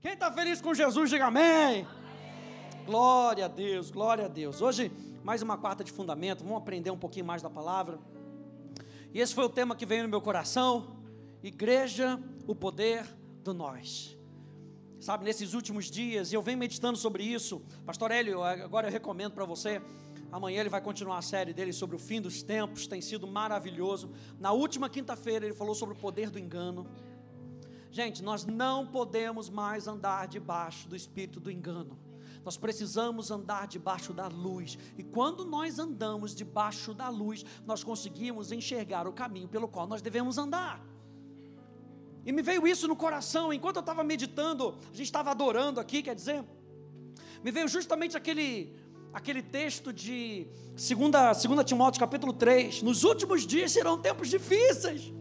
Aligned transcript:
Quem 0.00 0.12
está 0.12 0.30
feliz 0.30 0.60
com 0.60 0.72
Jesus, 0.72 1.10
diga 1.10 1.26
amém. 1.26 1.44
amém. 1.44 1.86
Glória 2.86 3.46
a 3.46 3.48
Deus, 3.48 3.90
glória 3.90 4.26
a 4.26 4.28
Deus. 4.28 4.62
Hoje, 4.62 4.92
mais 5.24 5.42
uma 5.42 5.58
quarta 5.58 5.82
de 5.82 5.90
fundamento, 5.90 6.44
vamos 6.44 6.58
aprender 6.58 6.92
um 6.92 6.96
pouquinho 6.96 7.24
mais 7.24 7.42
da 7.42 7.50
palavra. 7.50 7.98
E 9.12 9.18
esse 9.18 9.34
foi 9.34 9.44
o 9.44 9.48
tema 9.48 9.74
que 9.74 9.84
veio 9.84 10.04
no 10.04 10.08
meu 10.08 10.20
coração: 10.20 10.96
Igreja, 11.42 12.16
o 12.46 12.54
poder 12.54 13.04
do 13.42 13.52
nós. 13.52 14.16
Sabe, 15.00 15.24
nesses 15.24 15.52
últimos 15.52 15.90
dias, 15.90 16.30
e 16.30 16.36
eu 16.36 16.42
venho 16.42 16.58
meditando 16.58 16.96
sobre 16.96 17.24
isso, 17.24 17.60
Pastor 17.84 18.12
Hélio, 18.12 18.42
agora 18.44 18.86
eu 18.86 18.92
recomendo 18.92 19.32
para 19.32 19.44
você, 19.44 19.82
Amanhã 20.30 20.60
ele 20.60 20.68
vai 20.68 20.80
continuar 20.82 21.18
a 21.18 21.22
série 21.22 21.54
dele 21.54 21.72
sobre 21.72 21.96
o 21.96 21.98
fim 21.98 22.20
dos 22.20 22.42
tempos, 22.42 22.86
tem 22.86 23.00
sido 23.00 23.26
maravilhoso. 23.26 24.10
Na 24.38 24.52
última 24.52 24.88
quinta-feira 24.88 25.46
ele 25.46 25.54
falou 25.54 25.74
sobre 25.74 25.94
o 25.94 25.98
poder 25.98 26.28
do 26.28 26.38
engano. 26.38 26.86
Gente, 27.90 28.22
nós 28.22 28.44
não 28.44 28.86
podemos 28.86 29.48
mais 29.48 29.86
andar 29.86 30.28
debaixo 30.28 30.88
do 30.88 30.96
espírito 30.96 31.40
do 31.40 31.50
engano. 31.50 31.98
Nós 32.44 32.56
precisamos 32.56 33.30
andar 33.30 33.66
debaixo 33.66 34.12
da 34.12 34.26
luz. 34.28 34.78
E 34.96 35.02
quando 35.02 35.44
nós 35.44 35.78
andamos 35.78 36.34
debaixo 36.34 36.94
da 36.94 37.08
luz, 37.08 37.44
nós 37.66 37.82
conseguimos 37.82 38.52
enxergar 38.52 39.06
o 39.06 39.12
caminho 39.12 39.48
pelo 39.48 39.68
qual 39.68 39.86
nós 39.86 40.00
devemos 40.00 40.38
andar. 40.38 40.84
E 42.24 42.32
me 42.32 42.42
veio 42.42 42.66
isso 42.66 42.86
no 42.86 42.96
coração, 42.96 43.52
enquanto 43.52 43.76
eu 43.76 43.80
estava 43.80 44.04
meditando, 44.04 44.76
a 44.92 44.96
gente 44.96 45.06
estava 45.06 45.30
adorando 45.30 45.80
aqui, 45.80 46.02
quer 46.02 46.14
dizer, 46.14 46.44
me 47.42 47.50
veio 47.50 47.68
justamente 47.68 48.16
aquele 48.16 48.76
aquele 49.12 49.42
texto 49.42 49.92
de 49.92 50.46
2, 50.76 51.42
2 51.42 51.64
Timóteo 51.64 51.98
capítulo 51.98 52.32
3, 52.32 52.82
nos 52.82 53.04
últimos 53.04 53.46
dias 53.46 53.72
serão 53.72 53.98
tempos 53.98 54.28
difíceis. 54.28 55.12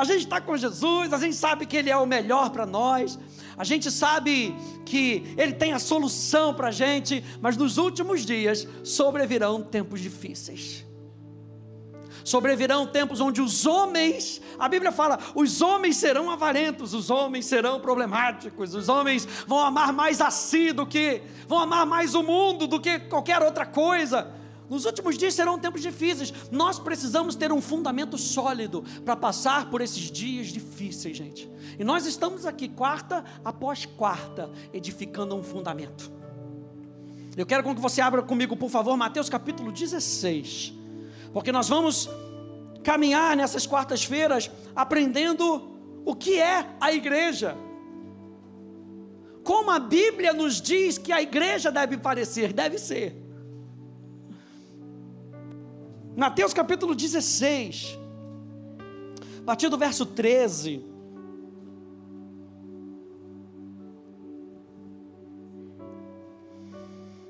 A 0.00 0.04
gente 0.04 0.20
está 0.20 0.40
com 0.40 0.56
Jesus, 0.56 1.12
a 1.12 1.18
gente 1.18 1.36
sabe 1.36 1.66
que 1.66 1.76
Ele 1.76 1.90
é 1.90 1.96
o 1.96 2.06
melhor 2.06 2.48
para 2.48 2.64
nós, 2.64 3.18
a 3.54 3.64
gente 3.64 3.90
sabe 3.90 4.56
que 4.86 5.34
Ele 5.36 5.52
tem 5.52 5.74
a 5.74 5.78
solução 5.78 6.54
para 6.54 6.68
a 6.68 6.70
gente, 6.70 7.22
mas 7.38 7.54
nos 7.54 7.76
últimos 7.76 8.24
dias 8.24 8.66
sobrevirão 8.82 9.60
tempos 9.60 10.00
difíceis. 10.00 10.86
Sobrevirão 12.24 12.86
tempos 12.86 13.20
onde 13.20 13.42
os 13.42 13.66
homens, 13.66 14.40
a 14.58 14.70
Bíblia 14.70 14.90
fala, 14.90 15.18
os 15.34 15.60
homens 15.60 15.98
serão 15.98 16.30
avarentos, 16.30 16.94
os 16.94 17.10
homens 17.10 17.44
serão 17.44 17.78
problemáticos, 17.78 18.74
os 18.74 18.88
homens 18.88 19.28
vão 19.46 19.58
amar 19.58 19.92
mais 19.92 20.22
a 20.22 20.30
si 20.30 20.72
do 20.72 20.86
que, 20.86 21.20
vão 21.46 21.58
amar 21.58 21.84
mais 21.84 22.14
o 22.14 22.22
mundo 22.22 22.66
do 22.66 22.80
que 22.80 23.00
qualquer 23.00 23.42
outra 23.42 23.66
coisa. 23.66 24.39
Nos 24.70 24.84
últimos 24.84 25.18
dias 25.18 25.34
serão 25.34 25.58
tempos 25.58 25.82
difíceis. 25.82 26.32
Nós 26.52 26.78
precisamos 26.78 27.34
ter 27.34 27.50
um 27.50 27.60
fundamento 27.60 28.16
sólido 28.16 28.84
para 29.04 29.16
passar 29.16 29.68
por 29.68 29.80
esses 29.80 30.12
dias 30.12 30.46
difíceis, 30.46 31.16
gente. 31.16 31.50
E 31.76 31.82
nós 31.82 32.06
estamos 32.06 32.46
aqui, 32.46 32.68
quarta 32.68 33.24
após 33.44 33.84
quarta, 33.84 34.48
edificando 34.72 35.34
um 35.34 35.42
fundamento. 35.42 36.12
Eu 37.36 37.44
quero 37.44 37.64
que 37.64 37.80
você 37.80 38.00
abra 38.00 38.22
comigo, 38.22 38.56
por 38.56 38.70
favor, 38.70 38.96
Mateus 38.96 39.28
capítulo 39.28 39.72
16. 39.72 40.72
Porque 41.32 41.50
nós 41.50 41.68
vamos 41.68 42.08
caminhar 42.84 43.36
nessas 43.36 43.66
quartas-feiras 43.66 44.52
aprendendo 44.74 45.68
o 46.04 46.14
que 46.14 46.38
é 46.38 46.64
a 46.80 46.92
igreja. 46.92 47.56
Como 49.42 49.68
a 49.68 49.80
Bíblia 49.80 50.32
nos 50.32 50.60
diz 50.60 50.96
que 50.96 51.10
a 51.10 51.20
igreja 51.20 51.72
deve 51.72 51.98
parecer, 51.98 52.52
deve 52.52 52.78
ser. 52.78 53.29
Mateus 56.20 56.52
capítulo 56.52 56.94
16, 56.94 57.98
a 59.38 59.42
partir 59.42 59.70
do 59.70 59.78
verso 59.78 60.04
13. 60.04 60.84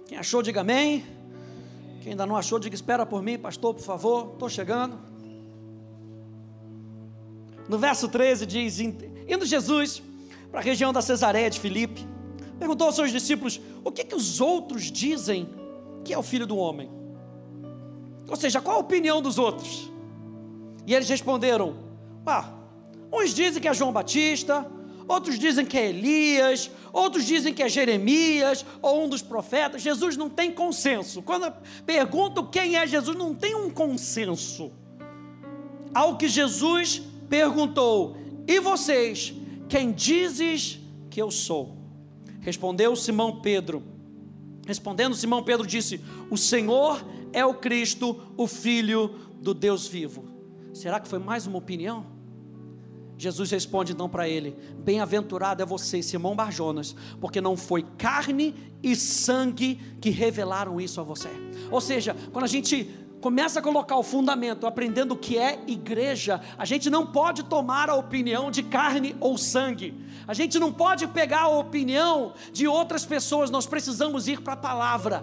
Quem 0.06 0.18
achou, 0.18 0.42
diga 0.42 0.62
amém. 0.62 1.06
Quem 2.02 2.14
ainda 2.14 2.26
não 2.26 2.34
achou, 2.34 2.58
diga 2.58 2.74
espera 2.74 3.06
por 3.06 3.22
mim, 3.22 3.38
pastor, 3.38 3.74
por 3.74 3.84
favor, 3.84 4.32
estou 4.32 4.48
chegando. 4.48 4.98
No 7.68 7.78
verso 7.78 8.08
13 8.08 8.44
diz: 8.44 8.80
Indo 8.80 9.46
Jesus 9.46 10.02
para 10.50 10.58
a 10.58 10.64
região 10.64 10.92
da 10.92 11.00
Cesareia 11.00 11.48
de 11.48 11.60
Filipe, 11.60 12.04
perguntou 12.58 12.88
aos 12.88 12.96
seus 12.96 13.12
discípulos: 13.12 13.60
O 13.84 13.92
que, 13.92 14.02
que 14.02 14.16
os 14.16 14.40
outros 14.40 14.90
dizem 14.90 15.48
que 16.04 16.12
é 16.12 16.18
o 16.18 16.24
filho 16.24 16.44
do 16.44 16.56
homem? 16.56 16.99
Ou 18.30 18.36
seja, 18.36 18.60
qual 18.60 18.76
a 18.76 18.80
opinião 18.80 19.20
dos 19.20 19.38
outros? 19.38 19.90
E 20.86 20.94
eles 20.94 21.08
responderam: 21.08 21.76
Ah, 22.24 22.48
uns 23.12 23.34
dizem 23.34 23.60
que 23.60 23.66
é 23.66 23.74
João 23.74 23.92
Batista, 23.92 24.64
outros 25.08 25.36
dizem 25.36 25.66
que 25.66 25.76
é 25.76 25.88
Elias, 25.88 26.70
outros 26.92 27.24
dizem 27.24 27.52
que 27.52 27.62
é 27.62 27.68
Jeremias 27.68 28.64
ou 28.80 29.04
um 29.04 29.08
dos 29.08 29.20
profetas. 29.20 29.82
Jesus 29.82 30.16
não 30.16 30.30
tem 30.30 30.52
consenso. 30.52 31.20
Quando 31.22 31.52
perguntam 31.84 32.46
quem 32.46 32.76
é 32.76 32.86
Jesus, 32.86 33.16
não 33.16 33.34
tem 33.34 33.56
um 33.56 33.68
consenso. 33.68 34.70
Ao 35.92 36.16
que 36.16 36.28
Jesus 36.28 37.02
perguntou: 37.28 38.16
E 38.46 38.60
vocês, 38.60 39.34
quem 39.68 39.90
dizes 39.90 40.78
que 41.10 41.20
eu 41.20 41.32
sou? 41.32 41.76
Respondeu 42.40 42.94
Simão 42.94 43.40
Pedro. 43.40 43.82
Respondendo 44.66 45.16
Simão 45.16 45.42
Pedro 45.42 45.66
disse: 45.66 46.00
O 46.30 46.36
Senhor 46.36 47.00
é 47.00 47.19
o 47.44 47.54
Cristo, 47.54 48.20
o 48.36 48.46
Filho 48.46 49.08
do 49.40 49.54
Deus 49.54 49.86
vivo. 49.86 50.24
Será 50.72 51.00
que 51.00 51.08
foi 51.08 51.18
mais 51.18 51.46
uma 51.46 51.58
opinião? 51.58 52.06
Jesus 53.20 53.50
responde 53.50 53.92
então 53.92 54.08
para 54.08 54.28
ele: 54.28 54.56
Bem-aventurado 54.78 55.62
é 55.62 55.66
você, 55.66 56.02
Simão 56.02 56.34
Barjonas, 56.34 56.96
porque 57.20 57.40
não 57.40 57.56
foi 57.56 57.84
carne 57.98 58.54
e 58.82 58.96
sangue 58.96 59.78
que 60.00 60.08
revelaram 60.08 60.80
isso 60.80 61.00
a 61.00 61.04
você. 61.04 61.28
Ou 61.70 61.80
seja, 61.80 62.16
quando 62.32 62.44
a 62.44 62.48
gente 62.48 62.88
começa 63.20 63.58
a 63.60 63.62
colocar 63.62 63.96
o 63.96 64.02
fundamento, 64.02 64.66
aprendendo 64.66 65.12
o 65.12 65.16
que 65.18 65.36
é 65.36 65.60
igreja, 65.66 66.40
a 66.56 66.64
gente 66.64 66.88
não 66.88 67.06
pode 67.06 67.42
tomar 67.44 67.90
a 67.90 67.94
opinião 67.94 68.50
de 68.50 68.62
carne 68.62 69.14
ou 69.20 69.36
sangue, 69.36 69.94
a 70.26 70.32
gente 70.32 70.58
não 70.58 70.72
pode 70.72 71.06
pegar 71.06 71.42
a 71.42 71.48
opinião 71.48 72.32
de 72.52 72.66
outras 72.66 73.04
pessoas, 73.04 73.50
nós 73.50 73.66
precisamos 73.66 74.28
ir 74.28 74.40
para 74.40 74.54
a 74.54 74.56
palavra. 74.56 75.22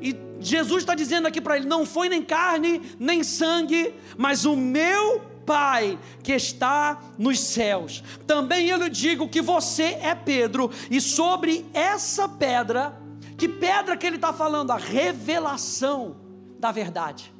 E 0.00 0.16
Jesus 0.44 0.82
está 0.82 0.94
dizendo 0.94 1.26
aqui 1.26 1.40
para 1.40 1.56
ele: 1.56 1.66
não 1.66 1.86
foi 1.86 2.08
nem 2.08 2.22
carne, 2.22 2.80
nem 2.98 3.24
sangue, 3.24 3.94
mas 4.16 4.44
o 4.44 4.56
meu 4.56 5.34
Pai 5.44 5.98
que 6.22 6.32
está 6.32 6.98
nos 7.18 7.38
céus. 7.38 8.02
Também 8.26 8.68
eu 8.68 8.78
lhe 8.78 8.88
digo 8.88 9.28
que 9.28 9.42
você 9.42 9.98
é 10.00 10.14
Pedro, 10.14 10.70
e 10.90 11.00
sobre 11.00 11.66
essa 11.74 12.26
pedra, 12.26 12.98
que 13.36 13.46
pedra 13.46 13.96
que 13.96 14.06
ele 14.06 14.16
está 14.16 14.32
falando? 14.32 14.70
A 14.70 14.76
revelação 14.76 16.16
da 16.58 16.72
verdade. 16.72 17.32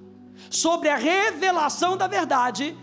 Sobre 0.51 0.91
a 0.91 0.97
revelação 0.97 1.97
da 1.97 2.07
verdade, 2.07 2.77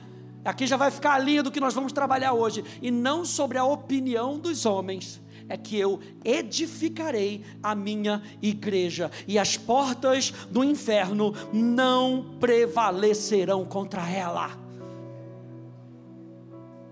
aqui 0.43 0.65
já 0.65 0.75
vai 0.75 0.89
ficar 0.89 1.13
a 1.13 1.19
linha 1.19 1.43
do 1.43 1.51
que 1.51 1.59
nós 1.59 1.73
vamos 1.73 1.93
trabalhar 1.93 2.33
hoje, 2.33 2.65
e 2.81 2.89
não 2.89 3.23
sobre 3.23 3.59
a 3.59 3.63
opinião 3.63 4.39
dos 4.39 4.65
homens 4.65 5.20
é 5.51 5.57
que 5.57 5.77
eu 5.77 5.99
edificarei 6.23 7.43
a 7.61 7.75
minha 7.75 8.23
igreja, 8.41 9.11
e 9.27 9.37
as 9.37 9.57
portas 9.57 10.31
do 10.49 10.63
inferno 10.63 11.33
não 11.51 12.37
prevalecerão 12.39 13.65
contra 13.65 14.09
ela. 14.09 14.57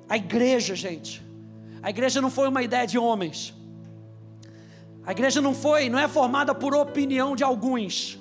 A 0.10 0.18
igreja, 0.18 0.76
gente, 0.76 1.24
a 1.82 1.90
igreja 1.90 2.20
não 2.20 2.30
foi 2.30 2.50
uma 2.50 2.62
ideia 2.62 2.86
de 2.86 2.98
homens. 2.98 3.54
A 5.06 5.12
igreja 5.12 5.40
não 5.40 5.54
foi, 5.54 5.88
não 5.88 5.98
é 5.98 6.08
formada 6.08 6.54
por 6.54 6.76
opinião 6.76 7.38
de 7.38 7.44
alguns. 7.44 8.20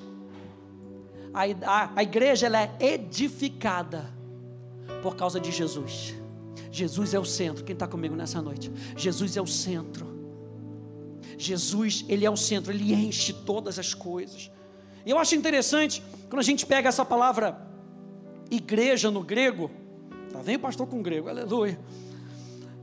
A, 1.34 1.42
a, 1.66 1.90
a 1.96 2.02
igreja 2.04 2.46
ela 2.46 2.60
é 2.62 2.94
edificada 2.94 4.08
por 5.02 5.16
causa 5.16 5.40
de 5.40 5.50
Jesus. 5.50 6.14
Jesus 6.70 7.12
é 7.12 7.18
o 7.18 7.24
centro. 7.24 7.64
Quem 7.64 7.74
está 7.74 7.88
comigo 7.88 8.14
nessa 8.14 8.40
noite? 8.40 8.70
Jesus 8.96 9.36
é 9.36 9.42
o 9.42 9.46
centro. 9.46 10.17
Jesus, 11.38 12.04
ele 12.08 12.26
é 12.26 12.30
o 12.30 12.36
centro, 12.36 12.72
ele 12.72 12.92
enche 12.92 13.32
todas 13.32 13.78
as 13.78 13.94
coisas. 13.94 14.50
E 15.06 15.10
eu 15.10 15.18
acho 15.18 15.34
interessante 15.36 16.02
quando 16.28 16.40
a 16.40 16.44
gente 16.44 16.66
pega 16.66 16.88
essa 16.88 17.04
palavra 17.04 17.58
igreja 18.50 19.10
no 19.10 19.22
grego, 19.22 19.70
tá 20.32 20.42
vendo 20.42 20.60
pastor 20.60 20.86
com 20.86 21.00
grego, 21.00 21.28
aleluia. 21.28 21.78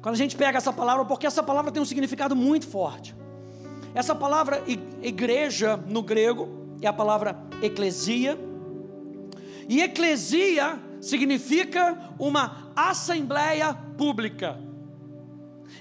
Quando 0.02 0.16
a 0.16 0.18
gente 0.18 0.36
pega 0.38 0.58
essa 0.58 0.72
palavra, 0.72 1.04
porque 1.04 1.28
essa 1.28 1.44
palavra 1.44 1.72
tem 1.72 1.82
um 1.82 1.86
significado 1.86 2.36
muito 2.36 2.68
forte. 2.68 3.16
Essa 3.94 4.16
palavra 4.16 4.64
igreja 5.02 5.78
no 5.78 6.02
grego 6.02 6.78
é 6.82 6.88
a 6.88 6.94
palavra 6.94 7.38
eclesia. 7.62 8.38
E 9.68 9.82
eclesia 9.82 10.80
significa 11.02 12.14
uma 12.20 12.72
assembleia 12.76 13.74
pública. 13.74 14.60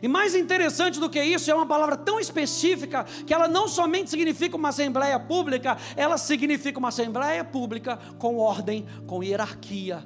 E 0.02 0.08
mais 0.08 0.34
interessante 0.34 0.98
do 0.98 1.08
que 1.08 1.22
isso, 1.22 1.50
é 1.50 1.54
uma 1.54 1.66
palavra 1.66 1.96
tão 1.96 2.18
específica 2.18 3.04
que 3.26 3.32
ela 3.32 3.48
não 3.48 3.68
somente 3.68 4.10
significa 4.10 4.56
uma 4.56 4.70
assembleia 4.70 5.18
pública, 5.18 5.76
ela 5.96 6.18
significa 6.18 6.78
uma 6.78 6.88
assembleia 6.88 7.44
pública 7.44 7.98
com 8.18 8.36
ordem, 8.38 8.86
com 9.06 9.22
hierarquia. 9.22 10.04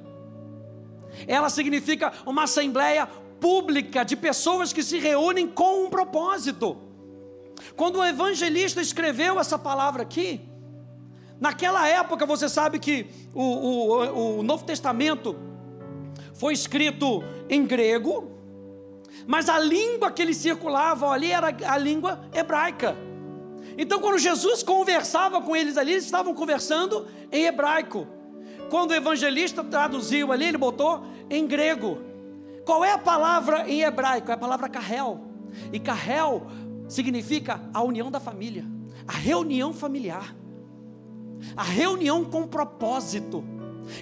Ela 1.27 1.49
significa 1.49 2.13
uma 2.25 2.43
assembleia 2.43 3.07
pública 3.39 4.03
de 4.03 4.15
pessoas 4.15 4.71
que 4.71 4.83
se 4.83 4.99
reúnem 4.99 5.47
com 5.47 5.85
um 5.85 5.89
propósito. 5.89 6.77
Quando 7.75 7.97
o 7.97 8.05
evangelista 8.05 8.81
escreveu 8.81 9.39
essa 9.39 9.57
palavra 9.57 10.03
aqui, 10.03 10.41
naquela 11.39 11.87
época 11.87 12.25
você 12.25 12.47
sabe 12.47 12.79
que 12.79 13.07
o, 13.33 13.43
o, 13.43 14.39
o 14.39 14.43
Novo 14.43 14.63
Testamento 14.63 15.35
foi 16.33 16.53
escrito 16.53 17.23
em 17.49 17.65
grego, 17.65 18.38
mas 19.27 19.49
a 19.49 19.59
língua 19.59 20.11
que 20.11 20.21
eles 20.21 20.37
circulavam 20.37 21.11
ali 21.11 21.31
era 21.31 21.55
a 21.67 21.77
língua 21.77 22.19
hebraica. 22.33 22.95
Então, 23.77 23.99
quando 23.99 24.17
Jesus 24.17 24.61
conversava 24.61 25.41
com 25.41 25.55
eles 25.55 25.77
ali, 25.77 25.91
eles 25.91 26.05
estavam 26.05 26.33
conversando 26.33 27.07
em 27.31 27.45
hebraico. 27.45 28.07
Quando 28.69 28.91
o 28.91 28.93
evangelista 28.93 29.63
traduziu 29.63 30.31
ali, 30.31 30.45
ele 30.45 30.57
botou 30.57 31.05
em 31.29 31.47
grego. 31.47 31.97
Qual 32.65 32.83
é 32.83 32.91
a 32.91 32.97
palavra 32.97 33.67
em 33.69 33.81
hebraico? 33.81 34.31
É 34.31 34.33
a 34.33 34.37
palavra 34.37 34.67
carrel. 34.67 35.21
E 35.71 35.79
carrel 35.79 36.47
significa 36.87 37.61
a 37.73 37.81
união 37.81 38.11
da 38.11 38.19
família, 38.19 38.65
a 39.07 39.13
reunião 39.13 39.73
familiar, 39.73 40.35
a 41.55 41.63
reunião 41.63 42.25
com 42.25 42.47
propósito. 42.47 43.43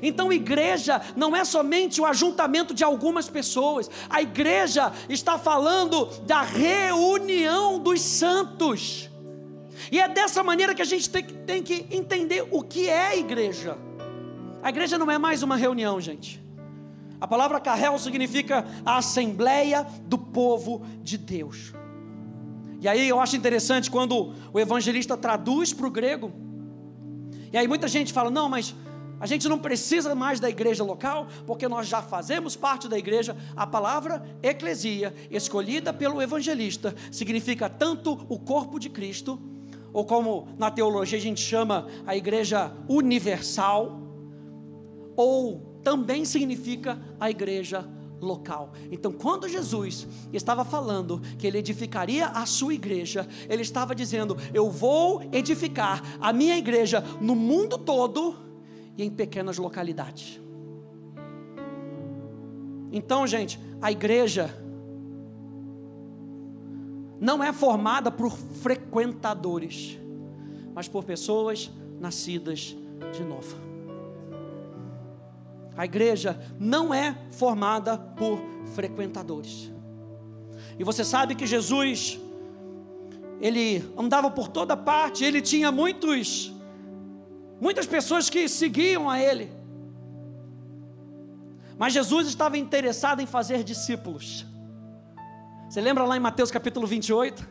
Então, 0.02 0.32
igreja 0.32 1.02
não 1.16 1.36
é 1.36 1.44
somente 1.44 2.00
o 2.02 2.06
ajuntamento 2.06 2.74
de 2.74 2.84
algumas 2.84 3.30
pessoas, 3.30 3.90
a 4.10 4.22
igreja 4.22 4.92
está 5.10 5.38
falando 5.38 6.06
da 6.24 6.42
reunião 6.42 7.80
dos 7.80 8.02
santos. 8.02 9.10
E 9.92 10.00
é 10.00 10.08
dessa 10.08 10.44
maneira 10.44 10.74
que 10.74 10.82
a 10.82 10.86
gente 10.86 11.10
tem, 11.10 11.24
tem 11.24 11.64
que 11.64 11.86
entender 11.92 12.48
o 12.52 12.62
que 12.62 12.90
é 12.90 13.18
igreja. 13.18 13.78
A 14.62 14.70
igreja 14.70 14.98
não 14.98 15.10
é 15.10 15.18
mais 15.18 15.44
uma 15.44 15.56
reunião, 15.56 16.00
gente. 16.02 16.44
A 17.20 17.28
palavra 17.28 17.60
carrel 17.60 17.98
significa 17.98 18.66
a 18.86 18.98
assembleia 18.98 19.86
do 20.04 20.18
povo 20.18 20.86
de 21.02 21.18
Deus. 21.18 21.74
E 22.80 22.88
aí 22.88 23.08
eu 23.08 23.20
acho 23.20 23.36
interessante 23.36 23.90
quando 23.90 24.34
o 24.54 24.60
evangelista 24.60 25.18
traduz 25.18 25.74
para 25.74 25.88
o 25.88 25.92
grego. 25.92 26.32
E 27.52 27.58
aí 27.58 27.68
muita 27.68 27.88
gente 27.88 28.14
fala: 28.14 28.30
não, 28.30 28.48
mas 28.48 28.76
a 29.20 29.26
gente 29.26 29.48
não 29.48 29.58
precisa 29.58 30.14
mais 30.14 30.40
da 30.40 30.50
igreja 30.50 30.84
local, 30.84 31.28
porque 31.46 31.68
nós 31.68 31.88
já 31.88 32.02
fazemos 32.02 32.56
parte 32.56 32.88
da 32.88 32.98
igreja. 32.98 33.36
A 33.56 33.66
palavra 33.66 34.24
eclesia, 34.44 35.14
escolhida 35.32 35.92
pelo 35.94 36.22
evangelista, 36.22 36.96
significa 37.12 37.70
tanto 37.70 38.26
o 38.30 38.38
corpo 38.40 38.80
de 38.80 38.90
Cristo, 38.90 39.40
ou 39.92 40.06
como 40.06 40.48
na 40.58 40.70
teologia 40.70 41.18
a 41.18 41.22
gente 41.22 41.42
chama 41.42 41.88
a 42.06 42.16
igreja 42.16 42.72
universal, 42.88 44.00
ou 45.16 45.80
também 45.84 46.24
significa 46.26 47.00
a 47.20 47.30
igreja 47.30 47.88
local. 48.22 48.74
Então, 48.92 49.12
quando 49.12 49.48
Jesus 49.48 50.08
estava 50.34 50.66
falando 50.66 51.22
que 51.38 51.48
ele 51.48 51.58
edificaria 51.58 52.28
a 52.28 52.46
sua 52.46 52.74
igreja, 52.74 53.28
ele 53.50 53.62
estava 53.62 53.96
dizendo: 53.96 54.38
Eu 54.54 54.70
vou 54.70 55.24
edificar 55.32 56.04
a 56.20 56.32
minha 56.34 56.58
igreja 56.58 57.04
no 57.22 57.36
mundo 57.36 57.78
todo 57.78 58.47
e 58.98 59.04
em 59.04 59.10
pequenas 59.10 59.58
localidades. 59.58 60.42
Então, 62.92 63.28
gente, 63.28 63.60
a 63.82 63.92
igreja 63.92 64.50
não 67.20 67.44
é 67.44 67.52
formada 67.52 68.12
por 68.12 68.32
frequentadores, 68.32 70.00
mas 70.74 70.88
por 70.88 71.04
pessoas 71.04 71.72
nascidas 72.00 72.76
de 73.12 73.24
novo. 73.24 73.56
A 75.76 75.86
igreja 75.86 76.40
não 76.60 76.94
é 76.94 77.16
formada 77.32 77.98
por 77.98 78.40
frequentadores. 78.74 79.72
E 80.80 80.84
você 80.84 81.04
sabe 81.04 81.36
que 81.36 81.46
Jesus, 81.46 82.20
ele 83.40 83.84
andava 83.96 84.30
por 84.32 84.48
toda 84.48 84.76
parte, 84.76 85.24
ele 85.24 85.42
tinha 85.42 85.72
muitos, 85.72 86.52
muitas 87.60 87.86
pessoas 87.86 88.30
que 88.30 88.48
seguiam 88.48 89.10
a 89.10 89.20
ele. 89.20 89.52
Mas 91.78 91.94
Jesus 91.94 92.28
estava 92.28 92.58
interessado 92.58 93.22
em 93.22 93.26
fazer 93.26 93.64
discípulos. 93.64 94.46
Você 95.70 95.80
lembra 95.82 96.04
lá 96.06 96.18
em 96.18 96.20
Mateus 96.20 96.50
capítulo 96.50 96.88
28? 96.88 97.48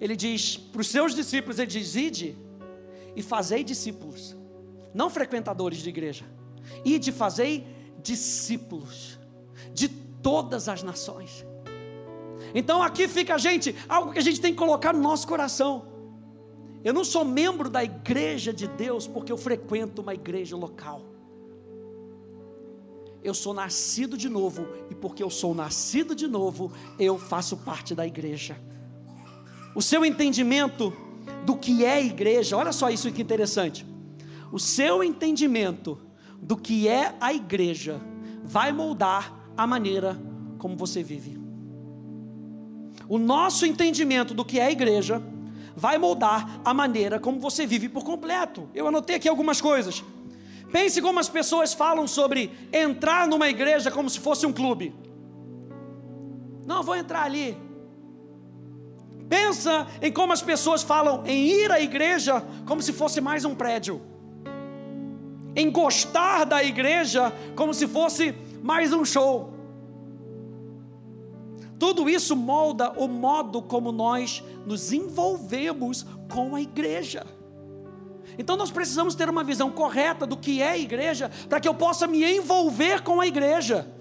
Ele 0.00 0.16
diz 0.16 0.56
para 0.56 0.80
os 0.80 0.88
seus 0.88 1.14
discípulos: 1.14 1.58
Ele 1.58 1.70
diz, 1.70 1.94
ide 1.94 2.36
e 3.14 3.22
fazei 3.22 3.62
discípulos, 3.62 4.36
não 4.94 5.10
frequentadores 5.10 5.78
de 5.78 5.88
igreja 5.88 6.24
e 6.84 6.98
de 6.98 7.12
fazer 7.12 7.66
discípulos 8.02 9.18
de 9.72 9.88
todas 9.88 10.68
as 10.68 10.82
nações. 10.82 11.44
Então 12.54 12.82
aqui 12.82 13.06
fica 13.08 13.34
a 13.34 13.38
gente, 13.38 13.74
algo 13.88 14.12
que 14.12 14.18
a 14.18 14.22
gente 14.22 14.40
tem 14.40 14.52
que 14.52 14.58
colocar 14.58 14.92
no 14.92 15.00
nosso 15.00 15.26
coração. 15.26 15.97
Eu 16.88 16.94
não 16.94 17.04
sou 17.04 17.22
membro 17.22 17.68
da 17.68 17.84
igreja 17.84 18.50
de 18.50 18.66
Deus 18.66 19.06
porque 19.06 19.30
eu 19.30 19.36
frequento 19.36 20.00
uma 20.00 20.14
igreja 20.14 20.56
local. 20.56 21.02
Eu 23.22 23.34
sou 23.34 23.52
nascido 23.52 24.16
de 24.16 24.26
novo 24.26 24.66
e 24.88 24.94
porque 24.94 25.22
eu 25.22 25.28
sou 25.28 25.54
nascido 25.54 26.14
de 26.14 26.26
novo, 26.26 26.72
eu 26.98 27.18
faço 27.18 27.58
parte 27.58 27.94
da 27.94 28.06
igreja. 28.06 28.58
O 29.74 29.82
seu 29.82 30.02
entendimento 30.02 30.90
do 31.44 31.58
que 31.58 31.84
é 31.84 32.02
igreja, 32.02 32.56
olha 32.56 32.72
só 32.72 32.88
isso 32.88 33.12
que 33.12 33.20
interessante. 33.20 33.84
O 34.50 34.58
seu 34.58 35.04
entendimento 35.04 35.98
do 36.40 36.56
que 36.56 36.88
é 36.88 37.14
a 37.20 37.34
igreja 37.34 38.00
vai 38.42 38.72
moldar 38.72 39.50
a 39.54 39.66
maneira 39.66 40.18
como 40.56 40.74
você 40.74 41.02
vive. 41.02 41.38
O 43.06 43.18
nosso 43.18 43.66
entendimento 43.66 44.32
do 44.32 44.42
que 44.42 44.58
é 44.58 44.64
a 44.64 44.72
igreja 44.72 45.22
vai 45.78 45.96
moldar 45.96 46.60
a 46.64 46.74
maneira 46.74 47.18
como 47.18 47.40
você 47.40 47.66
vive 47.66 47.88
por 47.88 48.04
completo. 48.04 48.68
Eu 48.74 48.88
anotei 48.88 49.16
aqui 49.16 49.28
algumas 49.28 49.60
coisas. 49.60 50.04
Pense 50.70 51.00
como 51.00 51.18
as 51.18 51.28
pessoas 51.28 51.72
falam 51.72 52.06
sobre 52.06 52.50
entrar 52.72 53.26
numa 53.26 53.48
igreja 53.48 53.90
como 53.90 54.10
se 54.10 54.20
fosse 54.20 54.44
um 54.44 54.52
clube. 54.52 54.94
Não, 56.66 56.82
vou 56.82 56.96
entrar 56.96 57.22
ali. 57.22 57.56
Pensa 59.28 59.86
em 60.02 60.12
como 60.12 60.32
as 60.32 60.42
pessoas 60.42 60.82
falam 60.82 61.22
em 61.24 61.46
ir 61.46 61.70
à 61.70 61.80
igreja 61.80 62.42
como 62.66 62.82
se 62.82 62.92
fosse 62.92 63.20
mais 63.20 63.44
um 63.44 63.54
prédio 63.54 64.02
em 65.58 65.70
gostar 65.72 66.44
da 66.44 66.62
igreja 66.62 67.32
como 67.56 67.74
se 67.74 67.88
fosse 67.88 68.32
mais 68.62 68.92
um 68.92 69.04
show. 69.04 69.57
Tudo 71.78 72.08
isso 72.08 72.34
molda 72.34 72.92
o 72.96 73.06
modo 73.06 73.62
como 73.62 73.92
nós 73.92 74.42
nos 74.66 74.92
envolvemos 74.92 76.04
com 76.30 76.54
a 76.54 76.60
igreja. 76.60 77.26
Então 78.38 78.56
nós 78.56 78.70
precisamos 78.70 79.14
ter 79.14 79.28
uma 79.28 79.44
visão 79.44 79.70
correta 79.70 80.26
do 80.26 80.36
que 80.36 80.62
é 80.62 80.78
igreja, 80.78 81.30
para 81.48 81.60
que 81.60 81.68
eu 81.68 81.74
possa 81.74 82.06
me 82.06 82.24
envolver 82.24 83.02
com 83.02 83.20
a 83.20 83.26
igreja. 83.26 83.97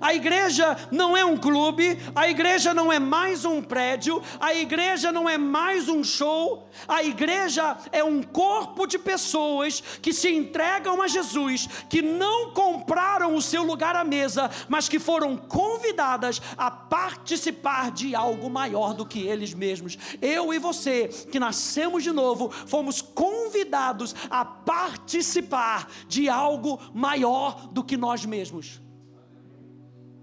A 0.00 0.14
igreja 0.14 0.76
não 0.90 1.16
é 1.16 1.24
um 1.24 1.36
clube, 1.36 1.98
a 2.14 2.28
igreja 2.28 2.74
não 2.74 2.92
é 2.92 2.98
mais 2.98 3.44
um 3.44 3.62
prédio, 3.62 4.22
a 4.38 4.54
igreja 4.54 5.10
não 5.10 5.28
é 5.28 5.38
mais 5.38 5.88
um 5.88 6.04
show, 6.04 6.68
a 6.86 7.02
igreja 7.02 7.76
é 7.92 8.04
um 8.04 8.22
corpo 8.22 8.86
de 8.86 8.98
pessoas 8.98 9.80
que 10.00 10.12
se 10.12 10.28
entregam 10.28 11.02
a 11.02 11.08
Jesus, 11.08 11.68
que 11.88 12.02
não 12.02 12.52
compraram 12.52 13.34
o 13.34 13.42
seu 13.42 13.62
lugar 13.62 13.96
à 13.96 14.04
mesa, 14.04 14.50
mas 14.68 14.88
que 14.88 14.98
foram 14.98 15.36
convidadas 15.36 16.40
a 16.56 16.70
participar 16.70 17.90
de 17.90 18.14
algo 18.14 18.50
maior 18.50 18.94
do 18.94 19.06
que 19.06 19.26
eles 19.26 19.54
mesmos. 19.54 19.98
Eu 20.20 20.52
e 20.52 20.58
você, 20.58 21.08
que 21.08 21.40
nascemos 21.40 22.02
de 22.02 22.12
novo, 22.12 22.50
fomos 22.50 23.00
convidados 23.00 24.14
a 24.30 24.44
participar 24.44 25.90
de 26.08 26.28
algo 26.28 26.80
maior 26.92 27.68
do 27.68 27.84
que 27.84 27.96
nós 27.96 28.24
mesmos. 28.24 28.80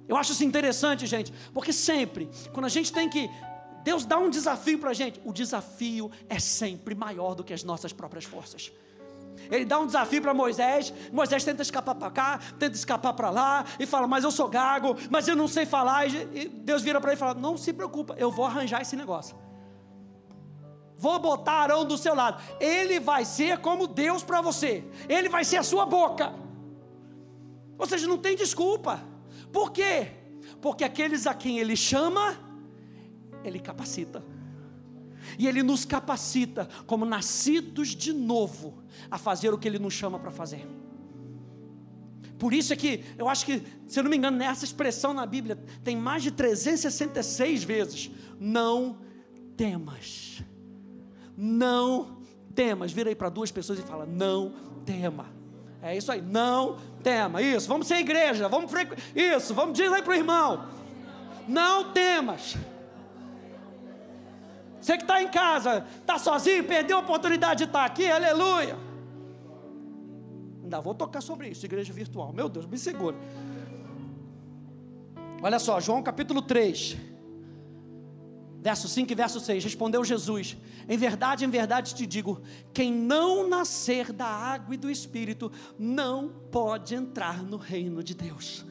Eu 0.07 0.15
acho 0.15 0.31
isso 0.31 0.43
interessante, 0.43 1.05
gente, 1.05 1.33
porque 1.53 1.73
sempre, 1.73 2.29
quando 2.53 2.65
a 2.65 2.69
gente 2.69 2.91
tem 2.91 3.09
que. 3.09 3.29
Deus 3.83 4.05
dá 4.05 4.17
um 4.17 4.29
desafio 4.29 4.79
para 4.79 4.91
a 4.91 4.93
gente, 4.93 5.21
o 5.23 5.31
desafio 5.31 6.11
é 6.27 6.39
sempre 6.39 6.93
maior 6.93 7.35
do 7.35 7.43
que 7.43 7.53
as 7.53 7.63
nossas 7.63 7.93
próprias 7.93 8.25
forças. 8.25 8.71
Ele 9.51 9.65
dá 9.65 9.79
um 9.79 9.85
desafio 9.85 10.21
para 10.21 10.33
Moisés, 10.33 10.93
Moisés 11.11 11.43
tenta 11.43 11.61
escapar 11.61 11.95
para 11.95 12.11
cá, 12.11 12.39
tenta 12.59 12.75
escapar 12.75 13.13
para 13.13 13.29
lá, 13.29 13.65
e 13.79 13.85
fala, 13.85 14.07
mas 14.07 14.23
eu 14.23 14.31
sou 14.31 14.47
gago, 14.47 14.95
mas 15.09 15.27
eu 15.27 15.35
não 15.35 15.47
sei 15.47 15.65
falar, 15.65 16.07
e 16.07 16.49
Deus 16.49 16.81
vira 16.81 16.99
para 16.99 17.11
ele 17.11 17.17
e 17.17 17.19
fala, 17.19 17.33
não 17.33 17.55
se 17.55 17.71
preocupa, 17.71 18.15
eu 18.17 18.31
vou 18.31 18.45
arranjar 18.45 18.81
esse 18.81 18.95
negócio. 18.95 19.37
Vou 20.97 21.19
botar 21.19 21.53
Arão 21.53 21.85
do 21.85 21.97
seu 21.97 22.15
lado, 22.15 22.41
ele 22.59 22.99
vai 22.99 23.23
ser 23.23 23.59
como 23.59 23.87
Deus 23.87 24.23
para 24.23 24.41
você, 24.41 24.83
ele 25.07 25.29
vai 25.29 25.45
ser 25.45 25.57
a 25.57 25.63
sua 25.63 25.85
boca. 25.85 26.33
Ou 27.77 27.85
seja, 27.85 28.07
não 28.07 28.17
tem 28.17 28.35
desculpa. 28.35 28.99
Por 29.51 29.71
quê? 29.71 30.11
Porque 30.61 30.83
aqueles 30.83 31.27
a 31.27 31.33
quem 31.33 31.59
Ele 31.59 31.75
chama, 31.75 32.37
Ele 33.43 33.59
capacita. 33.59 34.23
E 35.37 35.47
Ele 35.47 35.61
nos 35.63 35.85
capacita, 35.85 36.67
como 36.85 37.05
nascidos 37.05 37.89
de 37.89 38.13
novo, 38.13 38.83
a 39.09 39.17
fazer 39.17 39.53
o 39.53 39.57
que 39.57 39.67
Ele 39.67 39.79
nos 39.79 39.93
chama 39.93 40.19
para 40.19 40.31
fazer. 40.31 40.67
Por 42.37 42.53
isso 42.53 42.71
é 42.71 42.75
que 42.75 43.03
eu 43.17 43.27
acho 43.27 43.45
que, 43.45 43.63
se 43.87 43.99
eu 43.99 44.03
não 44.03 44.11
me 44.11 44.17
engano, 44.17 44.37
nessa 44.37 44.63
expressão 44.63 45.13
na 45.13 45.25
Bíblia 45.25 45.57
tem 45.83 45.97
mais 45.97 46.21
de 46.21 46.31
366 46.31 47.63
vezes. 47.63 48.11
Não 48.39 48.99
temas. 49.55 50.43
Não 51.35 52.21
temas. 52.53 52.91
Vira 52.91 53.09
aí 53.09 53.15
para 53.15 53.29
duas 53.29 53.51
pessoas 53.51 53.79
e 53.79 53.81
fala: 53.81 54.05
Não 54.05 54.53
tema. 54.85 55.25
É 55.81 55.95
isso 55.95 56.11
aí, 56.11 56.21
não 56.21 56.77
tema. 57.03 57.41
Isso, 57.41 57.67
vamos 57.67 57.87
ser 57.87 57.97
igreja, 57.97 58.49
vamos 58.49 58.71
isso, 59.15 59.53
vamos 59.53 59.77
dizer 59.77 59.93
aí 59.93 60.01
para 60.01 60.11
o 60.11 60.15
irmão. 60.15 60.67
Não 61.47 61.91
temas. 61.91 62.57
Você 64.81 64.97
que 64.97 65.03
está 65.03 65.21
em 65.21 65.27
casa, 65.27 65.85
está 65.99 66.17
sozinho, 66.17 66.63
perdeu 66.63 66.97
a 66.97 66.99
oportunidade 67.01 67.59
de 67.59 67.63
estar 67.65 67.79
tá 67.79 67.85
aqui, 67.85 68.09
aleluia. 68.09 68.77
Ainda 70.63 70.81
vou 70.81 70.93
tocar 70.93 71.21
sobre 71.21 71.49
isso, 71.49 71.65
igreja 71.65 71.93
virtual. 71.93 72.33
Meu 72.33 72.49
Deus, 72.49 72.65
me 72.65 72.77
segura. 72.77 73.15
Olha 75.41 75.59
só, 75.59 75.79
João 75.79 76.01
capítulo 76.01 76.41
3, 76.41 76.97
verso 78.67 78.89
5 78.89 79.09
e 79.09 79.15
verso 79.15 79.39
6. 79.39 79.63
Respondeu 79.63 80.03
Jesus: 80.03 80.57
Em 80.89 80.97
verdade, 80.97 81.45
em 81.45 81.49
verdade 81.49 81.95
te 81.95 82.05
digo: 82.05 82.41
quem 82.73 82.91
não 82.91 83.47
nascer 83.47 84.11
da 84.11 84.25
água 84.25 84.75
e 84.75 84.77
do 84.77 84.91
espírito 84.91 85.49
não 85.79 86.27
pode 86.51 86.93
entrar 86.93 87.41
no 87.41 87.55
reino 87.55 88.03
de 88.03 88.13
Deus. 88.13 88.65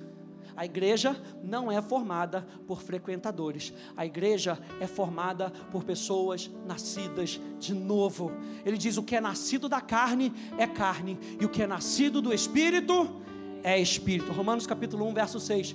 A 0.54 0.66
igreja 0.66 1.18
não 1.42 1.72
é 1.72 1.80
formada 1.80 2.46
por 2.66 2.82
frequentadores, 2.82 3.72
a 3.96 4.04
igreja 4.04 4.58
é 4.80 4.86
formada 4.86 5.50
por 5.70 5.82
pessoas 5.82 6.50
nascidas 6.66 7.40
de 7.58 7.72
novo. 7.72 8.30
Ele 8.66 8.76
diz: 8.76 8.98
o 8.98 9.02
que 9.02 9.16
é 9.16 9.20
nascido 9.20 9.66
da 9.66 9.80
carne 9.80 10.30
é 10.58 10.66
carne, 10.66 11.18
e 11.40 11.44
o 11.46 11.48
que 11.48 11.62
é 11.62 11.66
nascido 11.66 12.20
do 12.20 12.34
espírito 12.34 13.22
é 13.62 13.80
espírito. 13.80 14.30
Romanos 14.30 14.66
capítulo 14.66 15.06
1, 15.08 15.14
verso 15.14 15.40
6. 15.40 15.74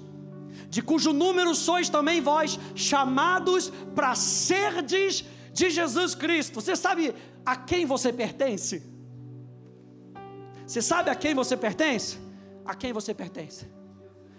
De 0.69 0.81
cujo 0.81 1.13
número 1.13 1.53
sois 1.55 1.89
também 1.89 2.21
vós, 2.21 2.59
chamados 2.75 3.71
para 3.95 4.15
serdes 4.15 5.25
de 5.53 5.69
Jesus 5.69 6.15
Cristo. 6.15 6.61
Você 6.61 6.75
sabe 6.75 7.13
a 7.45 7.55
quem 7.55 7.85
você 7.85 8.11
pertence? 8.13 8.83
Você 10.65 10.81
sabe 10.81 11.09
a 11.09 11.15
quem 11.15 11.33
você 11.33 11.57
pertence? 11.57 12.17
A 12.65 12.73
quem 12.73 12.93
você 12.93 13.13
pertence? 13.13 13.67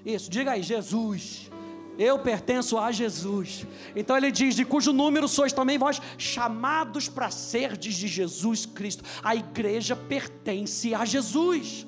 Isso, 0.04 0.30
diga 0.30 0.52
aí, 0.52 0.62
Jesus. 0.62 1.50
Eu 1.98 2.18
pertenço 2.18 2.78
a 2.78 2.90
Jesus. 2.90 3.66
Então 3.94 4.16
ele 4.16 4.32
diz: 4.32 4.54
de 4.54 4.64
cujo 4.64 4.92
número 4.92 5.28
sois 5.28 5.52
também 5.52 5.76
vós 5.76 6.00
chamados 6.16 7.08
para 7.08 7.30
serdes 7.30 7.94
de 7.94 8.08
Jesus 8.08 8.64
Cristo. 8.64 9.04
A 9.22 9.36
igreja 9.36 9.94
pertence 9.94 10.94
a 10.94 11.04
Jesus. 11.04 11.86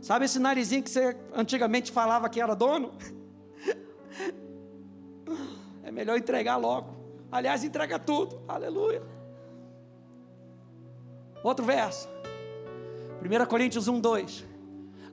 Sabe 0.00 0.24
esse 0.24 0.38
narizinho 0.38 0.82
que 0.82 0.90
você 0.90 1.16
antigamente 1.34 1.92
falava 1.92 2.28
que 2.28 2.40
era 2.40 2.54
dono? 2.54 2.92
É 5.82 5.90
melhor 5.90 6.16
entregar 6.16 6.56
logo. 6.56 6.96
Aliás, 7.30 7.64
entrega 7.64 7.98
tudo. 7.98 8.40
Aleluia. 8.48 9.02
Outro 11.42 11.64
verso. 11.64 12.08
1 13.20 13.46
Coríntios 13.46 13.88
1, 13.88 14.00
2. 14.00 14.44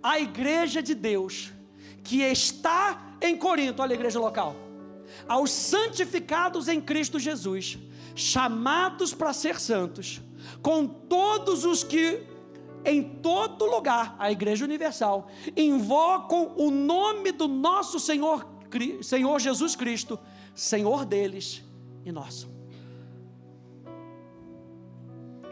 A 0.02 0.20
igreja 0.20 0.82
de 0.82 0.96
Deus 0.96 1.52
que 2.04 2.22
está 2.22 3.16
em 3.22 3.38
Corinto, 3.38 3.82
olha 3.82 3.94
a 3.94 3.96
igreja 3.96 4.20
local, 4.20 4.56
aos 5.28 5.52
santificados 5.52 6.68
em 6.68 6.82
Cristo 6.82 7.20
Jesus, 7.20 7.78
chamados 8.16 9.14
para 9.14 9.34
ser 9.34 9.60
santos, 9.60 10.22
com 10.62 10.88
todos 10.88 11.64
os 11.66 11.84
que 11.84 12.24
em 12.84 13.04
todo 13.04 13.66
lugar, 13.66 14.16
a 14.18 14.32
igreja 14.32 14.66
universal, 14.66 15.28
invocam 15.56 16.54
o 16.58 16.72
nome 16.72 17.32
do 17.32 17.48
nosso 17.48 18.00
Senhor, 18.00 18.48
Senhor 19.02 19.40
Jesus 19.40 19.76
Cristo, 19.76 20.20
Senhor 20.54 21.06
deles 21.06 21.64
e 22.06 22.12
nosso. 22.12 22.50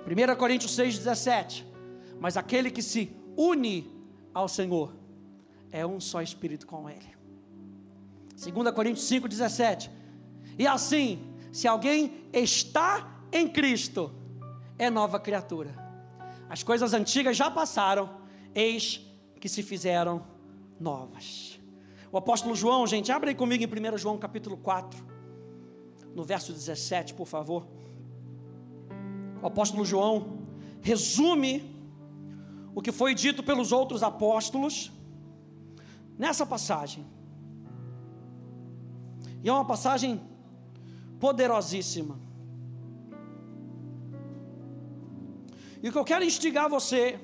1 0.06 0.36
Coríntios 0.36 0.76
6,17. 0.76 1.64
Mas 2.20 2.36
aquele 2.36 2.70
que 2.72 2.82
se 2.82 3.16
une 3.38 3.90
ao 4.34 4.48
Senhor 4.48 4.94
é 5.72 5.86
um 5.86 6.00
só 6.00 6.22
espírito 6.22 6.68
com 6.68 6.90
Ele. 6.90 7.16
2 8.36 8.72
Coríntios 8.74 9.10
5,17. 9.10 9.90
E 10.58 10.68
assim, 10.68 11.20
se 11.52 11.68
alguém 11.68 12.26
está 12.34 13.24
em 13.32 13.48
Cristo, 13.48 14.12
é 14.78 14.90
nova 14.90 15.20
criatura. 15.20 15.74
As 16.50 16.64
coisas 16.64 16.94
antigas 16.94 17.38
já 17.38 17.50
passaram, 17.50 18.10
eis 18.54 19.02
que 19.40 19.48
se 19.48 19.64
fizeram 19.64 20.26
novas. 20.80 21.49
O 22.12 22.18
apóstolo 22.18 22.56
João, 22.56 22.88
gente, 22.88 23.12
abre 23.12 23.30
aí 23.30 23.36
comigo 23.36 23.64
em 23.64 23.94
1 23.94 23.98
João 23.98 24.18
capítulo 24.18 24.58
4, 24.58 25.06
no 26.16 26.24
verso 26.24 26.52
17, 26.52 27.14
por 27.14 27.28
favor. 27.28 27.68
O 29.42 29.46
apóstolo 29.46 29.86
João 29.86 30.40
resume 30.82 31.76
o 32.74 32.82
que 32.82 32.92
foi 32.92 33.14
dito 33.14 33.44
pelos 33.44 33.72
outros 33.72 34.02
apóstolos 34.02 34.92
nessa 36.18 36.46
passagem. 36.46 37.06
E 39.44 39.50
é 39.50 39.54
uma 39.54 39.66
passagem 39.66 40.20
poderosíssima. 41.20 42.20
E 45.82 45.88
o 45.88 45.92
que 45.92 45.98
eu 45.98 46.04
quero 46.04 46.26
instigar 46.26 46.68
você, 46.68 47.20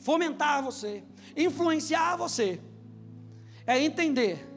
fomentar 0.00 0.62
você, 0.62 1.02
influenciar 1.36 2.16
você, 2.16 2.60
é 3.68 3.78
entender 3.78 4.48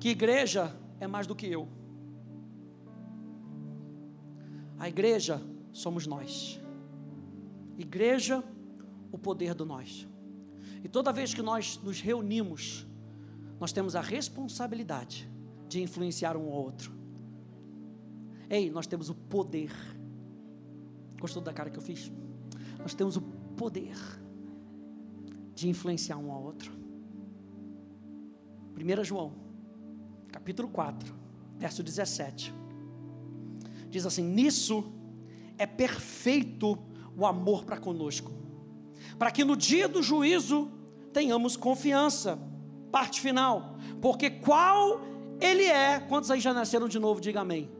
que 0.00 0.08
igreja 0.08 0.74
é 0.98 1.06
mais 1.06 1.26
do 1.26 1.36
que 1.36 1.46
eu. 1.46 1.68
A 4.78 4.88
igreja 4.88 5.38
somos 5.70 6.06
nós. 6.06 6.58
Igreja, 7.76 8.42
o 9.12 9.18
poder 9.18 9.52
do 9.54 9.66
nós. 9.66 10.08
E 10.82 10.88
toda 10.88 11.12
vez 11.12 11.34
que 11.34 11.42
nós 11.42 11.78
nos 11.84 12.00
reunimos, 12.00 12.86
nós 13.60 13.70
temos 13.70 13.94
a 13.94 14.00
responsabilidade 14.00 15.30
de 15.68 15.82
influenciar 15.82 16.34
um 16.34 16.46
ao 16.46 16.64
outro. 16.64 16.90
Ei, 18.48 18.70
nós 18.70 18.86
temos 18.86 19.10
o 19.10 19.14
poder. 19.14 19.70
Gostou 21.20 21.42
da 21.42 21.52
cara 21.52 21.68
que 21.68 21.78
eu 21.78 21.82
fiz? 21.82 22.10
Nós 22.78 22.94
temos 22.94 23.18
o 23.18 23.20
poder 23.20 23.96
de 25.54 25.68
influenciar 25.68 26.16
um 26.16 26.32
ao 26.32 26.42
outro. 26.42 26.81
1 28.82 29.04
João, 29.04 29.32
capítulo 30.32 30.68
4, 30.68 31.14
verso 31.56 31.82
17. 31.82 32.52
Diz 33.88 34.04
assim: 34.04 34.24
Nisso 34.24 34.92
é 35.56 35.66
perfeito 35.66 36.78
o 37.16 37.24
amor 37.24 37.64
para 37.64 37.76
conosco, 37.78 38.32
para 39.18 39.30
que 39.30 39.44
no 39.44 39.56
dia 39.56 39.86
do 39.86 40.02
juízo 40.02 40.70
tenhamos 41.12 41.56
confiança 41.56 42.38
parte 42.90 43.20
final. 43.20 43.76
Porque 44.00 44.28
qual 44.30 45.00
ele 45.40 45.64
é, 45.64 46.00
quantos 46.00 46.30
aí 46.30 46.40
já 46.40 46.52
nasceram 46.52 46.88
de 46.88 46.98
novo, 46.98 47.20
diga 47.20 47.40
amém. 47.40 47.70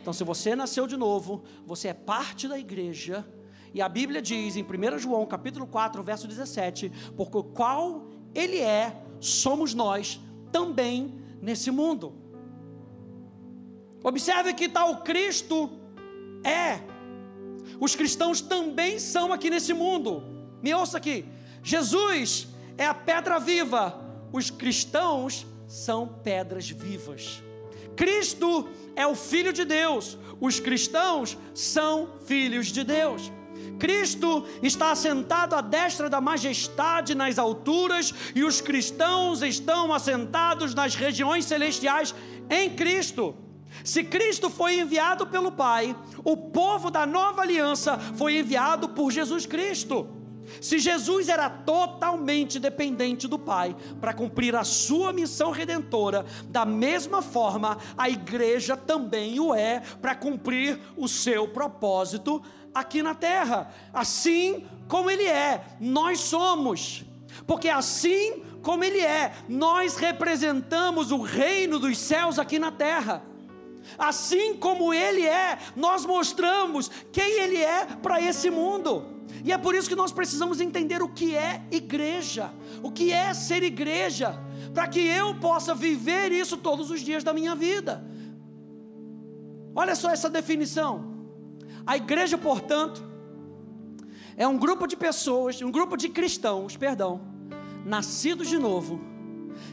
Então, 0.00 0.12
se 0.12 0.24
você 0.24 0.56
nasceu 0.56 0.86
de 0.86 0.96
novo, 0.96 1.42
você 1.64 1.88
é 1.88 1.94
parte 1.94 2.48
da 2.48 2.58
igreja, 2.58 3.26
e 3.72 3.80
a 3.80 3.88
Bíblia 3.88 4.20
diz 4.20 4.56
em 4.56 4.62
1 4.62 4.98
João 4.98 5.24
capítulo 5.24 5.66
4, 5.66 6.02
verso 6.02 6.26
17, 6.26 6.92
porque 7.16 7.42
qual 7.54 8.08
ele 8.34 8.58
é, 8.58 9.00
somos 9.20 9.74
nós 9.74 10.20
também 10.52 11.14
nesse 11.40 11.70
mundo. 11.70 12.12
Observe 14.04 14.52
que 14.52 14.68
tal 14.68 14.98
Cristo 14.98 15.70
é, 16.44 16.80
os 17.80 17.96
cristãos 17.96 18.40
também 18.40 18.98
são 18.98 19.32
aqui 19.32 19.48
nesse 19.48 19.72
mundo. 19.72 20.22
Me 20.62 20.74
ouça 20.74 20.98
aqui, 20.98 21.24
Jesus 21.62 22.46
é 22.76 22.86
a 22.86 22.94
pedra 22.94 23.40
viva 23.40 24.02
os 24.32 24.50
cristãos 24.50 25.46
são 25.68 26.08
pedras 26.08 26.68
vivas. 26.70 27.42
Cristo 27.94 28.68
é 28.96 29.06
o 29.06 29.14
Filho 29.14 29.52
de 29.52 29.64
Deus, 29.64 30.16
os 30.40 30.58
cristãos 30.58 31.36
são 31.54 32.14
filhos 32.24 32.68
de 32.68 32.82
Deus. 32.82 33.30
Cristo 33.78 34.44
está 34.62 34.92
assentado 34.92 35.54
à 35.54 35.60
destra 35.60 36.08
da 36.08 36.20
majestade 36.20 37.14
nas 37.14 37.38
alturas 37.38 38.14
e 38.34 38.44
os 38.44 38.60
cristãos 38.60 39.42
estão 39.42 39.92
assentados 39.92 40.74
nas 40.74 40.94
regiões 40.94 41.44
celestiais 41.44 42.14
em 42.48 42.70
Cristo. 42.70 43.34
Se 43.84 44.04
Cristo 44.04 44.50
foi 44.50 44.78
enviado 44.78 45.26
pelo 45.26 45.50
Pai, 45.50 45.96
o 46.22 46.36
povo 46.36 46.90
da 46.90 47.06
nova 47.06 47.42
aliança 47.42 47.98
foi 48.16 48.38
enviado 48.38 48.90
por 48.90 49.10
Jesus 49.10 49.46
Cristo. 49.46 50.06
Se 50.60 50.78
Jesus 50.78 51.28
era 51.28 51.48
totalmente 51.48 52.58
dependente 52.58 53.26
do 53.26 53.38
Pai 53.38 53.74
para 54.00 54.12
cumprir 54.12 54.54
a 54.54 54.64
sua 54.64 55.12
missão 55.12 55.50
redentora, 55.50 56.26
da 56.48 56.64
mesma 56.64 57.22
forma 57.22 57.78
a 57.96 58.10
igreja 58.10 58.76
também 58.76 59.40
o 59.40 59.54
é 59.54 59.80
para 60.00 60.14
cumprir 60.14 60.78
o 60.96 61.08
seu 61.08 61.48
propósito 61.48 62.42
aqui 62.74 63.02
na 63.02 63.14
terra, 63.14 63.72
assim 63.92 64.66
como 64.88 65.10
ele 65.10 65.24
é, 65.24 65.64
nós 65.80 66.20
somos, 66.20 67.04
porque 67.46 67.68
assim 67.68 68.42
como 68.62 68.84
Ele 68.84 69.00
é. 69.00 69.32
Nós 69.48 69.96
representamos 69.96 71.10
o 71.10 71.20
reino 71.20 71.78
dos 71.78 71.98
céus 71.98 72.38
aqui 72.38 72.58
na 72.58 72.70
terra. 72.70 73.22
Assim 73.98 74.56
como 74.56 74.94
Ele 74.94 75.26
é, 75.26 75.58
nós 75.74 76.06
mostramos 76.06 76.90
quem 77.12 77.40
Ele 77.40 77.58
é 77.58 77.84
para 77.84 78.20
esse 78.20 78.48
mundo. 78.48 79.06
E 79.44 79.52
é 79.52 79.58
por 79.58 79.74
isso 79.74 79.88
que 79.88 79.96
nós 79.96 80.12
precisamos 80.12 80.60
entender 80.60 81.02
o 81.02 81.08
que 81.08 81.34
é 81.34 81.62
igreja, 81.70 82.52
o 82.82 82.92
que 82.92 83.12
é 83.12 83.34
ser 83.34 83.62
igreja, 83.62 84.38
para 84.72 84.86
que 84.86 85.00
eu 85.00 85.34
possa 85.34 85.74
viver 85.74 86.30
isso 86.30 86.56
todos 86.56 86.90
os 86.90 87.00
dias 87.00 87.24
da 87.24 87.32
minha 87.32 87.54
vida. 87.54 88.04
Olha 89.74 89.96
só 89.96 90.10
essa 90.10 90.30
definição. 90.30 91.11
A 91.86 91.96
igreja, 91.96 92.38
portanto, 92.38 93.02
é 94.36 94.46
um 94.46 94.56
grupo 94.56 94.86
de 94.86 94.96
pessoas, 94.96 95.60
um 95.62 95.70
grupo 95.70 95.96
de 95.96 96.08
cristãos, 96.08 96.76
perdão, 96.76 97.20
nascidos 97.84 98.48
de 98.48 98.58
novo, 98.58 99.00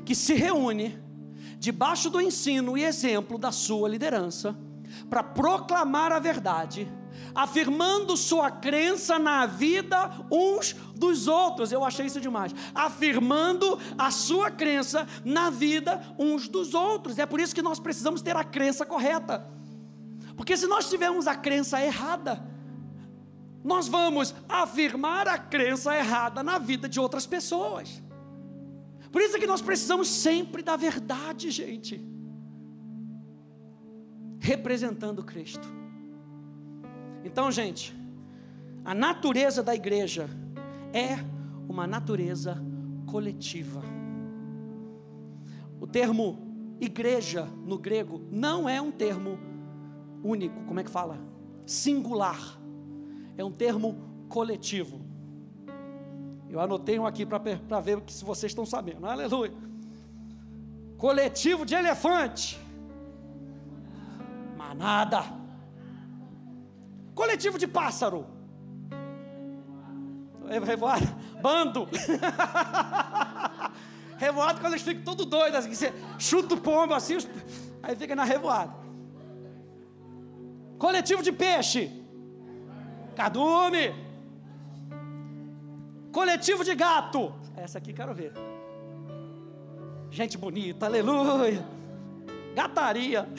que 0.05 0.15
se 0.15 0.33
reúne 0.33 0.99
debaixo 1.57 2.09
do 2.09 2.21
ensino 2.21 2.77
e 2.77 2.83
exemplo 2.83 3.37
da 3.37 3.51
sua 3.51 3.87
liderança 3.87 4.57
para 5.09 5.21
proclamar 5.21 6.11
a 6.11 6.19
verdade, 6.19 6.91
afirmando 7.35 8.17
sua 8.17 8.49
crença 8.49 9.19
na 9.19 9.45
vida 9.45 10.11
uns 10.31 10.73
dos 10.95 11.27
outros. 11.27 11.71
Eu 11.71 11.83
achei 11.83 12.05
isso 12.05 12.19
demais. 12.19 12.53
Afirmando 12.73 13.77
a 13.97 14.09
sua 14.09 14.49
crença 14.49 15.07
na 15.23 15.49
vida 15.49 16.01
uns 16.17 16.47
dos 16.47 16.73
outros. 16.73 17.19
É 17.19 17.25
por 17.25 17.39
isso 17.39 17.53
que 17.53 17.61
nós 17.61 17.79
precisamos 17.79 18.21
ter 18.21 18.35
a 18.35 18.43
crença 18.43 18.85
correta. 18.85 19.58
Porque 20.39 20.55
se 20.55 20.67
nós 20.67 20.89
tivermos 20.89 21.27
a 21.27 21.35
crença 21.35 21.83
errada, 21.83 22.41
nós 23.61 23.89
vamos 23.89 24.33
afirmar 24.47 25.27
a 25.27 25.37
crença 25.37 25.93
errada 25.93 26.41
na 26.41 26.57
vida 26.57 26.87
de 26.87 26.97
outras 26.97 27.27
pessoas. 27.27 28.01
Por 29.11 29.21
isso 29.21 29.35
é 29.35 29.39
que 29.41 29.45
nós 29.45 29.61
precisamos 29.61 30.07
sempre 30.07 30.63
da 30.63 30.77
verdade, 30.77 31.51
gente. 31.51 32.01
Representando 34.39 35.25
Cristo. 35.25 35.67
Então, 37.25 37.51
gente, 37.51 37.93
a 38.85 38.95
natureza 38.95 39.61
da 39.61 39.75
igreja 39.75 40.29
é 40.93 41.17
uma 41.67 41.85
natureza 41.85 42.63
coletiva. 43.05 43.81
O 45.81 45.85
termo 45.85 46.77
igreja 46.79 47.43
no 47.65 47.77
grego 47.77 48.25
não 48.31 48.69
é 48.69 48.81
um 48.81 48.89
termo 48.89 49.49
único, 50.23 50.63
como 50.65 50.79
é 50.79 50.83
que 50.83 50.89
fala? 50.89 51.19
Singular. 51.65 52.59
É 53.37 53.43
um 53.43 53.51
termo 53.51 53.97
coletivo. 54.27 55.01
Eu 56.49 56.59
anotei 56.59 56.97
um 56.97 57.05
aqui 57.05 57.25
para 57.25 57.79
ver 57.79 58.01
se 58.07 58.25
vocês 58.25 58.51
estão 58.51 58.65
sabendo. 58.65 59.05
Aleluia. 59.05 59.53
Coletivo 60.97 61.65
de 61.65 61.75
elefante. 61.75 62.59
Manada. 64.57 65.23
Coletivo 67.13 67.57
de 67.57 67.67
pássaro. 67.67 68.25
Revoado. 70.65 71.07
Bando. 71.41 71.87
revoado 74.17 74.59
quando 74.59 74.73
eles 74.73 74.83
ficam 74.83 75.03
tudo 75.03 75.25
doidos, 75.25 75.59
assim, 75.59 75.73
você 75.73 75.93
chuta 76.17 76.55
o 76.55 76.59
pombo 76.59 76.93
assim, 76.93 77.17
aí 77.81 77.95
fica 77.95 78.15
na 78.15 78.25
revoada. 78.25 78.73
Coletivo 80.79 81.21
de 81.21 81.31
peixe. 81.31 81.91
Cardume. 83.15 83.93
Coletivo 86.11 86.63
de 86.63 86.73
gato. 86.73 87.33
Essa 87.55 87.77
aqui 87.77 87.91
quero 87.91 88.15
ver. 88.15 88.31
Gente 90.09 90.37
bonita, 90.37 90.85
aleluia. 90.85 91.67
Gataria. 92.55 93.27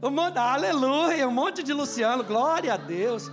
Um 0.00 0.10
monte, 0.10 0.38
aleluia, 0.38 1.26
um 1.26 1.32
monte 1.32 1.60
de 1.60 1.72
Luciano, 1.72 2.22
glória 2.22 2.74
a 2.74 2.76
Deus. 2.76 3.28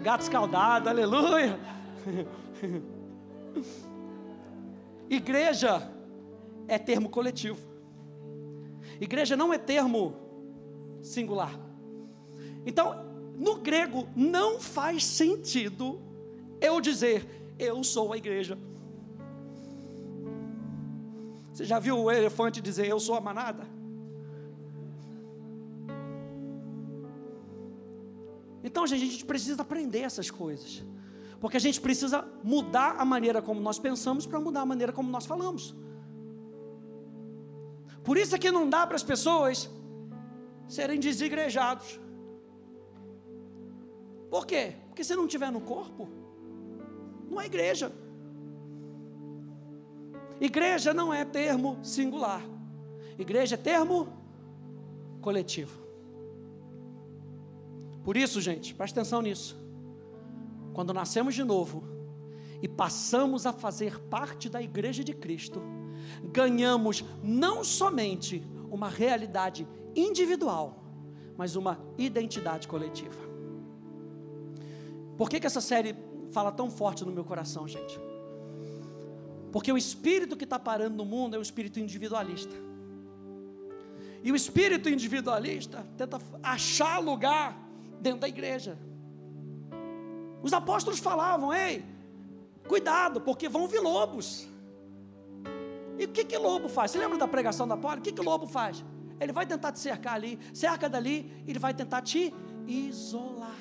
Gato 0.00 0.20
escaldado, 0.20 0.88
aleluia. 0.88 1.58
Igreja 5.10 5.90
é 6.68 6.78
termo 6.78 7.10
coletivo. 7.10 7.67
Igreja 9.00 9.36
não 9.36 9.52
é 9.52 9.58
termo 9.58 10.14
singular. 11.02 11.58
Então, 12.66 13.06
no 13.36 13.56
grego, 13.56 14.08
não 14.16 14.58
faz 14.60 15.04
sentido 15.04 16.00
eu 16.60 16.80
dizer, 16.80 17.54
eu 17.58 17.82
sou 17.84 18.12
a 18.12 18.16
igreja. 18.16 18.58
Você 21.52 21.64
já 21.64 21.78
viu 21.78 21.98
o 21.98 22.10
elefante 22.10 22.60
dizer, 22.60 22.86
eu 22.86 23.00
sou 23.00 23.14
a 23.14 23.20
manada? 23.20 23.66
Então, 28.62 28.86
gente, 28.86 29.02
a 29.02 29.10
gente 29.10 29.24
precisa 29.24 29.62
aprender 29.62 30.00
essas 30.00 30.30
coisas. 30.30 30.84
Porque 31.40 31.56
a 31.56 31.60
gente 31.60 31.80
precisa 31.80 32.26
mudar 32.42 32.96
a 32.98 33.04
maneira 33.04 33.40
como 33.40 33.60
nós 33.60 33.78
pensamos 33.78 34.26
para 34.26 34.40
mudar 34.40 34.62
a 34.62 34.66
maneira 34.66 34.92
como 34.92 35.10
nós 35.10 35.24
falamos. 35.24 35.74
Por 38.08 38.16
isso 38.16 38.34
é 38.34 38.38
que 38.38 38.50
não 38.50 38.66
dá 38.66 38.86
para 38.86 38.96
as 38.96 39.02
pessoas 39.02 39.68
serem 40.66 40.98
desigrejados. 40.98 42.00
Por 44.30 44.46
quê? 44.46 44.76
Porque 44.86 45.04
se 45.04 45.14
não 45.14 45.26
estiver 45.26 45.52
no 45.52 45.60
corpo, 45.60 46.08
não 47.28 47.38
é 47.38 47.44
igreja. 47.44 47.92
Igreja 50.40 50.94
não 50.94 51.12
é 51.12 51.22
termo 51.22 51.78
singular. 51.84 52.42
Igreja 53.18 53.56
é 53.56 53.58
termo 53.58 54.08
coletivo. 55.20 55.78
Por 58.02 58.16
isso, 58.16 58.40
gente, 58.40 58.74
presta 58.74 59.00
atenção 59.00 59.20
nisso. 59.20 59.54
Quando 60.72 60.94
nascemos 60.94 61.34
de 61.34 61.44
novo 61.44 61.84
e 62.62 62.68
passamos 62.68 63.44
a 63.44 63.52
fazer 63.52 64.00
parte 64.04 64.48
da 64.48 64.62
igreja 64.62 65.04
de 65.04 65.12
Cristo, 65.12 65.60
ganhamos 66.22 67.04
não 67.22 67.62
somente 67.64 68.42
uma 68.70 68.88
realidade 68.88 69.66
individual, 69.94 70.82
mas 71.36 71.56
uma 71.56 71.78
identidade 71.96 72.68
coletiva. 72.68 73.28
Por 75.16 75.28
que, 75.28 75.40
que 75.40 75.46
essa 75.46 75.60
série 75.60 75.96
fala 76.30 76.52
tão 76.52 76.70
forte 76.70 77.04
no 77.04 77.12
meu 77.12 77.24
coração, 77.24 77.66
gente? 77.66 77.98
Porque 79.50 79.72
o 79.72 79.78
espírito 79.78 80.36
que 80.36 80.44
está 80.44 80.58
parando 80.58 80.96
no 80.96 81.04
mundo 81.04 81.34
é 81.34 81.38
o 81.38 81.42
espírito 81.42 81.80
individualista. 81.80 82.54
E 84.22 84.30
o 84.30 84.36
espírito 84.36 84.88
individualista 84.88 85.86
tenta 85.96 86.20
achar 86.42 86.98
lugar 86.98 87.58
dentro 88.00 88.20
da 88.20 88.28
igreja. 88.28 88.78
Os 90.42 90.52
apóstolos 90.52 90.98
falavam: 90.98 91.52
ei, 91.52 91.84
cuidado, 92.66 93.20
porque 93.20 93.48
vão 93.48 93.66
vir 93.66 93.80
lobos. 93.80 94.46
E 95.98 96.04
o 96.04 96.08
que 96.08 96.24
que 96.24 96.38
lobo 96.38 96.68
faz? 96.68 96.92
Você 96.92 96.98
lembra 96.98 97.18
da 97.18 97.26
pregação 97.26 97.66
da 97.66 97.76
Paulo? 97.76 97.98
O 97.98 98.02
que 98.02 98.12
que 98.12 98.22
lobo 98.22 98.46
faz? 98.46 98.84
Ele 99.20 99.32
vai 99.32 99.44
tentar 99.44 99.72
te 99.72 99.80
cercar 99.80 100.14
ali, 100.14 100.38
cerca 100.54 100.88
dali, 100.88 101.42
ele 101.46 101.58
vai 101.58 101.74
tentar 101.74 102.02
te 102.02 102.32
isolar. 102.66 103.56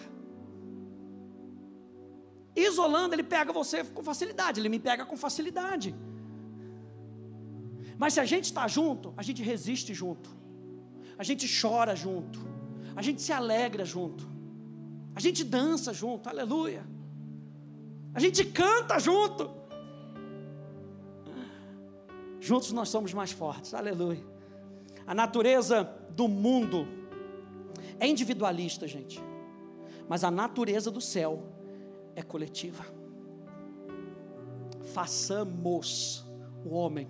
Isolando, 2.55 3.15
ele 3.15 3.23
pega 3.23 3.51
você 3.51 3.83
com 3.83 4.03
facilidade, 4.03 4.59
ele 4.59 4.69
me 4.69 4.79
pega 4.79 5.05
com 5.05 5.17
facilidade. 5.17 5.95
Mas 7.97 8.13
se 8.13 8.19
a 8.19 8.25
gente 8.25 8.45
está 8.45 8.67
junto, 8.67 9.13
a 9.17 9.23
gente 9.23 9.41
resiste 9.41 9.93
junto, 9.93 10.29
a 11.17 11.23
gente 11.23 11.47
chora 11.59 11.95
junto, 11.95 12.39
a 12.95 13.01
gente 13.01 13.21
se 13.21 13.33
alegra 13.33 13.83
junto, 13.83 14.27
a 15.15 15.19
gente 15.19 15.43
dança 15.43 15.91
junto, 15.93 16.29
aleluia, 16.29 16.83
a 18.13 18.19
gente 18.19 18.43
canta 18.45 18.99
junto. 18.99 19.49
Juntos 22.39 22.71
nós 22.71 22.89
somos 22.89 23.13
mais 23.13 23.31
fortes, 23.31 23.73
aleluia. 23.73 24.23
A 25.05 25.15
natureza 25.15 25.83
do 26.09 26.27
mundo 26.27 26.87
é 27.99 28.07
individualista, 28.07 28.87
gente, 28.87 29.21
mas 30.07 30.23
a 30.23 30.31
natureza 30.31 30.91
do 30.91 31.01
céu 31.01 31.43
é 32.15 32.21
coletiva. 32.21 32.85
Façamos 34.93 36.25
o 36.65 36.73
homem. 36.73 37.07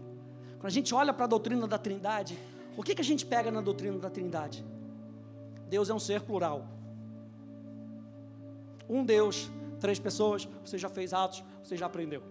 Quando 0.59 0.67
a 0.67 0.69
gente 0.69 0.93
olha 0.93 1.13
para 1.13 1.25
a 1.25 1.27
doutrina 1.27 1.67
da 1.67 1.77
Trindade, 1.77 2.37
o 2.75 2.83
que, 2.83 2.93
que 2.95 3.01
a 3.01 3.05
gente 3.05 3.25
pega 3.25 3.49
na 3.51 3.61
doutrina 3.61 3.97
da 3.97 4.09
Trindade? 4.09 4.65
Deus 5.69 5.89
é 5.89 5.93
um 5.93 5.99
ser 5.99 6.21
plural. 6.21 6.67
Um 8.89 9.03
Deus, 9.03 9.49
três 9.79 9.99
pessoas, 9.99 10.47
você 10.63 10.77
já 10.77 10.89
fez 10.89 11.13
atos, 11.13 11.43
você 11.63 11.75
já 11.75 11.85
aprendeu. 11.85 12.23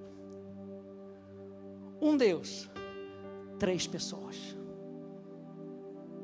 Um 2.00 2.16
Deus, 2.16 2.68
três 3.58 3.86
pessoas. 3.86 4.56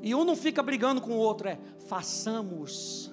E 0.03 0.15
um 0.15 0.25
não 0.25 0.37
fica 0.37 0.63
brigando 0.63 1.01
com 1.01 1.13
o 1.13 1.19
outro, 1.19 1.49
é 1.49 1.59
façamos 1.87 3.13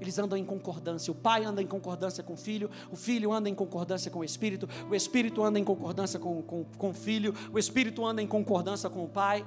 eles 0.00 0.18
andam 0.18 0.38
em 0.38 0.44
concordância. 0.44 1.12
O 1.12 1.14
pai 1.14 1.44
anda 1.44 1.62
em 1.62 1.66
concordância 1.66 2.24
com 2.24 2.32
o 2.32 2.36
filho, 2.36 2.70
o 2.90 2.96
filho 2.96 3.30
anda 3.32 3.50
em 3.50 3.54
concordância 3.54 4.10
com 4.10 4.20
o 4.20 4.24
espírito, 4.24 4.66
o 4.90 4.94
espírito 4.94 5.44
anda 5.44 5.58
em 5.58 5.64
concordância 5.64 6.18
com, 6.18 6.42
com, 6.42 6.64
com 6.64 6.90
o 6.90 6.94
filho, 6.94 7.34
o 7.52 7.58
espírito 7.58 8.04
anda 8.04 8.22
em 8.22 8.26
concordância 8.26 8.88
com 8.88 9.04
o 9.04 9.08
pai. 9.08 9.46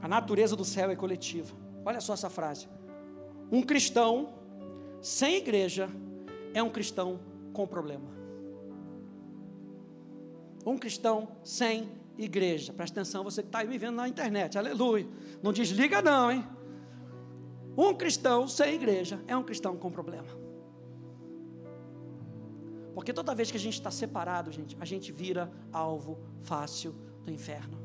A 0.00 0.08
natureza 0.08 0.56
do 0.56 0.64
céu 0.64 0.90
é 0.90 0.96
coletiva. 0.96 1.54
Olha 1.84 2.00
só 2.00 2.14
essa 2.14 2.30
frase. 2.30 2.66
Um 3.52 3.60
cristão 3.60 4.30
sem 5.02 5.36
igreja 5.36 5.90
é 6.54 6.62
um 6.62 6.70
cristão 6.70 7.20
com 7.52 7.66
problema. 7.66 8.08
Um 10.68 10.76
cristão 10.76 11.28
sem 11.42 11.88
igreja. 12.18 12.74
Presta 12.74 13.00
atenção, 13.00 13.24
você 13.24 13.40
que 13.40 13.48
está 13.48 13.60
aí 13.60 13.66
me 13.66 13.78
vendo 13.78 13.94
na 13.94 14.06
internet. 14.06 14.58
Aleluia. 14.58 15.08
Não 15.42 15.50
desliga, 15.50 16.02
não, 16.02 16.30
hein? 16.30 16.46
Um 17.74 17.94
cristão 17.94 18.46
sem 18.46 18.74
igreja 18.74 19.18
é 19.26 19.34
um 19.34 19.42
cristão 19.42 19.78
com 19.78 19.90
problema. 19.90 20.28
Porque 22.92 23.14
toda 23.14 23.34
vez 23.34 23.50
que 23.50 23.56
a 23.56 23.60
gente 23.60 23.74
está 23.80 23.90
separado, 23.90 24.52
gente, 24.52 24.76
a 24.78 24.84
gente 24.84 25.10
vira 25.10 25.50
alvo 25.72 26.18
fácil 26.42 26.94
do 27.24 27.32
inferno. 27.32 27.78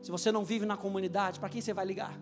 Se 0.00 0.12
você 0.12 0.30
não 0.30 0.44
vive 0.44 0.66
na 0.66 0.76
comunidade, 0.76 1.40
para 1.40 1.48
quem 1.48 1.60
você 1.60 1.74
vai 1.74 1.84
ligar? 1.84 2.16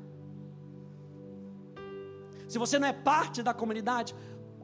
Se 2.49 2.57
você 2.57 2.79
não 2.79 2.89
é 2.89 2.95
parte 2.95 3.43
da 3.43 3.53
comunidade, 3.53 4.15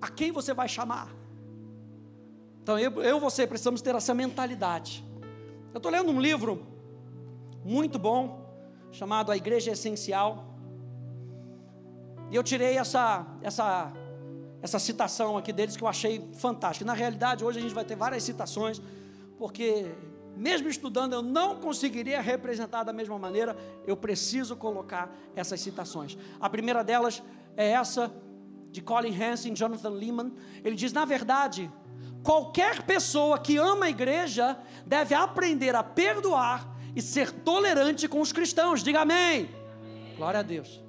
a 0.01 0.09
quem 0.09 0.33
você 0.33 0.55
vai 0.55 0.71
chamar? 0.71 1.20
Então 2.63 2.79
eu, 2.79 3.03
e 3.03 3.21
você 3.21 3.47
precisamos 3.47 3.81
ter 3.81 3.95
essa 3.95 4.15
mentalidade. 4.15 5.05
Eu 5.73 5.79
estou 5.79 5.91
lendo 5.91 6.11
um 6.11 6.21
livro 6.21 6.67
muito 7.65 7.99
bom, 7.99 8.41
chamado 8.91 9.31
A 9.31 9.37
Igreja 9.37 9.73
Essencial. 9.73 10.47
E 12.31 12.37
eu 12.37 12.43
tirei 12.43 12.77
essa, 12.77 13.27
essa, 13.43 13.93
essa 14.63 14.79
citação 14.79 15.37
aqui 15.37 15.53
deles 15.53 15.77
que 15.77 15.83
eu 15.83 15.89
achei 15.89 16.29
fantástica. 16.35 16.85
Na 16.85 16.95
realidade, 16.95 17.45
hoje 17.45 17.59
a 17.59 17.63
gente 17.63 17.75
vai 17.75 17.85
ter 17.85 17.97
várias 17.97 18.23
citações, 18.23 18.81
porque 19.39 19.87
mesmo 20.37 20.69
estudando, 20.69 21.13
eu 21.13 21.23
não 21.23 21.57
conseguiria 21.57 22.21
representar 22.21 22.83
da 22.83 22.93
mesma 22.93 23.19
maneira, 23.19 23.57
eu 23.87 23.97
preciso 23.97 24.57
colocar 24.57 25.15
essas 25.35 25.61
citações. 25.61 26.17
A 26.41 26.49
primeira 26.49 26.83
delas 26.83 27.23
é 27.57 27.71
essa, 27.71 28.13
de 28.71 28.81
Colin 28.81 29.15
Hansen, 29.21 29.55
Jonathan 29.55 29.91
Lehman. 29.91 30.33
Ele 30.65 30.77
diz: 30.77 30.93
na 30.93 31.05
verdade, 31.05 31.71
qualquer 32.23 32.83
pessoa 32.83 33.39
que 33.39 33.57
ama 33.57 33.87
a 33.87 33.91
igreja 33.91 34.57
deve 34.87 35.15
aprender 35.15 35.75
a 35.75 35.83
perdoar 35.83 36.69
e 36.95 37.01
ser 37.01 37.31
tolerante 37.31 38.09
com 38.09 38.21
os 38.21 38.33
cristãos. 38.33 38.83
Diga 38.83 39.01
amém. 39.01 39.49
amém. 39.81 40.17
Glória 40.17 40.41
a 40.41 40.43
Deus. 40.43 40.83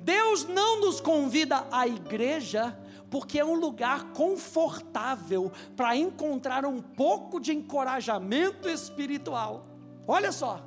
Deus 0.00 0.46
não 0.46 0.80
nos 0.80 1.00
convida 1.00 1.64
à 1.70 1.86
igreja 1.86 2.76
porque 3.10 3.38
é 3.38 3.44
um 3.44 3.56
lugar 3.56 4.04
confortável 4.14 5.52
para 5.76 5.94
encontrar 5.94 6.64
um 6.64 6.80
pouco 6.80 7.38
de 7.38 7.52
encorajamento 7.52 8.68
espiritual. 8.68 9.66
Olha 10.08 10.32
só. 10.32 10.66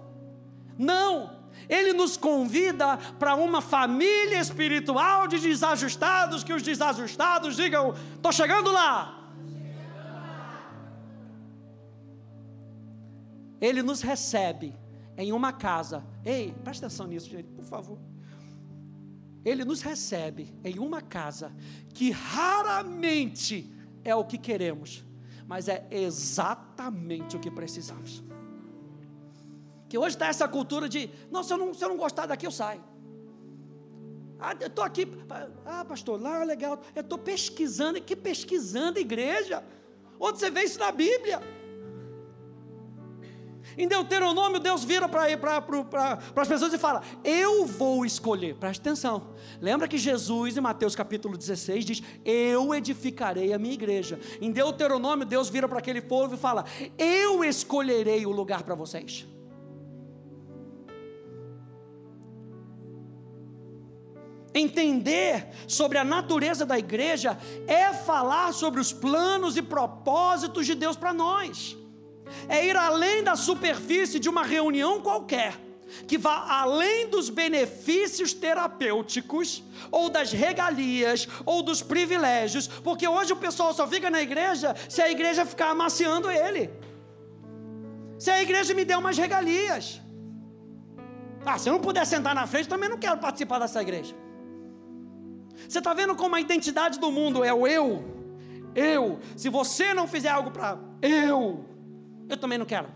Não, 0.77 1.31
ele 1.67 1.91
nos 1.93 2.15
convida 2.15 2.97
para 3.17 3.33
uma 3.33 3.61
família 3.61 4.39
espiritual 4.39 5.27
de 5.27 5.39
desajustados, 5.39 6.43
que 6.43 6.53
os 6.53 6.61
desajustados 6.61 7.55
digam: 7.55 7.95
estou 8.15 8.31
chegando 8.31 8.71
lá. 8.71 9.24
Ele 13.59 13.81
nos 13.81 14.01
recebe 14.01 14.75
em 15.17 15.31
uma 15.31 15.53
casa. 15.53 16.03
Ei, 16.23 16.53
presta 16.63 16.87
atenção 16.87 17.07
nisso, 17.07 17.29
gente, 17.29 17.47
por 17.49 17.63
favor. 17.63 17.97
Ele 19.43 19.63
nos 19.63 19.81
recebe 19.81 20.53
em 20.63 20.79
uma 20.79 21.01
casa 21.01 21.51
que 21.93 22.09
raramente 22.11 23.71
é 24.03 24.15
o 24.15 24.25
que 24.25 24.37
queremos, 24.37 25.05
mas 25.47 25.67
é 25.67 25.87
exatamente 25.91 27.35
o 27.37 27.39
que 27.39 27.51
precisamos. 27.51 28.23
Que 29.87 29.97
hoje 29.97 30.15
está 30.15 30.27
essa 30.27 30.47
cultura 30.47 30.89
de, 30.89 31.09
não, 31.31 31.43
se 31.43 31.53
eu 31.53 31.57
não, 31.57 31.73
se 31.73 31.85
eu 31.85 31.89
não 31.89 31.97
gostar 31.97 32.25
daqui, 32.25 32.45
eu 32.45 32.51
saio. 32.51 32.83
Ah, 34.39 34.55
eu 34.59 34.67
estou 34.67 34.83
aqui, 34.83 35.07
ah, 35.65 35.85
pastor, 35.85 36.19
lá 36.19 36.41
é 36.41 36.45
legal. 36.45 36.81
Eu 36.95 37.01
estou 37.01 37.17
pesquisando, 37.17 38.01
que 38.01 38.15
pesquisando 38.15 38.99
igreja? 38.99 39.63
Onde 40.19 40.39
você 40.39 40.49
vê 40.49 40.63
isso 40.63 40.79
na 40.79 40.91
Bíblia? 40.91 41.41
Em 43.77 43.87
Deuteronômio, 43.87 44.59
Deus 44.59 44.83
vira 44.83 45.07
para 45.09 45.25
as 46.35 46.47
pessoas 46.47 46.73
e 46.73 46.77
fala: 46.77 47.01
Eu 47.23 47.65
vou 47.65 48.05
escolher. 48.05 48.55
Preste 48.55 48.79
atenção. 48.79 49.33
Lembra 49.61 49.87
que 49.87 49.97
Jesus, 49.97 50.55
em 50.55 50.61
Mateus 50.61 50.95
capítulo 50.95 51.37
16, 51.37 51.85
diz: 51.85 52.03
Eu 52.23 52.73
edificarei 52.73 53.53
a 53.53 53.59
minha 53.59 53.73
igreja. 53.73 54.19
Em 54.39 54.51
Deuteronômio, 54.51 55.25
Deus 55.25 55.49
vira 55.49 55.67
para 55.67 55.79
aquele 55.79 56.01
povo 56.01 56.35
e 56.35 56.37
fala: 56.37 56.65
Eu 56.97 57.43
escolherei 57.43 58.25
o 58.25 58.31
lugar 58.31 58.63
para 58.63 58.75
vocês. 58.75 59.27
Entender 64.53 65.49
sobre 65.67 65.97
a 65.97 66.03
natureza 66.05 66.65
da 66.65 66.79
igreja 66.79 67.37
é 67.67 67.91
falar 67.91 68.53
sobre 68.53 68.79
os 68.79 68.93
planos 68.93 69.57
e 69.57 69.61
propósitos 69.61 70.65
de 70.65 70.75
Deus 70.75 70.95
para 70.95 71.11
nós 71.11 71.77
é 72.47 72.65
ir 72.65 72.75
além 72.75 73.23
da 73.23 73.35
superfície 73.35 74.19
de 74.19 74.29
uma 74.29 74.43
reunião 74.43 75.01
qualquer, 75.01 75.59
que 76.07 76.17
vá 76.17 76.45
além 76.49 77.07
dos 77.09 77.29
benefícios 77.29 78.33
terapêuticos, 78.33 79.63
ou 79.91 80.09
das 80.09 80.31
regalias, 80.31 81.27
ou 81.45 81.61
dos 81.61 81.81
privilégios, 81.81 82.67
porque 82.67 83.07
hoje 83.07 83.33
o 83.33 83.37
pessoal 83.37 83.73
só 83.73 83.87
fica 83.87 84.09
na 84.09 84.21
igreja 84.21 84.75
se 84.89 85.01
a 85.01 85.09
igreja 85.09 85.45
ficar 85.45 85.69
amaciando 85.69 86.29
ele, 86.29 86.69
se 88.17 88.31
a 88.31 88.41
igreja 88.41 88.73
me 88.73 88.85
der 88.85 88.97
umas 88.97 89.17
regalias. 89.17 90.01
Ah, 91.45 91.59
se 91.59 91.69
eu 91.69 91.73
não 91.73 91.79
puder 91.79 92.05
sentar 92.07 92.33
na 92.33 92.47
frente, 92.47 92.67
também 92.67 92.89
não 92.89 92.97
quero 92.97 93.19
participar 93.19 93.59
dessa 93.59 93.79
igreja. 93.79 94.15
Você 95.67 95.77
está 95.77 95.93
vendo 95.93 96.15
como 96.15 96.35
a 96.35 96.41
identidade 96.41 96.99
do 96.99 97.11
mundo 97.11 97.43
é 97.43 97.53
o 97.53 97.67
eu? 97.67 98.03
Eu. 98.73 99.19
Se 99.37 99.47
você 99.47 99.93
não 99.93 100.07
fizer 100.07 100.29
algo 100.29 100.51
para 100.51 100.77
eu, 101.01 101.63
eu 102.27 102.37
também 102.37 102.57
não 102.57 102.65
quero. 102.65 102.89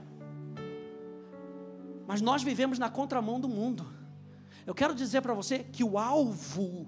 Mas 2.08 2.22
nós 2.22 2.42
vivemos 2.42 2.80
na 2.80 2.90
contramão 2.90 3.40
do 3.40 3.48
mundo. 3.48 3.86
Eu 4.66 4.74
quero 4.74 4.96
dizer 4.96 5.22
para 5.22 5.34
você 5.34 5.60
que 5.60 5.84
o 5.84 5.98
alvo, 5.98 6.88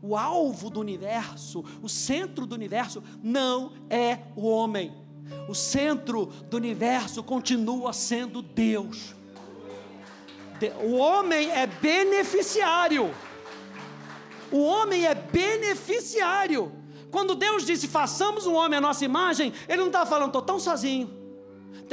o 0.00 0.16
alvo 0.16 0.70
do 0.70 0.80
universo, 0.80 1.64
o 1.82 1.88
centro 1.88 2.46
do 2.46 2.54
universo, 2.54 3.02
não 3.22 3.72
é 3.90 4.20
o 4.34 4.48
homem. 4.48 4.94
O 5.48 5.54
centro 5.54 6.26
do 6.26 6.56
universo 6.56 7.22
continua 7.22 7.92
sendo 7.92 8.40
Deus. 8.40 9.14
O 10.82 10.94
homem 10.94 11.50
é 11.50 11.66
beneficiário. 11.66 13.14
O 14.50 14.62
homem 14.62 15.06
é 15.06 15.14
beneficiário. 15.14 16.72
Quando 17.10 17.34
Deus 17.34 17.66
disse 17.66 17.86
façamos 17.86 18.46
um 18.46 18.54
homem 18.54 18.78
à 18.78 18.80
nossa 18.80 19.04
imagem, 19.04 19.52
Ele 19.68 19.78
não 19.78 19.88
está 19.88 20.06
falando, 20.06 20.28
estou 20.28 20.42
tão 20.42 20.58
sozinho 20.58 21.21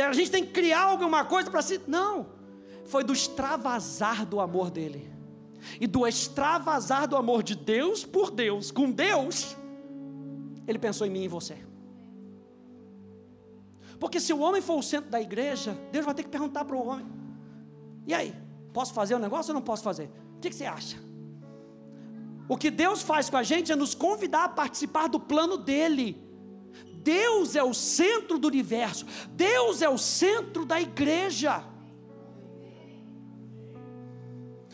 a 0.02 0.14
gente 0.14 0.32
tem 0.32 0.46
que 0.46 0.52
criar 0.52 0.84
alguma 0.84 1.26
coisa 1.26 1.50
para 1.50 1.62
si. 1.62 1.82
Não. 1.88 2.28
Foi 2.86 3.04
do 3.04 3.14
extravasar 3.14 4.26
do 4.26 4.40
amor 4.40 4.70
dele. 4.70 5.12
E 5.80 5.88
do 5.88 6.08
extravasar 6.08 7.08
do 7.08 7.16
amor 7.16 7.44
de 7.44 7.56
Deus 7.56 8.06
por 8.06 8.32
Deus, 8.32 8.72
com 8.72 8.90
Deus, 8.90 9.56
ele 10.66 10.80
pensou 10.80 11.06
em 11.06 11.10
mim 11.10 11.22
e 11.22 11.26
em 11.26 11.28
você. 11.28 11.58
Porque 14.00 14.20
se 14.20 14.32
o 14.32 14.40
homem 14.40 14.62
for 14.62 14.78
o 14.78 14.84
centro 14.84 15.10
da 15.10 15.20
igreja, 15.20 15.78
Deus 15.92 16.06
vai 16.06 16.14
ter 16.14 16.24
que 16.24 16.30
perguntar 16.30 16.64
para 16.64 16.76
o 16.76 16.88
homem: 16.88 17.06
e 18.08 18.14
aí, 18.14 18.34
posso 18.74 18.94
fazer 18.94 19.16
o 19.16 19.20
negócio 19.20 19.52
ou 19.52 19.56
não 19.56 19.62
posso 19.62 19.84
fazer? 19.84 20.10
O 20.38 20.40
que, 20.40 20.50
que 20.50 20.56
você 20.56 20.66
acha? 20.66 20.98
O 22.48 22.58
que 22.58 22.72
Deus 22.72 23.02
faz 23.02 23.30
com 23.30 23.38
a 23.38 23.44
gente 23.44 23.72
é 23.72 23.76
nos 23.76 23.94
convidar 23.94 24.46
a 24.46 24.50
participar 24.50 25.08
do 25.08 25.20
plano 25.20 25.58
dele. 25.58 26.29
Deus 27.02 27.56
é 27.56 27.64
o 27.64 27.74
centro 27.74 28.38
do 28.38 28.48
universo, 28.48 29.06
Deus 29.32 29.82
é 29.82 29.90
o 29.90 29.98
centro 29.98 30.66
da 30.66 30.80
igreja. 30.80 31.64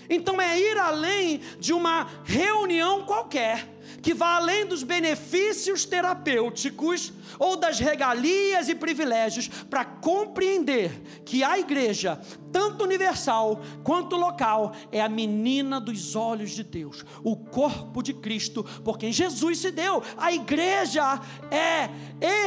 Então 0.10 0.40
é 0.40 0.60
ir 0.60 0.78
além 0.78 1.40
de 1.60 1.74
uma 1.74 2.08
reunião 2.24 3.06
qualquer, 3.06 3.75
que 4.02 4.14
vá 4.14 4.36
além 4.36 4.66
dos 4.66 4.84
benefícios 4.84 5.86
terapêuticos 5.86 7.14
ou 7.40 7.56
das 7.56 7.80
regalias 7.80 8.70
e 8.70 8.76
privilégios, 8.76 9.48
para 9.48 9.86
compreender 9.86 10.92
que 11.26 11.44
a 11.44 11.58
igreja, 11.60 12.20
tanto 12.52 12.84
universal 12.84 13.62
quanto 13.84 14.16
local, 14.16 14.74
é 14.92 15.02
a 15.02 15.10
menina 15.10 15.80
dos 15.80 16.16
olhos 16.16 16.52
de 16.52 16.64
Deus, 16.64 17.06
o 17.24 17.36
corpo 17.36 18.02
de 18.02 18.14
Cristo, 18.14 18.64
por 18.84 18.98
quem 18.98 19.12
Jesus 19.12 19.60
se 19.60 19.72
deu. 19.72 20.02
A 20.18 20.32
igreja 20.32 21.20
é 21.52 21.90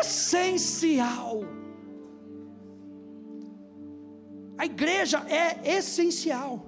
essencial. 0.00 1.40
A 4.56 4.66
igreja 4.66 5.24
é 5.28 5.76
essencial. 5.76 6.66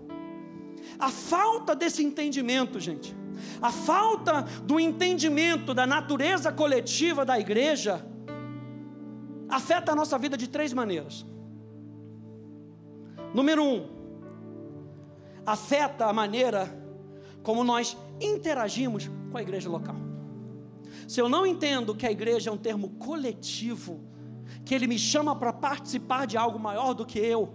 A 0.98 1.09
falta 1.11 1.74
desse 1.74 2.04
entendimento, 2.04 2.78
gente, 2.78 3.16
a 3.61 3.70
falta 3.70 4.42
do 4.62 4.79
entendimento 4.79 5.74
da 5.74 5.87
natureza 5.87 6.53
coletiva 6.53 7.24
da 7.24 7.38
igreja, 7.38 8.05
afeta 9.48 9.92
a 9.92 9.94
nossa 9.94 10.18
vida 10.18 10.37
de 10.37 10.48
três 10.48 10.72
maneiras. 10.72 11.26
Número 13.35 13.62
um, 13.62 13.88
afeta 15.44 16.07
a 16.07 16.12
maneira 16.12 16.68
como 17.42 17.64
nós 17.64 17.96
interagimos 18.20 19.11
com 19.31 19.38
a 19.38 19.42
igreja 19.42 19.68
local. 19.68 19.96
Se 21.07 21.20
eu 21.20 21.29
não 21.29 21.46
entendo 21.46 21.94
que 21.94 22.07
a 22.07 22.11
igreja 22.11 22.50
é 22.50 22.53
um 22.53 22.57
termo 22.57 22.90
coletivo, 22.90 24.00
que 24.64 24.74
ele 24.74 24.87
me 24.87 24.98
chama 24.98 25.35
para 25.35 25.53
participar 25.53 26.26
de 26.26 26.37
algo 26.37 26.59
maior 26.59 26.92
do 26.92 27.07
que 27.07 27.18
eu, 27.18 27.55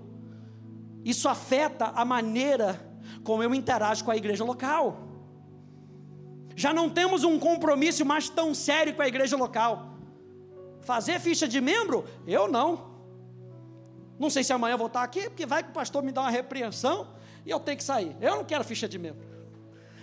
isso 1.04 1.30
afeta 1.30 1.86
a 1.96 2.04
maneira 2.04 2.82
como 3.24 3.44
eu 3.44 3.54
interajo 3.54 4.04
com 4.04 4.12
a 4.12 4.18
igreja 4.18 4.44
local. 4.44 5.05
Já 6.56 6.74
não 6.74 6.90
temos 6.90 7.24
um 7.24 7.38
compromisso 7.38 8.06
mais 8.06 8.30
tão 8.30 8.54
sério 8.54 8.94
com 8.96 9.02
a 9.02 9.08
igreja 9.08 9.36
local. 9.36 9.94
Fazer 10.82 11.20
ficha 11.20 11.48
de 11.48 11.60
membro? 11.60 12.06
Eu 12.26 12.48
não. 12.48 12.96
Não 14.18 14.30
sei 14.30 14.44
se 14.44 14.54
amanhã 14.54 14.76
eu 14.76 14.78
vou 14.78 14.88
estar 14.88 15.04
aqui, 15.04 15.24
porque 15.24 15.46
vai 15.46 15.62
que 15.62 15.70
o 15.70 15.74
pastor 15.74 16.02
me 16.02 16.12
dá 16.12 16.22
uma 16.22 16.30
repreensão 16.30 17.08
e 17.46 17.50
eu 17.50 17.60
tenho 17.60 17.78
que 17.78 17.84
sair. 17.84 18.16
Eu 18.22 18.38
não 18.38 18.46
quero 18.46 18.64
ficha 18.64 18.88
de 18.88 18.98
membro. 18.98 19.28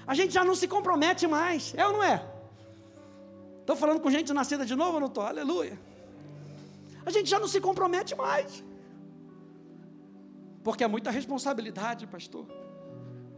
A 0.07 0.15
gente 0.15 0.35
já 0.35 0.45
não 0.45 0.55
se 0.55 0.69
compromete 0.69 1.27
mais, 1.27 1.73
é 1.75 1.87
ou 1.87 1.95
não 1.95 2.03
é? 2.03 2.23
Estou 3.61 3.77
falando 3.77 4.01
com 4.01 4.11
gente 4.11 4.33
nascida 4.33 4.67
de 4.67 4.75
novo 4.75 5.01
não 5.01 5.07
estou? 5.07 5.25
Aleluia. 5.25 5.81
A 7.07 7.11
gente 7.11 7.31
já 7.31 7.38
não 7.38 7.49
se 7.49 7.61
compromete 7.61 8.15
mais. 8.15 8.62
Porque 10.62 10.85
é 10.85 10.88
muita 10.88 11.11
responsabilidade, 11.11 12.07
pastor. 12.07 12.47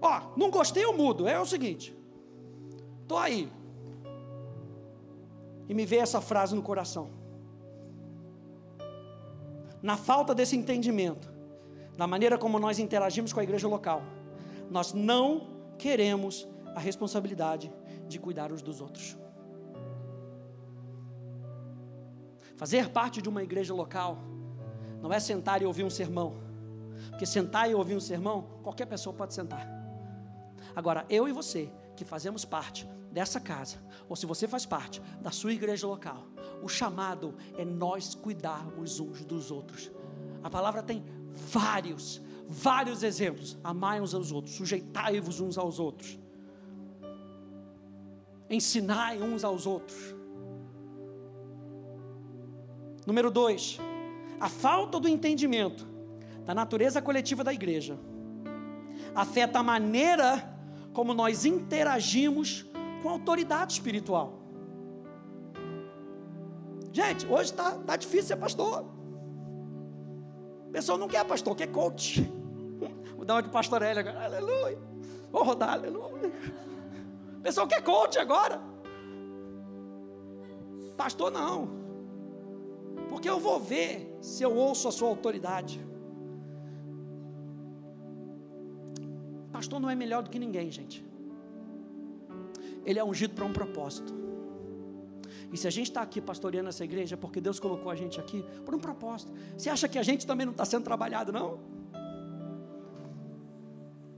Ó, 0.00 0.32
não 0.36 0.50
gostei, 0.50 0.84
eu 0.84 0.92
mudo. 0.92 1.28
É 1.28 1.38
o 1.38 1.46
seguinte. 1.46 1.94
Estou 3.04 3.18
aí. 3.18 3.52
E 5.68 5.74
me 5.74 5.84
veio 5.84 6.02
essa 6.02 6.20
frase 6.22 6.54
no 6.54 6.62
coração. 6.62 7.10
Na 9.82 9.98
falta 9.98 10.34
desse 10.34 10.56
entendimento, 10.56 11.30
da 11.98 12.06
maneira 12.06 12.38
como 12.38 12.58
nós 12.58 12.78
interagimos 12.78 13.30
com 13.30 13.40
a 13.40 13.42
igreja 13.42 13.68
local, 13.68 14.02
nós 14.70 14.94
não 14.94 15.46
queremos 15.76 16.48
a 16.74 16.80
responsabilidade 16.80 17.70
de 18.08 18.18
cuidar 18.18 18.50
uns 18.50 18.62
dos 18.62 18.80
outros. 18.80 19.16
Fazer 22.56 22.88
parte 22.88 23.20
de 23.20 23.28
uma 23.28 23.42
igreja 23.42 23.74
local 23.74 24.16
não 25.02 25.12
é 25.12 25.20
sentar 25.20 25.60
e 25.60 25.66
ouvir 25.66 25.84
um 25.84 25.90
sermão, 25.90 26.38
porque 27.10 27.26
sentar 27.26 27.70
e 27.70 27.74
ouvir 27.74 27.96
um 27.96 28.00
sermão, 28.00 28.46
qualquer 28.62 28.86
pessoa 28.86 29.14
pode 29.14 29.34
sentar. 29.34 29.68
Agora, 30.74 31.04
eu 31.10 31.28
e 31.28 31.32
você, 31.32 31.70
que 31.96 32.04
fazemos 32.04 32.44
parte 32.44 32.88
dessa 33.10 33.40
casa, 33.40 33.78
ou 34.08 34.16
se 34.16 34.26
você 34.26 34.48
faz 34.48 34.66
parte 34.66 35.00
da 35.20 35.30
sua 35.30 35.52
igreja 35.52 35.86
local, 35.86 36.26
o 36.62 36.68
chamado 36.68 37.34
é 37.56 37.64
nós 37.64 38.14
cuidarmos 38.14 38.98
uns 38.98 39.24
dos 39.24 39.50
outros. 39.50 39.90
A 40.42 40.50
palavra 40.50 40.82
tem 40.82 41.04
vários, 41.30 42.20
vários 42.48 43.02
exemplos. 43.02 43.56
Amai 43.62 44.00
uns 44.00 44.14
aos 44.14 44.32
outros, 44.32 44.56
sujeitai-vos 44.56 45.40
uns 45.40 45.56
aos 45.56 45.78
outros, 45.78 46.18
ensinai 48.50 49.22
uns 49.22 49.44
aos 49.44 49.66
outros. 49.66 50.14
Número 53.06 53.30
dois, 53.30 53.78
a 54.40 54.48
falta 54.48 54.98
do 54.98 55.08
entendimento 55.08 55.86
da 56.44 56.54
natureza 56.54 57.00
coletiva 57.00 57.44
da 57.44 57.52
igreja 57.52 57.98
afeta 59.14 59.60
a 59.60 59.62
maneira 59.62 60.53
como 60.94 61.12
nós 61.12 61.44
interagimos 61.44 62.64
com 63.02 63.10
a 63.10 63.12
autoridade 63.12 63.74
espiritual. 63.74 64.38
Gente, 66.92 67.26
hoje 67.26 67.50
está 67.50 67.72
tá 67.72 67.96
difícil 67.96 68.28
ser 68.28 68.36
pastor. 68.36 68.84
O 70.68 70.70
pessoal 70.70 70.96
não 70.96 71.08
quer 71.08 71.24
pastor, 71.24 71.54
quer 71.56 71.66
coach. 71.66 72.22
Vou 73.16 73.24
dar 73.24 73.34
uma 73.34 73.42
de 73.42 73.50
pastor 73.50 73.82
Hélio 73.82 74.00
agora, 74.00 74.24
aleluia. 74.24 74.78
Vou 75.30 75.42
rodar, 75.42 75.72
aleluia. 75.72 76.32
O 77.38 77.40
pessoal 77.42 77.66
quer 77.66 77.82
coach 77.82 78.16
agora. 78.18 78.62
Pastor 80.96 81.32
não. 81.32 81.68
Porque 83.10 83.28
eu 83.28 83.40
vou 83.40 83.58
ver 83.58 84.16
se 84.20 84.42
eu 84.42 84.54
ouço 84.54 84.86
a 84.88 84.92
sua 84.92 85.08
autoridade. 85.08 85.84
Pastor 89.64 89.80
não 89.80 89.88
é 89.88 89.94
melhor 89.94 90.22
do 90.22 90.28
que 90.28 90.38
ninguém, 90.38 90.70
gente. 90.70 91.02
Ele 92.84 92.98
é 92.98 93.04
ungido 93.04 93.32
para 93.34 93.46
um 93.46 93.52
propósito. 93.52 94.12
E 95.50 95.56
se 95.56 95.66
a 95.66 95.70
gente 95.70 95.88
está 95.88 96.02
aqui 96.02 96.20
pastoreando 96.20 96.68
essa 96.68 96.84
igreja, 96.84 97.14
é 97.14 97.16
porque 97.16 97.40
Deus 97.40 97.58
colocou 97.58 97.90
a 97.90 97.94
gente 97.94 98.20
aqui 98.20 98.44
por 98.62 98.74
um 98.74 98.78
propósito. 98.78 99.32
Você 99.56 99.70
acha 99.70 99.88
que 99.88 99.98
a 99.98 100.02
gente 100.02 100.26
também 100.26 100.44
não 100.44 100.52
está 100.52 100.66
sendo 100.66 100.84
trabalhado, 100.84 101.32
não? 101.32 101.60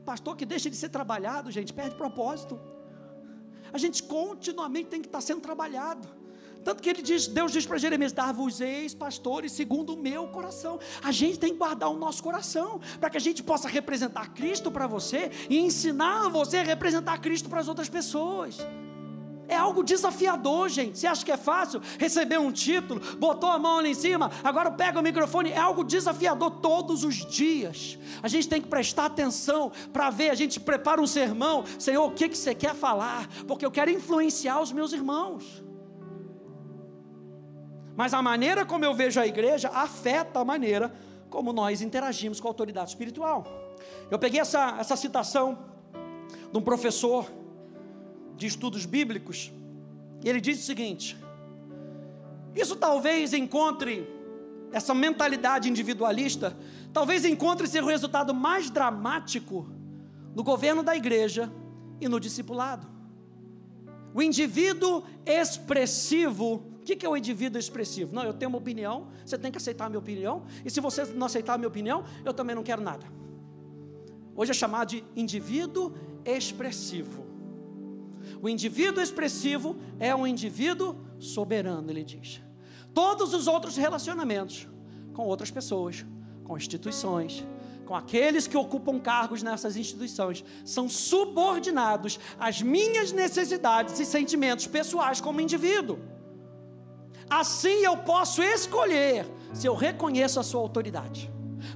Pastor 0.05 0.37
que 0.37 0.45
deixa 0.45 0.69
de 0.69 0.75
ser 0.75 0.89
trabalhado, 0.89 1.49
gente, 1.53 1.73
perde 1.73 1.95
propósito. 1.95 2.59
A 3.73 3.79
gente 3.79 4.03
continuamente 4.03 4.89
tem 4.89 5.01
que 5.01 5.07
estar 5.07 5.19
tá 5.19 5.23
sendo 5.23 5.43
trabalhado. 5.43 6.09
Tanto 6.67 6.83
que 6.83 6.91
ele 6.91 7.01
diz, 7.01 7.29
Deus 7.29 7.53
diz 7.53 7.65
para 7.65 7.79
Jeremias: 7.79 8.11
Dar-vos 8.13 8.61
eis, 8.61 8.93
pastores, 8.93 9.53
segundo 9.53 9.95
o 9.95 9.97
meu 9.97 10.27
coração. 10.27 10.81
A 11.01 11.13
gente 11.13 11.39
tem 11.39 11.53
que 11.53 11.59
guardar 11.59 11.89
o 11.89 11.97
nosso 11.97 12.21
coração, 12.21 12.81
para 12.99 13.09
que 13.09 13.17
a 13.17 13.21
gente 13.21 13.41
possa 13.41 13.69
representar 13.69 14.35
Cristo 14.35 14.69
para 14.69 14.89
você 14.89 15.31
e 15.49 15.61
ensinar 15.61 16.29
você 16.29 16.57
a 16.57 16.63
representar 16.65 17.19
Cristo 17.19 17.49
para 17.49 17.61
as 17.61 17.69
outras 17.69 17.89
pessoas. 17.89 18.59
É 19.47 19.55
algo 19.55 19.85
desafiador, 19.85 20.69
gente. 20.69 20.99
Você 20.99 21.07
acha 21.07 21.25
que 21.25 21.31
é 21.31 21.37
fácil 21.37 21.81
receber 22.01 22.41
um 22.41 22.51
título, 22.51 23.01
botou 23.17 23.49
a 23.49 23.61
mão 23.61 23.79
ali 23.79 23.91
em 23.91 23.95
cima, 23.95 24.33
agora 24.43 24.69
pega 24.69 24.99
o 24.99 25.03
microfone? 25.05 25.53
É 25.53 25.59
algo 25.59 25.85
desafiador 25.85 26.51
todos 26.51 27.05
os 27.05 27.25
dias. 27.27 27.97
A 28.21 28.27
gente 28.27 28.49
tem 28.49 28.61
que 28.61 28.67
prestar 28.67 29.05
atenção 29.05 29.71
para 29.93 30.11
ver. 30.11 30.31
A 30.31 30.35
gente 30.35 30.59
prepara 30.59 31.01
um 31.01 31.07
sermão, 31.07 31.63
Senhor, 31.79 32.05
o 32.05 32.11
que, 32.11 32.29
que 32.29 32.37
você 32.37 32.57
quer 32.57 32.75
falar? 32.75 33.29
Porque 33.47 33.65
eu 33.65 33.71
quero 33.71 33.89
influenciar 33.89 34.61
os 34.61 34.73
meus 34.73 34.93
irmãos. 34.93 35.65
Mas 37.97 38.13
a 38.13 38.21
maneira 38.21 38.65
como 38.65 38.85
eu 38.85 38.95
vejo 38.95 39.19
a 39.19 39.27
igreja 39.27 39.71
afeta 39.71 40.41
a 40.41 40.45
maneira 40.45 40.95
como 41.31 41.53
nós 41.53 41.81
interagimos 41.81 42.39
com 42.39 42.47
a 42.47 42.51
autoridade 42.51 42.91
espiritual. 42.91 43.45
Eu 44.11 44.19
peguei 44.19 44.41
essa, 44.41 44.77
essa 44.79 44.97
citação 44.97 45.59
de 46.53 46.59
um 46.59 46.63
professor 46.63 47.31
de 48.37 48.47
estudos 48.47 48.85
bíblicos, 48.85 49.51
e 50.23 50.29
ele 50.29 50.41
diz 50.41 50.61
o 50.61 50.63
seguinte: 50.63 51.17
isso 52.55 52.77
talvez 52.77 53.33
encontre 53.33 54.07
essa 54.73 54.95
mentalidade 54.95 55.69
individualista, 55.69 56.57
talvez 56.93 57.25
encontre 57.25 57.67
ser 57.67 57.83
o 57.83 57.87
resultado 57.87 58.35
mais 58.35 58.69
dramático 58.69 59.67
no 60.35 60.43
governo 60.43 60.83
da 60.83 60.95
igreja 60.95 61.51
e 62.01 62.09
no 62.09 62.21
discipulado. 62.21 62.87
O 64.13 64.23
indivíduo 64.23 65.03
expressivo 65.25 66.76
que, 66.87 66.95
que 66.95 67.05
é 67.05 67.09
o 67.09 67.17
indivíduo 67.17 67.59
expressivo? 67.59 68.15
Não, 68.15 68.23
eu 68.23 68.33
tenho 68.33 68.49
uma 68.49 68.59
opinião, 68.59 69.09
você 69.25 69.37
tem 69.37 69.51
que 69.51 69.59
aceitar 69.59 69.87
a 69.87 69.89
minha 69.89 69.99
opinião, 69.99 70.45
e 70.65 70.71
se 70.71 70.81
você 70.81 71.05
não 71.05 71.27
aceitar 71.27 71.55
a 71.55 71.59
minha 71.59 71.69
opinião, 71.69 72.05
eu 72.25 72.33
também 72.33 72.55
não 72.55 72.63
quero 72.63 72.81
nada. 72.81 73.05
Hoje 74.37 74.53
é 74.53 74.55
chamado 74.55 74.91
de 74.91 75.05
indivíduo 75.17 75.93
expressivo. 76.25 77.27
O 78.41 78.49
indivíduo 78.49 79.03
expressivo 79.03 79.77
é 79.99 80.15
um 80.15 80.27
indivíduo 80.27 80.97
soberano, 81.19 81.91
ele 81.91 82.05
diz. 82.05 82.41
Todos 82.95 83.35
os 83.35 83.49
outros 83.49 83.77
relacionamentos 83.77 84.69
com 85.13 85.25
outras 85.27 85.51
pessoas, 85.51 86.07
com 86.45 86.57
instituições, 86.57 87.45
com 87.85 87.97
aqueles 87.97 88.47
que 88.47 88.57
ocupam 88.57 89.01
cargos 89.01 89.43
nessas 89.43 89.77
instituições, 89.77 90.45
são 90.65 90.89
subordinados 90.89 92.21
às 92.39 92.63
minhas 92.63 93.11
necessidades 93.11 93.99
e 93.99 94.05
sentimentos 94.05 94.67
pessoais 94.67 95.21
como 95.21 95.41
indivíduo. 95.41 95.99
Assim 97.29 97.85
eu 97.85 97.97
posso 97.97 98.43
escolher 98.43 99.27
se 99.53 99.67
eu 99.67 99.75
reconheço 99.75 100.39
a 100.39 100.43
sua 100.43 100.61
autoridade. 100.61 101.31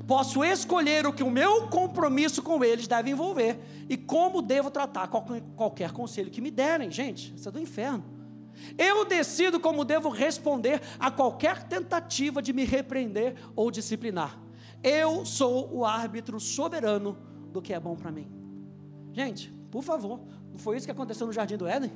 Posso 0.06 0.44
escolher 0.44 1.06
o 1.06 1.12
que 1.12 1.22
o 1.22 1.30
meu 1.30 1.68
compromisso 1.68 2.42
com 2.42 2.62
eles 2.64 2.86
deve 2.86 3.10
envolver 3.10 3.58
e 3.88 3.96
como 3.96 4.42
devo 4.42 4.70
tratar 4.70 5.08
qualquer 5.08 5.92
conselho 5.92 6.30
que 6.30 6.40
me 6.40 6.50
derem. 6.50 6.90
Gente, 6.90 7.34
isso 7.34 7.48
é 7.48 7.52
do 7.52 7.60
inferno. 7.60 8.04
Eu 8.76 9.04
decido 9.04 9.58
como 9.58 9.84
devo 9.84 10.08
responder 10.08 10.80
a 10.98 11.10
qualquer 11.10 11.64
tentativa 11.64 12.42
de 12.42 12.52
me 12.52 12.64
repreender 12.64 13.34
ou 13.56 13.70
disciplinar. 13.70 14.38
Eu 14.82 15.24
sou 15.24 15.74
o 15.74 15.84
árbitro 15.84 16.38
soberano 16.38 17.16
do 17.52 17.60
que 17.60 17.72
é 17.72 17.80
bom 17.80 17.96
para 17.96 18.12
mim. 18.12 18.30
Gente, 19.12 19.52
por 19.70 19.82
favor, 19.82 20.20
não 20.50 20.58
foi 20.58 20.76
isso 20.76 20.86
que 20.86 20.92
aconteceu 20.92 21.26
no 21.26 21.32
jardim 21.32 21.56
do 21.56 21.66
Éden? 21.66 21.92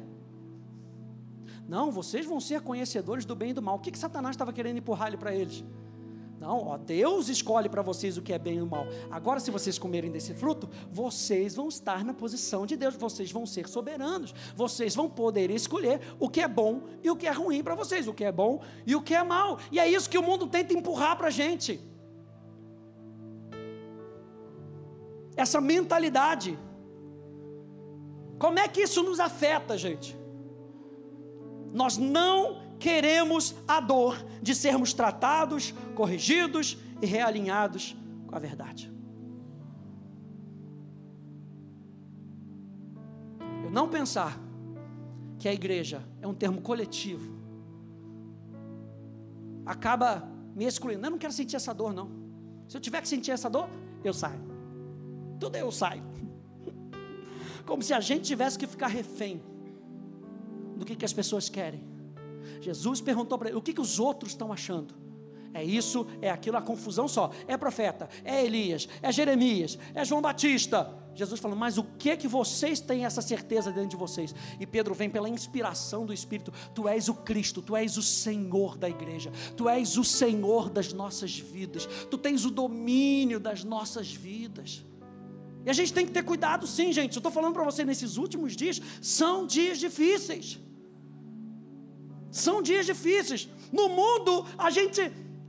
Não, 1.68 1.90
vocês 1.90 2.26
vão 2.26 2.40
ser 2.40 2.60
conhecedores 2.60 3.24
do 3.24 3.34
bem 3.34 3.50
e 3.50 3.54
do 3.54 3.62
mal. 3.62 3.76
O 3.76 3.78
que, 3.78 3.90
que 3.90 3.98
Satanás 3.98 4.34
estava 4.34 4.52
querendo 4.52 4.78
empurrar 4.78 5.08
ele 5.08 5.16
para 5.16 5.34
eles? 5.34 5.64
Não, 6.38 6.66
ó, 6.66 6.76
Deus 6.76 7.30
escolhe 7.30 7.70
para 7.70 7.80
vocês 7.80 8.18
o 8.18 8.22
que 8.22 8.30
é 8.30 8.38
bem 8.38 8.58
e 8.58 8.60
o 8.60 8.66
mal. 8.66 8.86
Agora, 9.10 9.40
se 9.40 9.50
vocês 9.50 9.78
comerem 9.78 10.10
desse 10.10 10.34
fruto, 10.34 10.68
vocês 10.90 11.54
vão 11.54 11.68
estar 11.68 12.04
na 12.04 12.12
posição 12.12 12.66
de 12.66 12.76
Deus, 12.76 12.96
vocês 12.96 13.32
vão 13.32 13.46
ser 13.46 13.66
soberanos, 13.66 14.34
vocês 14.54 14.94
vão 14.94 15.08
poder 15.08 15.50
escolher 15.50 16.00
o 16.20 16.28
que 16.28 16.42
é 16.42 16.48
bom 16.48 16.82
e 17.02 17.10
o 17.10 17.16
que 17.16 17.26
é 17.26 17.30
ruim 17.30 17.62
para 17.62 17.74
vocês, 17.74 18.06
o 18.06 18.12
que 18.12 18.24
é 18.24 18.30
bom 18.30 18.60
e 18.86 18.94
o 18.94 19.00
que 19.00 19.14
é 19.14 19.22
mal. 19.22 19.58
E 19.72 19.78
é 19.78 19.88
isso 19.88 20.10
que 20.10 20.18
o 20.18 20.22
mundo 20.22 20.46
tenta 20.46 20.74
empurrar 20.74 21.16
para 21.16 21.28
a 21.28 21.30
gente. 21.30 21.80
Essa 25.34 25.62
mentalidade. 25.62 26.58
Como 28.38 28.58
é 28.58 28.68
que 28.68 28.82
isso 28.82 29.02
nos 29.02 29.18
afeta, 29.18 29.78
gente? 29.78 30.23
Nós 31.74 31.98
não 31.98 32.62
queremos 32.78 33.54
a 33.68 33.80
dor 33.80 34.16
de 34.40 34.54
sermos 34.54 34.94
tratados, 34.94 35.74
corrigidos 35.94 36.78
e 37.02 37.06
realinhados 37.06 37.94
com 38.26 38.34
a 38.34 38.38
verdade. 38.38 38.90
Eu 43.62 43.70
não 43.70 43.88
pensar 43.88 44.40
que 45.38 45.48
a 45.48 45.52
igreja 45.52 46.02
é 46.22 46.26
um 46.26 46.34
termo 46.34 46.62
coletivo 46.62 47.34
acaba 49.64 50.28
me 50.54 50.64
excluindo. 50.64 51.04
Eu 51.04 51.10
não 51.10 51.18
quero 51.18 51.32
sentir 51.32 51.56
essa 51.56 51.72
dor, 51.72 51.92
não. 51.92 52.10
Se 52.68 52.76
eu 52.76 52.80
tiver 52.80 53.00
que 53.00 53.08
sentir 53.08 53.30
essa 53.30 53.48
dor, 53.48 53.68
eu 54.02 54.12
saio. 54.12 54.40
Tudo 55.40 55.56
eu 55.56 55.70
saio. 55.72 56.02
Como 57.66 57.82
se 57.82 57.92
a 57.92 58.00
gente 58.00 58.22
tivesse 58.24 58.58
que 58.58 58.66
ficar 58.66 58.88
refém 58.88 59.42
do 60.76 60.84
que, 60.84 60.96
que 60.96 61.04
as 61.04 61.12
pessoas 61.12 61.48
querem. 61.48 61.82
Jesus 62.60 63.00
perguntou 63.00 63.38
para 63.38 63.48
ele: 63.48 63.58
o 63.58 63.62
que, 63.62 63.72
que 63.72 63.80
os 63.80 63.98
outros 63.98 64.32
estão 64.32 64.52
achando? 64.52 64.94
É 65.54 65.62
isso, 65.62 66.04
é 66.20 66.28
aquilo, 66.28 66.56
a 66.56 66.62
confusão 66.62 67.06
só. 67.06 67.30
É 67.46 67.56
profeta, 67.56 68.08
é 68.24 68.44
Elias, 68.44 68.88
é 69.00 69.12
Jeremias, 69.12 69.78
é 69.94 70.04
João 70.04 70.20
Batista. 70.20 70.92
Jesus 71.14 71.38
falou, 71.38 71.56
mas 71.56 71.78
o 71.78 71.84
que 71.84 72.16
que 72.16 72.26
vocês 72.26 72.80
têm 72.80 73.04
essa 73.04 73.22
certeza 73.22 73.70
dentro 73.70 73.90
de 73.90 73.96
vocês? 73.96 74.34
E 74.58 74.66
Pedro 74.66 74.94
vem 74.94 75.08
pela 75.08 75.28
inspiração 75.28 76.04
do 76.04 76.12
Espírito. 76.12 76.52
Tu 76.74 76.88
és 76.88 77.08
o 77.08 77.14
Cristo, 77.14 77.62
tu 77.62 77.76
és 77.76 77.96
o 77.96 78.02
Senhor 78.02 78.76
da 78.76 78.88
igreja, 78.88 79.30
tu 79.56 79.68
és 79.68 79.96
o 79.96 80.02
Senhor 80.02 80.68
das 80.68 80.92
nossas 80.92 81.38
vidas, 81.38 81.86
tu 82.10 82.18
tens 82.18 82.44
o 82.44 82.50
domínio 82.50 83.38
das 83.38 83.62
nossas 83.62 84.12
vidas. 84.12 84.84
E 85.64 85.70
a 85.70 85.72
gente 85.72 85.92
tem 85.92 86.04
que 86.06 86.12
ter 86.12 86.22
cuidado, 86.22 86.66
sim, 86.66 86.92
gente. 86.92 87.16
Eu 87.16 87.20
estou 87.20 87.32
falando 87.32 87.54
para 87.54 87.64
você 87.64 87.84
nesses 87.84 88.16
últimos 88.16 88.54
dias, 88.54 88.80
são 89.00 89.46
dias 89.46 89.78
difíceis. 89.78 90.58
São 92.30 92.60
dias 92.60 92.84
difíceis. 92.84 93.48
No 93.72 93.88
mundo, 93.88 94.44
a 94.58 94.70
gente 94.70 95.00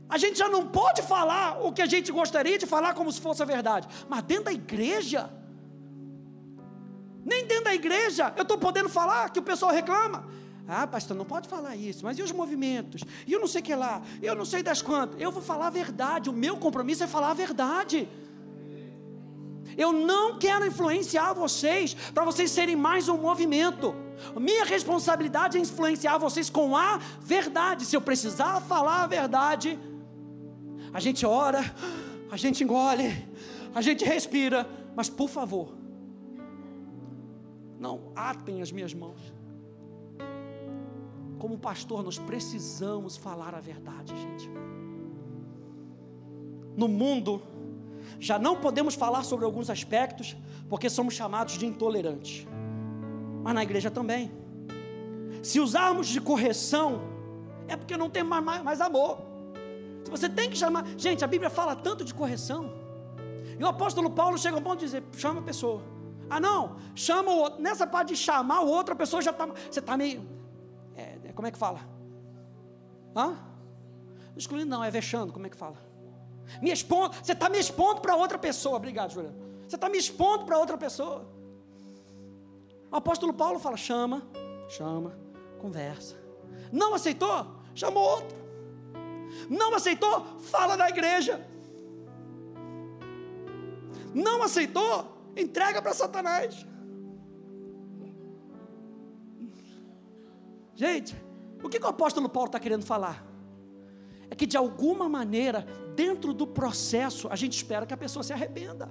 a 0.07 0.17
gente 0.17 0.37
já 0.37 0.47
não 0.47 0.67
pode 0.67 1.01
falar 1.01 1.65
o 1.65 1.73
que 1.73 1.81
a 1.81 1.85
gente 1.87 2.11
gostaria 2.11 2.57
de 2.57 2.65
falar 2.65 2.93
como 2.93 3.11
se 3.11 3.19
fosse 3.19 3.41
a 3.41 3.45
verdade. 3.45 3.87
Mas 4.07 4.21
dentro 4.23 4.45
da 4.45 4.53
igreja, 4.53 5.29
nem 7.25 7.47
dentro 7.47 7.65
da 7.65 7.73
igreja, 7.73 8.31
eu 8.37 8.43
estou 8.43 8.57
podendo 8.57 8.87
falar 8.87 9.29
que 9.31 9.39
o 9.39 9.43
pessoal 9.43 9.71
reclama. 9.71 10.27
Ah, 10.67 10.87
pastor, 10.87 11.15
não 11.15 11.25
pode 11.25 11.47
falar 11.47 11.75
isso, 11.75 12.03
mas 12.03 12.17
e 12.17 12.23
os 12.23 12.31
movimentos? 12.31 13.03
E 13.27 13.33
eu 13.33 13.39
não 13.39 13.47
sei 13.47 13.61
o 13.61 13.63
que 13.63 13.75
lá, 13.75 14.01
eu 14.21 14.35
não 14.35 14.45
sei 14.45 14.63
das 14.63 14.81
quantas. 14.81 15.19
Eu 15.19 15.31
vou 15.31 15.41
falar 15.41 15.67
a 15.67 15.71
verdade, 15.71 16.29
o 16.29 16.33
meu 16.33 16.57
compromisso 16.57 17.03
é 17.03 17.07
falar 17.07 17.31
a 17.31 17.33
verdade. 17.33 18.07
Eu 19.77 19.91
não 19.91 20.37
quero 20.37 20.65
influenciar 20.65 21.33
vocês 21.33 21.93
para 22.13 22.23
vocês 22.23 22.51
serem 22.51 22.75
mais 22.75 23.09
um 23.09 23.17
movimento. 23.17 23.93
Minha 24.39 24.63
responsabilidade 24.63 25.57
é 25.57 25.61
influenciar 25.61 26.17
vocês 26.17 26.49
com 26.49 26.75
a 26.75 26.99
verdade. 27.21 27.85
Se 27.85 27.95
eu 27.95 28.01
precisar 28.01 28.61
falar 28.61 29.03
a 29.03 29.07
verdade, 29.07 29.77
a 30.93 30.99
gente 30.99 31.25
ora, 31.25 31.59
a 32.31 32.37
gente 32.37 32.63
engole, 32.63 33.27
a 33.73 33.81
gente 33.81 34.05
respira, 34.05 34.67
mas 34.95 35.09
por 35.09 35.29
favor, 35.29 35.75
não 37.77 38.11
atem 38.15 38.61
as 38.61 38.71
minhas 38.71 38.93
mãos. 38.93 39.33
Como 41.37 41.57
pastor, 41.57 42.01
nós 42.01 42.17
precisamos 42.17 43.17
falar 43.17 43.53
a 43.53 43.59
verdade, 43.59 44.15
gente. 44.15 44.49
No 46.75 46.87
mundo, 46.87 47.41
já 48.19 48.39
não 48.39 48.55
podemos 48.55 48.95
falar 48.95 49.23
sobre 49.23 49.45
alguns 49.45 49.69
aspectos, 49.69 50.35
porque 50.69 50.89
somos 50.89 51.13
chamados 51.13 51.57
de 51.57 51.65
intolerantes. 51.65 52.47
Mas 53.43 53.53
na 53.53 53.63
igreja 53.63 53.91
também. 53.91 54.31
Se 55.43 55.59
usarmos 55.59 56.07
de 56.07 56.19
correção, 56.19 57.01
é 57.67 57.75
porque 57.75 57.95
não 57.95 58.09
tem 58.09 58.23
mais, 58.23 58.43
mais, 58.43 58.63
mais 58.63 58.81
amor. 58.81 59.19
Se 60.03 60.11
você 60.11 60.29
tem 60.29 60.49
que 60.49 60.57
chamar. 60.57 60.85
Gente, 60.97 61.23
a 61.23 61.27
Bíblia 61.27 61.49
fala 61.49 61.75
tanto 61.75 62.03
de 62.03 62.13
correção. 62.13 62.73
E 63.59 63.63
o 63.63 63.67
apóstolo 63.67 64.09
Paulo 64.09 64.37
chega 64.37 64.55
ao 64.55 64.61
ponto 64.61 64.79
de 64.79 64.85
dizer: 64.85 65.03
chama 65.15 65.39
a 65.39 65.43
pessoa. 65.43 65.81
Ah, 66.29 66.39
não, 66.39 66.77
chama 66.95 67.31
o 67.31 67.37
outro. 67.37 67.61
Nessa 67.61 67.85
parte 67.85 68.09
de 68.09 68.17
chamar 68.17 68.61
o 68.61 68.67
outro, 68.67 68.93
a 68.93 68.97
pessoa 68.97 69.21
já 69.21 69.31
está. 69.31 69.45
Você 69.45 69.79
está 69.79 69.95
meio. 69.95 70.27
É, 70.95 71.17
é, 71.25 71.33
como 71.33 71.47
é 71.47 71.51
que 71.51 71.57
fala? 71.57 71.79
Hã? 73.15 73.37
Excluindo, 74.35 74.69
não, 74.69 74.83
é 74.83 74.91
vexando, 74.91 75.31
como 75.31 75.45
é 75.45 75.49
que 75.49 75.55
fala? 75.55 75.77
Me 76.61 76.71
expondo, 76.71 77.15
você 77.21 77.31
está 77.31 77.49
me 77.49 77.59
expondo 77.59 78.01
para 78.01 78.15
outra 78.15 78.37
pessoa. 78.37 78.77
Obrigado, 78.77 79.11
Juliano. 79.11 79.35
Você 79.67 79.75
está 79.75 79.89
me 79.89 79.97
expondo 79.97 80.45
para 80.45 80.57
outra 80.57 80.77
pessoa. 80.77 81.27
O 82.91 82.95
apóstolo 82.95 83.33
Paulo 83.33 83.59
fala: 83.59 83.77
chama, 83.77 84.23
chama, 84.69 85.17
conversa. 85.59 86.15
Não 86.71 86.93
aceitou? 86.93 87.47
Chamou 87.73 88.03
outro. 88.03 88.37
Não 89.49 89.73
aceitou? 89.75 90.39
Fala 90.39 90.77
da 90.77 90.89
igreja. 90.89 91.45
Não 94.13 94.41
aceitou? 94.43 95.13
Entrega 95.35 95.81
para 95.81 95.93
Satanás. 95.93 96.65
Gente, 100.73 101.15
o 101.63 101.69
que, 101.69 101.79
que 101.79 101.85
o 101.85 101.89
apóstolo 101.89 102.29
Paulo 102.29 102.47
está 102.47 102.59
querendo 102.59 102.85
falar? 102.85 103.34
É 104.29 104.35
que 104.35 104.45
de 104.45 104.57
alguma 104.57 105.07
maneira 105.07 105.65
dentro 105.95 106.33
do 106.33 106.45
processo, 106.45 107.27
a 107.29 107.35
gente 107.35 107.53
espera 107.53 107.85
que 107.85 107.93
a 107.93 107.97
pessoa 107.97 108.23
se 108.23 108.33
arrependa. 108.33 108.89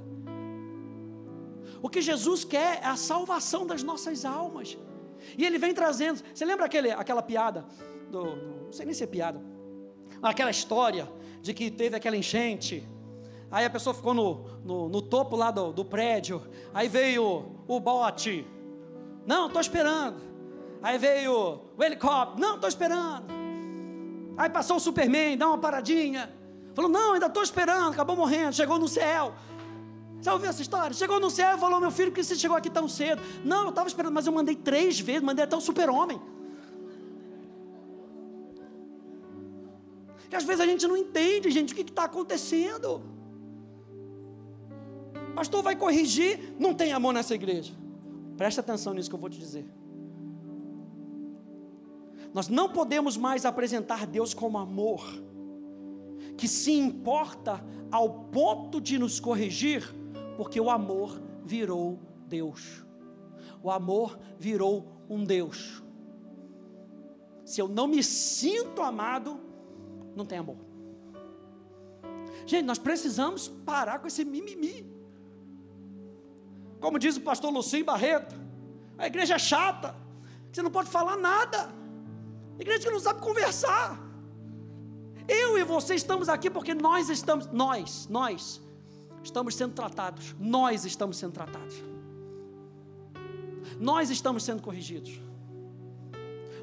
O 1.82 1.88
que 1.88 2.00
Jesus 2.00 2.44
quer 2.44 2.80
é 2.82 2.86
a 2.86 2.96
salvação 2.96 3.66
das 3.66 3.82
nossas 3.82 4.24
almas. 4.24 4.78
E 5.36 5.44
ele 5.44 5.58
vem 5.58 5.74
trazendo. 5.74 6.22
Você 6.34 6.44
lembra 6.44 6.66
aquele, 6.66 6.90
aquela 6.90 7.22
piada? 7.22 7.64
Do, 8.10 8.36
não 8.64 8.72
sei 8.72 8.86
nem 8.86 8.94
se 8.94 9.04
é 9.04 9.06
piada. 9.06 9.40
Aquela 10.22 10.50
história 10.50 11.06
de 11.42 11.52
que 11.52 11.70
teve 11.70 11.94
aquela 11.94 12.16
enchente. 12.16 12.88
Aí 13.50 13.64
a 13.64 13.70
pessoa 13.70 13.92
ficou 13.92 14.14
no, 14.14 14.44
no, 14.64 14.88
no 14.88 15.02
topo 15.02 15.36
lá 15.36 15.50
do, 15.50 15.72
do, 15.72 15.84
prédio. 15.84 16.42
Aí 16.72 16.88
veio 16.88 17.52
o 17.68 17.80
bote. 17.80 18.46
Não, 19.26 19.46
estou 19.46 19.60
esperando. 19.60 20.22
Aí 20.82 20.96
veio 20.96 21.60
o 21.76 21.84
helicóptero. 21.84 22.40
Não, 22.40 22.54
estou 22.54 22.68
esperando. 22.68 23.43
Aí 24.36 24.50
passou 24.50 24.76
o 24.76 24.80
Superman, 24.80 25.36
dá 25.36 25.48
uma 25.48 25.58
paradinha. 25.58 26.32
Falou, 26.74 26.90
não, 26.90 27.12
ainda 27.14 27.26
estou 27.26 27.42
esperando, 27.42 27.92
acabou 27.92 28.16
morrendo, 28.16 28.52
chegou 28.52 28.78
no 28.78 28.88
céu. 28.88 29.34
Já 30.20 30.32
ouviu 30.32 30.48
essa 30.48 30.62
história? 30.62 30.94
Chegou 30.94 31.20
no 31.20 31.30
céu 31.30 31.56
e 31.56 31.60
falou, 31.60 31.78
meu 31.78 31.90
filho, 31.90 32.10
por 32.10 32.16
que 32.16 32.24
você 32.24 32.34
chegou 32.34 32.56
aqui 32.56 32.70
tão 32.70 32.88
cedo? 32.88 33.22
Não, 33.44 33.64
eu 33.64 33.68
estava 33.68 33.86
esperando, 33.86 34.14
mas 34.14 34.26
eu 34.26 34.32
mandei 34.32 34.56
três 34.56 34.98
vezes, 34.98 35.22
mandei 35.22 35.44
até 35.44 35.54
o 35.54 35.60
super-homem. 35.60 36.20
Que 40.28 40.34
às 40.34 40.44
vezes 40.44 40.60
a 40.60 40.66
gente 40.66 40.88
não 40.88 40.96
entende, 40.96 41.50
gente, 41.50 41.72
o 41.72 41.76
que 41.76 41.82
está 41.82 42.04
acontecendo. 42.04 43.02
Pastor 45.34 45.62
vai 45.62 45.76
corrigir, 45.76 46.54
não 46.58 46.74
tem 46.74 46.92
amor 46.92 47.12
nessa 47.12 47.34
igreja. 47.34 47.72
Presta 48.36 48.60
atenção 48.60 48.94
nisso 48.94 49.08
que 49.08 49.14
eu 49.14 49.20
vou 49.20 49.30
te 49.30 49.38
dizer. 49.38 49.64
Nós 52.34 52.48
não 52.48 52.68
podemos 52.68 53.16
mais 53.16 53.44
apresentar 53.46 54.08
Deus 54.08 54.34
como 54.34 54.58
amor 54.58 55.04
que 56.36 56.48
se 56.48 56.72
importa 56.72 57.64
ao 57.92 58.24
ponto 58.24 58.80
de 58.80 58.98
nos 58.98 59.20
corrigir, 59.20 59.88
porque 60.36 60.60
o 60.60 60.68
amor 60.68 61.22
virou 61.44 62.00
Deus. 62.26 62.84
O 63.62 63.70
amor 63.70 64.18
virou 64.36 65.04
um 65.08 65.22
Deus. 65.22 65.80
Se 67.44 67.60
eu 67.60 67.68
não 67.68 67.86
me 67.86 68.02
sinto 68.02 68.82
amado, 68.82 69.38
não 70.16 70.26
tem 70.26 70.38
amor. 70.38 70.56
Gente, 72.44 72.64
nós 72.64 72.78
precisamos 72.78 73.46
parar 73.46 74.00
com 74.00 74.08
esse 74.08 74.24
mimimi. 74.24 74.92
Como 76.80 76.98
diz 76.98 77.16
o 77.16 77.20
pastor 77.20 77.52
Lucinho 77.52 77.84
Barreto, 77.84 78.34
a 78.98 79.06
igreja 79.06 79.36
é 79.36 79.38
chata, 79.38 79.94
você 80.52 80.62
não 80.62 80.70
pode 80.70 80.90
falar 80.90 81.16
nada. 81.16 81.83
Igreja 82.58 82.84
que 82.84 82.90
não 82.90 83.00
sabe 83.00 83.20
conversar. 83.20 83.98
Eu 85.26 85.58
e 85.58 85.64
você 85.64 85.94
estamos 85.94 86.28
aqui 86.28 86.50
porque 86.50 86.74
nós 86.74 87.08
estamos, 87.08 87.46
nós, 87.46 88.06
nós, 88.08 88.60
estamos 89.22 89.54
sendo 89.54 89.74
tratados. 89.74 90.34
Nós 90.38 90.84
estamos 90.84 91.16
sendo 91.16 91.32
tratados. 91.32 91.82
Nós 93.78 94.10
estamos 94.10 94.42
sendo 94.42 94.62
corrigidos. 94.62 95.20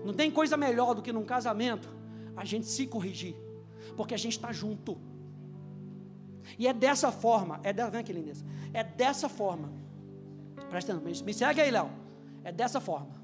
Não 0.05 0.13
tem 0.13 0.31
coisa 0.31 0.55
melhor 0.55 0.93
do 0.93 1.01
que 1.01 1.11
num 1.11 1.25
casamento 1.25 1.89
a 2.35 2.45
gente 2.45 2.65
se 2.67 2.87
corrigir, 2.87 3.35
porque 3.95 4.13
a 4.13 4.17
gente 4.17 4.33
está 4.33 4.51
junto. 4.51 4.97
E 6.57 6.67
é 6.67 6.73
dessa 6.73 7.11
forma, 7.11 7.59
é 7.63 7.73
de, 7.73 7.87
vem 7.89 7.99
aqui, 7.99 8.13
lindeza. 8.13 8.45
É 8.73 8.83
dessa 8.83 9.27
forma. 9.27 9.71
Presta 10.69 10.93
atenção, 10.93 11.25
me 11.25 11.33
segue 11.33 11.61
aí, 11.61 11.69
Léo. 11.69 11.89
É 12.43 12.51
dessa 12.51 12.79
forma. 12.79 13.20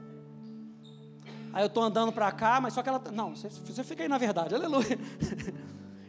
Aí 1.54 1.64
eu 1.64 1.68
estou 1.68 1.84
andando 1.84 2.12
para 2.12 2.32
cá, 2.32 2.60
mas 2.62 2.74
só 2.74 2.84
que 2.84 2.90
ela. 2.90 3.00
Tá, 3.00 3.12
não, 3.12 3.36
você, 3.36 3.50
você 3.50 3.84
fica 3.84 4.04
aí 4.04 4.10
na 4.10 4.18
verdade, 4.18 4.54
aleluia. 4.54 4.98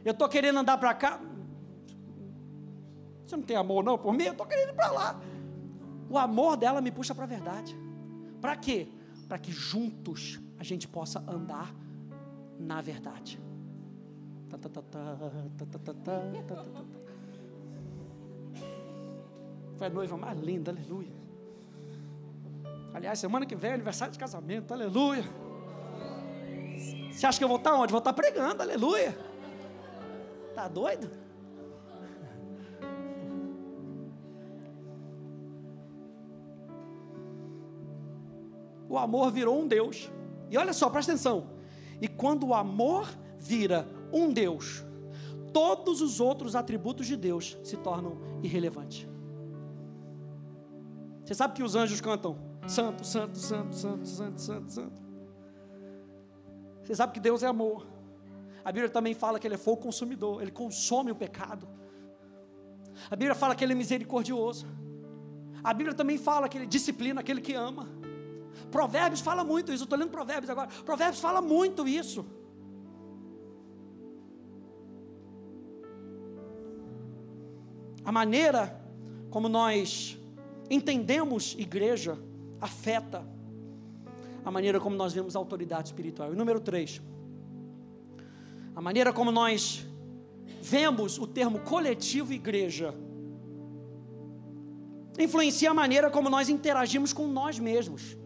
Eu 0.05 0.13
estou 0.13 0.29
querendo 0.29 0.59
andar 0.59 0.79
para 0.79 0.95
cá. 0.95 1.21
Você 3.27 3.37
não 3.37 3.43
tem 3.43 3.57
amor 3.57 3.85
não 3.85 3.99
por 3.99 4.15
mim? 4.15 4.25
Eu 4.25 4.33
estou 4.33 4.47
querendo 4.47 4.71
ir 4.71 4.75
para 4.75 4.91
lá. 4.91 5.21
O 6.09 6.17
amor 6.17 6.57
dela 6.57 6.81
me 6.81 6.91
puxa 6.91 7.15
para 7.15 7.25
a 7.25 7.27
verdade. 7.27 7.77
Para 8.41 8.57
quê? 8.57 8.89
Para 9.29 9.39
que 9.39 9.53
juntos 9.53 10.41
a 10.59 10.65
gente 10.65 10.89
possa 10.89 11.19
andar 11.29 11.75
na 12.59 12.81
verdade. 12.81 13.39
Foi 19.77 19.87
a 19.87 19.91
noiva 19.91 20.17
mais 20.17 20.41
linda, 20.41 20.71
aleluia. 20.71 21.28
Aliás, 22.99 23.21
semana 23.21 23.47
que 23.47 23.55
vem 23.55 23.71
é 23.71 23.75
aniversário 23.75 24.13
de 24.13 24.19
casamento, 24.19 24.75
aleluia. 24.75 25.23
Você 27.13 27.25
acha 27.25 27.39
que 27.39 27.45
eu 27.45 27.49
vou 27.49 27.59
estar 27.59 27.73
onde? 27.75 27.93
Vou 27.93 28.01
estar 28.01 28.13
pregando, 28.13 28.61
aleluia. 28.61 29.17
Tá 30.53 30.67
doido? 30.67 31.09
O 38.89 38.99
amor 38.99 39.31
virou 39.31 39.61
um 39.61 39.69
Deus. 39.69 40.11
E 40.51 40.59
olha 40.59 40.73
só, 40.73 40.91
presta 40.91 41.13
atenção. 41.13 41.51
E 42.01 42.09
quando 42.09 42.49
o 42.49 42.55
amor 42.55 43.09
vira 43.39 43.87
um 44.13 44.33
Deus, 44.33 44.85
todos 45.53 46.03
os 46.03 46.19
outros 46.19 46.57
atributos 46.57 47.07
de 47.07 47.17
Deus 47.17 47.57
se 47.63 47.77
tornam 47.77 48.19
irrelevantes. 48.43 49.07
Você 51.25 51.33
sabe 51.33 51.55
que 51.55 51.63
os 51.63 51.77
anjos 51.77 52.01
cantam 52.01 52.48
santo, 52.69 53.05
santo, 53.07 53.39
santo, 53.39 53.75
santo, 53.75 54.07
santo, 54.07 54.41
santo, 54.41 54.73
santo. 54.73 55.03
Você 56.85 56.95
sabe 56.95 57.13
que 57.13 57.21
Deus 57.21 57.43
é 57.43 57.47
amor. 57.47 57.87
A 58.65 58.71
Bíblia 58.71 58.91
também 58.91 59.15
fala 59.15 59.39
que 59.39 59.47
Ele 59.47 59.55
é 59.55 59.59
fogo 59.59 59.83
consumidor, 59.83 60.43
Ele 60.43 60.51
consome 60.51 61.11
o 61.11 61.15
pecado. 61.15 61.67
A 63.11 63.17
Bíblia 63.17 63.35
fala 63.35 63.55
que 63.55 63.65
Ele 63.65 63.73
é 63.73 63.77
misericordioso. 63.77 64.67
A 65.65 65.73
Bíblia 65.73 65.95
também 65.95 66.19
fala 66.19 66.49
que 66.49 66.59
Ele 66.59 66.67
disciplina 66.67 67.21
aquele 67.21 67.41
que 67.41 67.55
ama. 67.55 67.89
Provérbios 68.71 69.21
fala 69.21 69.43
muito 69.43 69.73
isso, 69.73 69.83
eu 69.83 69.87
estou 69.87 69.99
lendo 69.99 70.11
Provérbios 70.11 70.51
agora. 70.51 70.69
Provérbios 70.85 71.21
fala 71.21 71.41
muito 71.41 71.89
isso. 71.89 72.27
A 78.05 78.13
maneira 78.13 78.79
como 79.31 79.49
nós 79.49 80.19
entendemos 80.71 81.55
igreja 81.59 82.19
afeta 82.61 83.25
a 84.45 84.51
maneira 84.51 84.81
como 84.81 84.97
nós 84.97 85.13
vemos 85.13 85.37
a 85.37 85.39
autoridade 85.39 85.89
espiritual. 85.89 86.33
E 86.33 86.37
número 86.37 86.61
três, 86.61 87.01
a 88.75 88.81
maneira 88.81 89.13
como 89.13 89.31
nós 89.31 89.87
vemos 90.63 91.19
o 91.19 91.27
termo 91.27 91.61
coletivo 91.61 92.33
igreja 92.33 92.95
influencia 95.19 95.71
a 95.71 95.75
maneira 95.75 96.11
como 96.11 96.31
nós 96.31 96.49
interagimos 96.49 97.13
com 97.13 97.27
nós 97.27 97.59
mesmos 97.59 98.17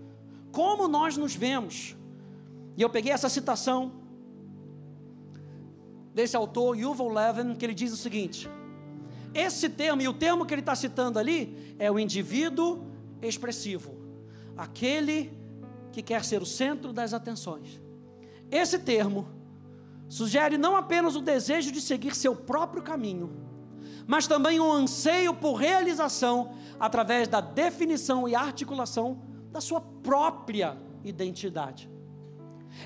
como 0.53 0.87
nós 0.87 1.17
nos 1.17 1.35
vemos. 1.35 1.97
E 2.77 2.83
eu 2.83 2.91
peguei 2.91 3.11
essa 3.11 3.29
citação 3.29 3.91
desse 6.15 6.37
autor, 6.37 6.77
Yuval 6.77 7.09
Levin, 7.09 7.55
que 7.55 7.65
ele 7.65 7.75
diz 7.75 7.93
o 7.93 7.97
seguinte: 7.97 8.49
esse 9.35 9.69
termo, 9.69 10.03
e 10.03 10.09
o 10.09 10.13
termo 10.13 10.47
que 10.47 10.55
ele 10.55 10.61
está 10.61 10.77
citando 10.77 11.19
ali, 11.19 11.75
é 11.79 11.91
o 11.91 11.99
indivíduo 11.99 12.85
expressivo, 13.21 13.95
aquele 14.63 15.37
que 15.91 16.03
quer 16.03 16.25
ser 16.25 16.41
o 16.41 16.47
centro 16.47 16.93
das 16.93 17.13
atenções. 17.13 17.81
Esse 18.51 18.79
termo 18.79 19.27
sugere 20.09 20.57
não 20.57 20.77
apenas 20.77 21.17
o 21.17 21.21
desejo 21.21 21.73
de 21.73 21.81
seguir 21.81 22.15
seu 22.15 22.37
próprio 22.37 22.83
caminho, 22.83 23.33
mas 24.07 24.27
também 24.27 24.61
um 24.61 24.71
anseio 24.71 25.35
por 25.35 25.55
realização 25.55 26.55
através 26.79 27.27
da 27.27 27.41
definição 27.41 28.29
e 28.29 28.35
articulação 28.37 29.21
da 29.51 29.61
sua 29.61 29.81
própria 29.81 30.79
identidade. 31.05 31.91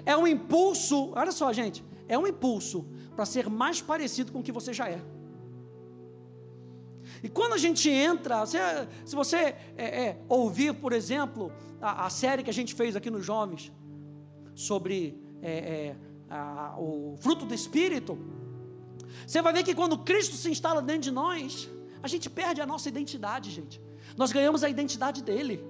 É 0.04 0.16
um 0.16 0.26
impulso, 0.26 1.12
olha 1.14 1.30
só, 1.30 1.52
gente, 1.52 1.84
é 2.08 2.18
um 2.18 2.26
impulso 2.26 2.86
para 3.14 3.26
ser 3.26 3.50
mais 3.50 3.82
parecido 3.82 4.32
com 4.32 4.40
o 4.40 4.42
que 4.42 4.52
você 4.52 4.72
já 4.72 4.88
é. 4.88 5.00
E 7.26 7.28
quando 7.28 7.54
a 7.54 7.58
gente 7.58 7.90
entra, 7.90 8.46
se, 8.46 9.16
você 9.16 9.36
é, 9.36 9.56
é, 9.76 10.18
ouvir, 10.28 10.72
por 10.74 10.92
exemplo, 10.92 11.52
a, 11.82 12.06
a, 12.06 12.08
série 12.08 12.44
que 12.44 12.50
a 12.50 12.52
gente 12.52 12.72
fez 12.72 12.94
aqui 12.94 13.10
nos 13.10 13.26
Jovens, 13.26 13.72
sobre 14.54 15.20
é, 15.42 15.50
é, 15.50 15.96
a, 16.30 16.76
o 16.78 17.16
fruto 17.18 17.44
do 17.44 17.52
Espírito, 17.52 18.16
você 19.26 19.42
vai 19.42 19.52
ver 19.52 19.64
que 19.64 19.74
quando 19.74 19.98
Cristo 19.98 20.36
se 20.36 20.48
instala 20.48 20.80
dentro 20.80 21.02
de 21.02 21.10
nós, 21.10 21.68
a 22.00 22.06
gente 22.06 22.30
perde 22.30 22.60
a 22.60 22.66
nossa 22.66 22.88
identidade, 22.88 23.50
gente. 23.50 23.82
Nós 24.16 24.30
ganhamos 24.30 24.62
a 24.62 24.68
identidade 24.68 25.20
dele. 25.20 25.64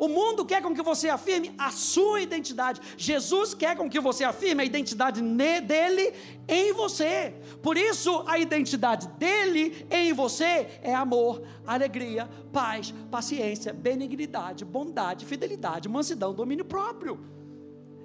O 0.00 0.08
mundo 0.08 0.46
quer 0.46 0.62
com 0.62 0.74
que 0.74 0.80
você 0.80 1.10
afirme 1.10 1.54
a 1.58 1.70
sua 1.70 2.22
identidade. 2.22 2.80
Jesus 2.96 3.52
quer 3.52 3.76
com 3.76 3.86
que 3.86 4.00
você 4.00 4.24
afirme 4.24 4.62
a 4.62 4.64
identidade 4.64 5.20
dele 5.20 6.14
em 6.48 6.72
você. 6.72 7.34
Por 7.62 7.76
isso, 7.76 8.24
a 8.26 8.38
identidade 8.38 9.06
dele 9.18 9.86
em 9.90 10.14
você 10.14 10.68
é 10.80 10.94
amor, 10.94 11.42
alegria, 11.66 12.26
paz, 12.50 12.94
paciência, 13.10 13.74
benignidade, 13.74 14.64
bondade, 14.64 15.26
fidelidade, 15.26 15.86
mansidão, 15.86 16.32
domínio 16.32 16.64
próprio. 16.64 17.20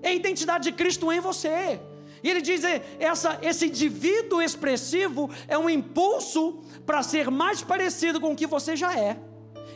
É 0.03 0.09
a 0.09 0.13
identidade 0.13 0.65
de 0.65 0.73
Cristo 0.73 1.09
em 1.13 1.21
você. 1.21 1.79
E 2.21 2.29
ele 2.29 2.41
diz: 2.41 2.61
essa, 2.99 3.39
esse 3.41 3.67
indivíduo 3.67 4.41
expressivo 4.41 5.29
é 5.47 5.57
um 5.57 5.69
impulso 5.69 6.61
para 6.85 7.01
ser 7.01 7.31
mais 7.31 7.63
parecido 7.63 8.19
com 8.19 8.33
o 8.33 8.35
que 8.35 8.45
você 8.45 8.75
já 8.75 8.99
é 8.99 9.17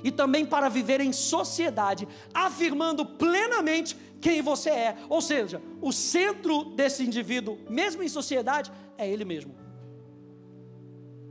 e 0.04 0.12
também 0.12 0.46
para 0.46 0.70
viver 0.70 1.02
em 1.02 1.12
sociedade, 1.12 2.08
afirmando 2.34 3.06
plenamente 3.06 3.98
quem 4.22 4.42
você 4.42 4.70
é. 4.70 4.98
Ou 5.10 5.22
seja, 5.22 5.62
o 5.82 5.92
centro 5.92 6.66
desse 6.76 7.04
indivíduo, 7.04 7.58
mesmo 7.70 8.04
em 8.04 8.10
sociedade, 8.10 8.72
é 8.98 9.10
ele 9.10 9.26
mesmo. 9.26 9.56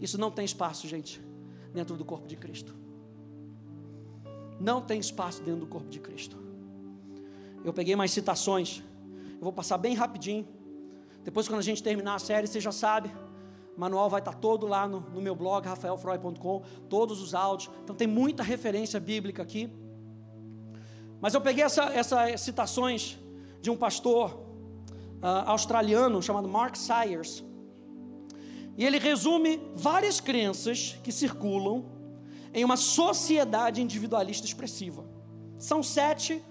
Isso 0.00 0.18
não 0.18 0.30
tem 0.30 0.44
espaço, 0.44 0.86
gente, 0.86 1.20
dentro 1.72 1.96
do 1.96 2.04
corpo 2.04 2.26
de 2.26 2.36
Cristo. 2.36 2.74
Não 4.60 4.80
tem 4.80 4.98
espaço 4.98 5.42
dentro 5.42 5.60
do 5.60 5.66
corpo 5.66 5.88
de 5.88 6.00
Cristo. 6.00 6.36
Eu 7.64 7.72
peguei 7.72 7.94
mais 7.96 8.10
citações, 8.10 8.82
eu 9.34 9.42
vou 9.42 9.52
passar 9.52 9.78
bem 9.78 9.94
rapidinho. 9.94 10.46
Depois, 11.22 11.46
quando 11.46 11.60
a 11.60 11.62
gente 11.62 11.82
terminar 11.82 12.14
a 12.14 12.18
série, 12.18 12.46
você 12.46 12.60
já 12.60 12.72
sabe 12.72 13.10
manual 13.78 14.10
vai 14.10 14.20
estar 14.20 14.34
todo 14.34 14.66
lá 14.66 14.88
no, 14.88 15.00
no 15.00 15.22
meu 15.22 15.36
blog, 15.36 15.64
rafaelfroy.com, 15.64 16.62
todos 16.88 17.22
os 17.22 17.32
áudios. 17.32 17.72
Então 17.84 17.94
tem 17.94 18.08
muita 18.08 18.42
referência 18.42 18.98
bíblica 18.98 19.42
aqui. 19.42 19.72
Mas 21.20 21.32
eu 21.32 21.40
peguei 21.40 21.62
essas 21.64 21.94
essa 21.94 22.36
citações 22.36 23.16
de 23.62 23.70
um 23.70 23.76
pastor 23.76 24.34
uh, 25.22 25.46
australiano 25.46 26.20
chamado 26.20 26.48
Mark 26.48 26.74
Sayers. 26.76 27.44
E 28.76 28.84
ele 28.84 28.98
resume 28.98 29.60
várias 29.74 30.20
crenças 30.20 30.98
que 31.02 31.12
circulam 31.12 31.86
em 32.52 32.64
uma 32.64 32.76
sociedade 32.76 33.80
individualista 33.80 34.44
expressiva. 34.44 35.04
São 35.56 35.82
sete, 35.82 36.42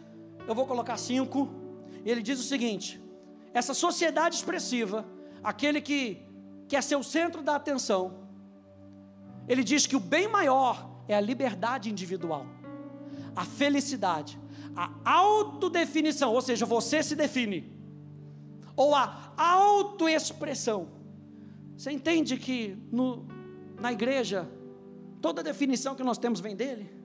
eu 0.47 0.55
vou 0.55 0.65
colocar 0.65 0.95
cinco. 0.95 1.49
E 2.05 2.09
ele 2.09 2.21
diz 2.21 2.39
o 2.39 2.43
seguinte: 2.43 3.01
essa 3.53 3.73
sociedade 3.73 4.35
expressiva, 4.35 5.05
aquele 5.43 5.81
que 5.81 6.26
quer 6.67 6.83
ser 6.83 6.95
o 6.95 7.03
centro 7.03 7.41
da 7.41 7.55
atenção, 7.55 8.27
ele 9.47 9.63
diz 9.63 9.85
que 9.87 9.95
o 9.95 9.99
bem 9.99 10.27
maior 10.27 10.89
é 11.07 11.15
a 11.15 11.21
liberdade 11.21 11.89
individual, 11.89 12.45
a 13.35 13.45
felicidade, 13.45 14.39
a 14.75 14.91
autodefinição, 15.03 16.33
ou 16.33 16.41
seja, 16.41 16.65
você 16.65 17.01
se 17.01 17.15
define, 17.15 17.71
ou 18.75 18.93
a 18.93 19.33
autoexpressão. 19.37 20.89
Você 21.75 21.91
entende 21.91 22.37
que 22.37 22.77
no, 22.91 23.25
na 23.79 23.91
igreja, 23.91 24.49
toda 25.21 25.41
definição 25.41 25.95
que 25.95 26.03
nós 26.03 26.17
temos 26.17 26.39
vem 26.39 26.55
dele? 26.55 26.97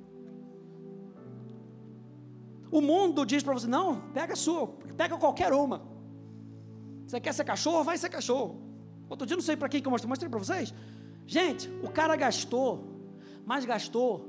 O 2.71 2.81
mundo 2.81 3.27
diz 3.27 3.43
para 3.43 3.53
você: 3.53 3.67
não, 3.67 4.01
pega 4.13 4.33
a 4.33 4.37
sua, 4.37 4.69
pega 4.97 5.17
qualquer 5.19 5.53
uma. 5.53 5.83
Você 7.07 7.21
quer 7.21 7.35
ser 7.35 7.45
cachorro? 7.45 7.85
Vai 7.85 7.99
ser 7.99 8.09
cachorro. 8.09 8.62
Outro 9.13 9.27
dia, 9.27 9.37
não 9.37 9.43
sei 9.43 9.57
para 9.57 9.69
quem 9.69 9.83
que 9.83 9.87
eu 9.87 9.91
mostrei, 9.91 10.09
mostrei 10.09 10.31
para 10.31 10.39
vocês. 10.39 10.73
Gente, 11.27 11.69
o 11.83 11.91
cara 11.91 12.17
gastou, 12.17 12.83
mas 13.45 13.67
gastou 13.67 14.27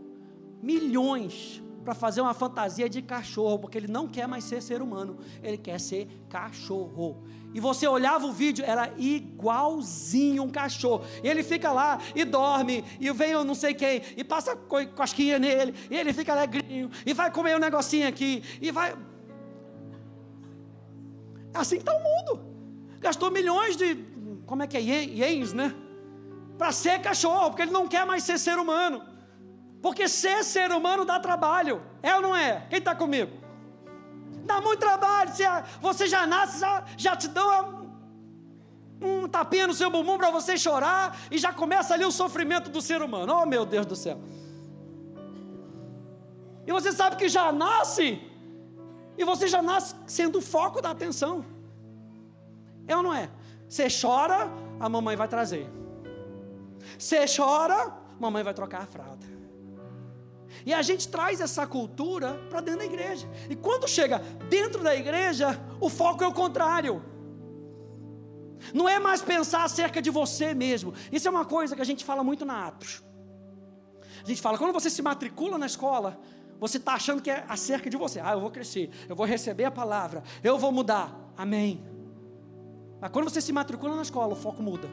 milhões 0.61 1.63
para 1.85 1.93
fazer 1.93 2.19
uma 2.19 2.33
fantasia 2.33 2.89
de 2.89 3.01
cachorro, 3.01 3.59
porque 3.59 3.77
ele 3.77 3.87
não 3.87 4.09
quer 4.09 4.27
mais 4.27 4.43
ser 4.43 4.61
ser 4.61 4.81
humano, 4.81 5.19
ele 5.41 5.57
quer 5.57 5.79
ser 5.79 6.05
cachorro. 6.27 7.23
E 7.53 7.61
você 7.61 7.87
olhava 7.87 8.25
o 8.25 8.33
vídeo, 8.33 8.65
era 8.65 8.93
igualzinho 8.97 10.43
um 10.43 10.49
cachorro. 10.49 11.05
E 11.23 11.29
ele 11.29 11.43
fica 11.43 11.71
lá 11.71 12.01
e 12.13 12.25
dorme, 12.25 12.83
e 12.99 13.09
vem 13.13 13.31
eu 13.31 13.45
não 13.45 13.55
sei 13.55 13.73
quem, 13.73 14.01
e 14.17 14.23
passa 14.23 14.53
cosquinha 14.53 15.39
nele, 15.39 15.73
e 15.89 15.95
ele 15.95 16.11
fica 16.11 16.33
alegrinho, 16.33 16.91
e 17.05 17.13
vai 17.13 17.31
comer 17.31 17.55
um 17.55 17.59
negocinho 17.59 18.05
aqui, 18.05 18.43
e 18.61 18.69
vai. 18.69 18.91
É 21.53 21.57
assim 21.57 21.77
que 21.77 21.83
está 21.83 21.95
o 21.95 22.03
mundo. 22.03 22.53
Gastou 22.99 23.31
milhões 23.31 23.77
de. 23.77 24.11
Como 24.53 24.61
é 24.61 24.67
que 24.67 24.77
é? 24.77 24.81
Ienes, 24.81 25.51
né? 25.51 25.73
Para 26.59 26.71
ser 26.71 27.01
cachorro, 27.01 27.49
porque 27.49 27.63
ele 27.63 27.71
não 27.71 27.87
quer 27.87 28.05
mais 28.05 28.21
ser 28.21 28.37
ser 28.37 28.59
humano. 28.59 29.01
Porque 29.81 30.07
ser 30.07 30.43
ser 30.43 30.71
humano 30.71 31.03
dá 31.03 31.19
trabalho. 31.19 31.81
É 32.03 32.15
ou 32.15 32.21
não 32.21 32.35
é? 32.35 32.67
Quem 32.69 32.77
está 32.77 32.93
comigo? 32.93 33.31
Dá 34.45 34.61
muito 34.61 34.79
trabalho. 34.79 35.31
Você 35.81 36.05
já 36.05 36.27
nasce, 36.27 36.59
já, 36.59 36.83
já 36.95 37.15
te 37.15 37.29
dão 37.29 37.89
um 39.01 39.27
tapinha 39.27 39.65
no 39.65 39.73
seu 39.73 39.89
bumbum 39.89 40.19
para 40.19 40.29
você 40.29 40.55
chorar 40.55 41.17
e 41.31 41.39
já 41.39 41.51
começa 41.51 41.95
ali 41.95 42.05
o 42.05 42.11
sofrimento 42.11 42.69
do 42.69 42.79
ser 42.79 43.01
humano. 43.01 43.33
Oh, 43.35 43.47
meu 43.47 43.65
Deus 43.65 43.87
do 43.87 43.95
céu. 43.95 44.19
E 46.67 46.71
você 46.71 46.91
sabe 46.91 47.15
que 47.15 47.27
já 47.27 47.51
nasce, 47.51 48.21
e 49.17 49.25
você 49.25 49.47
já 49.47 49.63
nasce 49.63 49.95
sendo 50.05 50.37
o 50.37 50.41
foco 50.43 50.79
da 50.79 50.91
atenção. 50.91 51.43
É 52.87 52.95
ou 52.95 53.01
não 53.01 53.15
é? 53.15 53.31
Você 53.73 53.87
chora, 53.89 54.51
a 54.79 54.87
mamãe 54.87 55.15
vai 55.15 55.27
trazer. 55.27 55.67
Você 56.95 57.25
chora, 57.25 57.91
mamãe 58.19 58.43
vai 58.43 58.53
trocar 58.53 58.83
a 58.83 58.85
fralda. 58.85 59.25
E 60.63 60.71
a 60.71 60.83
gente 60.83 61.07
traz 61.07 61.41
essa 61.41 61.65
cultura 61.65 62.39
para 62.51 62.61
dentro 62.61 62.81
da 62.81 62.85
igreja. 62.85 63.27
E 63.49 63.55
quando 63.55 63.87
chega 63.87 64.19
dentro 64.47 64.83
da 64.83 64.95
igreja, 64.95 65.59
o 65.81 65.89
foco 65.89 66.23
é 66.23 66.27
o 66.27 66.31
contrário. 66.31 67.03
Não 68.75 68.87
é 68.87 68.99
mais 68.99 69.23
pensar 69.23 69.63
acerca 69.63 69.99
de 69.99 70.11
você 70.11 70.53
mesmo. 70.53 70.93
Isso 71.11 71.27
é 71.27 71.31
uma 71.31 71.43
coisa 71.43 71.75
que 71.75 71.81
a 71.81 71.85
gente 71.85 72.05
fala 72.05 72.23
muito 72.23 72.45
na 72.45 72.67
Atos. 72.67 73.03
A 74.23 74.27
gente 74.27 74.39
fala, 74.39 74.59
quando 74.59 74.71
você 74.71 74.87
se 74.87 75.01
matricula 75.01 75.57
na 75.57 75.65
escola, 75.65 76.19
você 76.59 76.77
está 76.77 76.93
achando 76.93 77.23
que 77.23 77.31
é 77.31 77.43
acerca 77.49 77.89
de 77.89 77.97
você. 77.97 78.19
Ah, 78.19 78.33
eu 78.33 78.39
vou 78.39 78.51
crescer, 78.51 78.91
eu 79.09 79.15
vou 79.15 79.25
receber 79.25 79.65
a 79.65 79.71
palavra, 79.71 80.21
eu 80.43 80.59
vou 80.59 80.71
mudar. 80.71 81.11
Amém. 81.35 81.92
Mas 83.03 83.11
quando 83.11 83.29
você 83.29 83.41
se 83.41 83.51
matricula 83.51 83.97
na 83.97 84.01
escola, 84.01 84.31
o 84.31 84.35
foco 84.37 84.63
muda. 84.63 84.89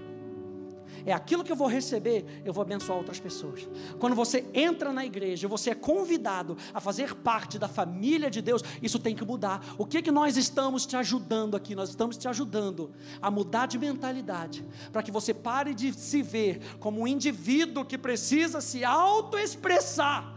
É 1.07 1.13
aquilo 1.13 1.45
que 1.45 1.53
eu 1.53 1.55
vou 1.55 1.69
receber, 1.69 2.43
eu 2.45 2.53
vou 2.53 2.61
abençoar 2.63 2.99
outras 2.99 3.21
pessoas. 3.21 3.69
Quando 4.01 4.17
você 4.17 4.45
entra 4.53 4.93
na 4.93 5.07
igreja, 5.07 5.47
você 5.47 5.71
é 5.71 5.77
convidado 5.77 6.57
a 6.75 6.81
fazer 6.81 7.15
parte 7.15 7.57
da 7.57 7.69
família 7.69 8.29
de 8.29 8.43
Deus, 8.43 8.65
isso 8.83 8.99
tem 8.99 9.15
que 9.15 9.25
mudar. 9.25 9.65
O 9.79 9.87
que 9.87 10.03
que 10.03 10.11
nós 10.11 10.37
estamos 10.37 10.85
te 10.87 10.97
ajudando 10.97 11.57
aqui? 11.57 11.77
Nós 11.77 11.91
estamos 11.91 12.17
te 12.17 12.27
ajudando 12.27 12.91
a 13.23 13.31
mudar 13.31 13.67
de 13.67 13.79
mentalidade, 13.79 14.67
para 14.91 15.05
que 15.05 15.13
você 15.13 15.33
pare 15.33 15.73
de 15.73 15.93
se 15.93 16.21
ver 16.21 16.61
como 16.81 17.03
um 17.03 17.07
indivíduo 17.07 17.85
que 17.85 17.97
precisa 17.97 18.61
se 18.61 18.85
autoexpressar. 18.85 20.35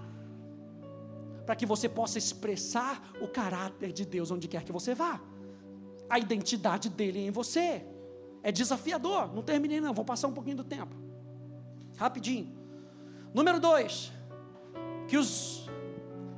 Para 1.44 1.56
que 1.56 1.66
você 1.66 1.90
possa 1.90 2.20
expressar 2.20 3.02
o 3.20 3.28
caráter 3.28 3.92
de 3.92 4.06
Deus 4.06 4.30
onde 4.30 4.48
quer 4.48 4.64
que 4.64 4.72
você 4.72 4.94
vá, 4.94 5.20
a 6.14 6.20
identidade 6.20 6.90
dele 6.90 7.26
em 7.26 7.32
você. 7.32 7.84
É 8.44 8.52
desafiador. 8.52 9.34
Não 9.34 9.42
terminei, 9.42 9.82
não. 9.82 9.94
Vou 9.94 10.06
passar 10.06 10.28
um 10.28 10.34
pouquinho 10.34 10.58
do 10.58 10.64
tempo. 10.64 10.96
Rapidinho. 11.98 12.56
Número 13.34 13.60
dois. 13.60 14.12
Que 15.08 15.18
os 15.18 15.68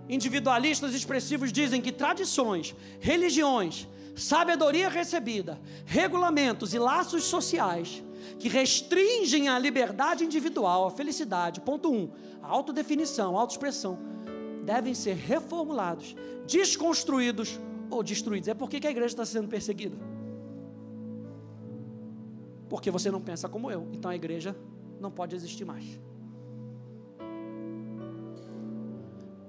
individualistas 0.07 0.93
expressivos 0.93 1.51
dizem 1.51 1.81
que 1.81 1.91
tradições, 1.91 2.73
religiões, 3.01 3.85
sabedoria 4.15 4.87
recebida, 4.87 5.59
regulamentos 5.85 6.73
e 6.73 6.79
laços 6.79 7.25
sociais 7.25 8.01
que 8.39 8.47
restringem 8.47 9.49
a 9.49 9.59
liberdade 9.59 10.23
individual, 10.23 10.87
a 10.87 10.91
felicidade, 10.91 11.59
ponto 11.59 11.91
um, 11.91 12.09
a 12.41 12.47
autodefinição, 12.47 13.37
a 13.37 13.41
autoexpressão, 13.41 13.99
devem 14.63 14.93
ser 14.93 15.15
reformulados, 15.15 16.15
desconstruídos 16.47 17.59
ou 17.97 18.03
destruídos. 18.03 18.47
É 18.47 18.53
por 18.53 18.69
que 18.69 18.85
a 18.85 18.91
igreja 18.91 19.07
está 19.07 19.25
sendo 19.25 19.47
perseguida? 19.47 19.97
Porque 22.69 22.91
você 22.91 23.11
não 23.11 23.21
pensa 23.21 23.47
como 23.47 23.71
eu. 23.71 23.87
Então 23.91 24.09
a 24.09 24.15
igreja 24.15 24.55
não 24.99 25.11
pode 25.11 25.35
existir 25.35 25.65
mais. 25.65 25.99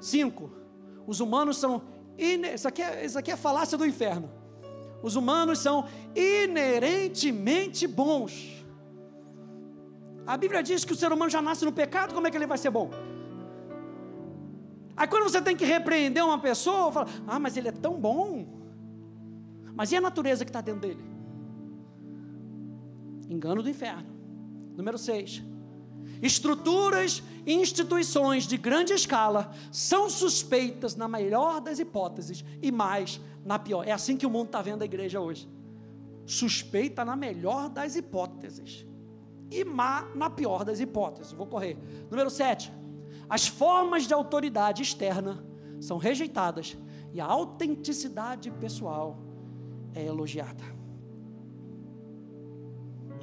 Cinco. 0.00 0.50
Os 1.06 1.20
humanos 1.20 1.56
são. 1.56 1.82
Isso 2.18 2.68
aqui, 2.68 2.82
é, 2.82 3.04
isso 3.04 3.18
aqui 3.18 3.30
é 3.30 3.36
falácia 3.36 3.76
do 3.76 3.84
inferno. 3.84 4.30
Os 5.02 5.16
humanos 5.16 5.58
são 5.58 5.86
inerentemente 6.14 7.86
bons. 7.86 8.64
A 10.26 10.36
Bíblia 10.36 10.62
diz 10.62 10.84
que 10.84 10.92
o 10.92 10.96
ser 10.96 11.12
humano 11.12 11.30
já 11.30 11.40
nasce 11.40 11.64
no 11.64 11.72
pecado, 11.72 12.12
como 12.12 12.26
é 12.26 12.30
que 12.30 12.36
ele 12.36 12.46
vai 12.46 12.58
ser 12.58 12.70
bom? 12.70 12.90
Aí 14.96 15.06
quando 15.06 15.24
você 15.24 15.42
tem 15.42 15.54
que 15.54 15.64
repreender 15.64 16.24
uma 16.24 16.38
pessoa, 16.38 16.90
fala, 16.90 17.06
ah, 17.26 17.38
mas 17.38 17.56
ele 17.56 17.68
é 17.68 17.72
tão 17.72 18.00
bom. 18.00 18.46
Mas 19.74 19.92
e 19.92 19.96
a 19.96 20.00
natureza 20.00 20.44
que 20.44 20.48
está 20.48 20.60
dentro 20.62 20.80
dele? 20.80 21.04
Engano 23.28 23.62
do 23.62 23.68
inferno. 23.68 24.06
Número 24.74 24.96
6. 24.96 25.42
Estruturas 26.22 27.22
e 27.44 27.52
instituições 27.52 28.46
de 28.46 28.56
grande 28.56 28.94
escala 28.94 29.52
são 29.70 30.08
suspeitas 30.08 30.96
na 30.96 31.06
melhor 31.06 31.60
das 31.60 31.78
hipóteses 31.78 32.44
e 32.62 32.72
mais 32.72 33.20
na 33.44 33.58
pior. 33.58 33.86
É 33.86 33.92
assim 33.92 34.16
que 34.16 34.26
o 34.26 34.30
mundo 34.30 34.46
está 34.46 34.62
vendo 34.62 34.82
a 34.82 34.84
igreja 34.84 35.20
hoje. 35.20 35.48
Suspeita 36.24 37.04
na 37.04 37.14
melhor 37.14 37.68
das 37.68 37.96
hipóteses 37.96 38.86
e 39.50 39.64
má 39.64 40.08
na 40.14 40.30
pior 40.30 40.64
das 40.64 40.80
hipóteses. 40.80 41.32
Vou 41.32 41.46
correr. 41.46 41.76
Número 42.10 42.30
7. 42.30 42.72
As 43.28 43.46
formas 43.46 44.06
de 44.06 44.14
autoridade 44.14 44.82
externa 44.82 45.44
são 45.80 45.98
rejeitadas 45.98 46.76
e 47.12 47.20
a 47.20 47.26
autenticidade 47.26 48.50
pessoal 48.50 49.18
é 49.94 50.04
elogiada 50.04 50.76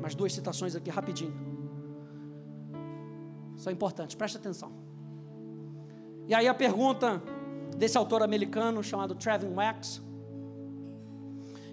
mais 0.03 0.15
duas 0.15 0.33
citações 0.33 0.75
aqui 0.75 0.89
rapidinho. 0.89 1.33
São 3.55 3.71
importantes, 3.71 4.15
preste 4.15 4.35
atenção. 4.35 4.69
E 6.27 6.35
aí 6.35 6.45
a 6.45 6.53
pergunta 6.53 7.23
desse 7.77 7.97
autor 7.97 8.21
americano 8.21 8.83
chamado 8.83 9.15
Trevin 9.15 9.53
Wax. 9.53 10.01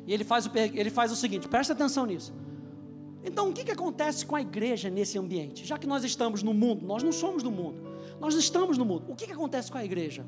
E 0.07 0.13
ele 0.13 0.23
faz 0.23 0.47
o, 0.47 0.51
ele 0.55 0.91
faz 0.91 1.11
o 1.11 1.17
seguinte, 1.17 1.49
preste 1.49 1.73
atenção 1.73 2.07
nisso. 2.07 2.33
Então, 3.25 3.51
o 3.51 3.53
que, 3.53 3.65
que 3.65 3.73
acontece 3.73 4.25
com 4.25 4.37
a 4.37 4.41
igreja 4.41 4.89
nesse 4.89 5.19
ambiente? 5.19 5.67
Já 5.67 5.77
que 5.77 5.87
nós 5.87 6.05
estamos 6.05 6.41
no 6.43 6.55
mundo, 6.55 6.87
nós 6.87 7.03
não 7.03 7.13
somos 7.13 7.43
do 7.43 7.51
mundo, 7.51 7.83
nós 8.19 8.35
estamos 8.35 8.77
no 8.79 8.85
mundo. 8.85 9.11
O 9.13 9.15
que, 9.15 9.27
que 9.27 9.33
acontece 9.33 9.71
com 9.71 9.79
a 9.79 9.85
igreja? 9.85 10.25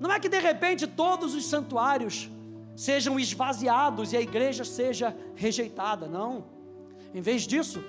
Não 0.00 0.12
é 0.12 0.20
que 0.20 0.28
de 0.28 0.38
repente 0.38 0.86
todos 0.86 1.34
os 1.34 1.46
santuários 1.46 2.30
sejam 2.76 3.18
esvaziados 3.18 4.12
e 4.12 4.16
a 4.16 4.20
igreja 4.20 4.64
seja 4.64 5.16
rejeitada, 5.34 6.06
não. 6.06 6.46
Em 7.12 7.20
vez 7.20 7.42
disso, 7.42 7.82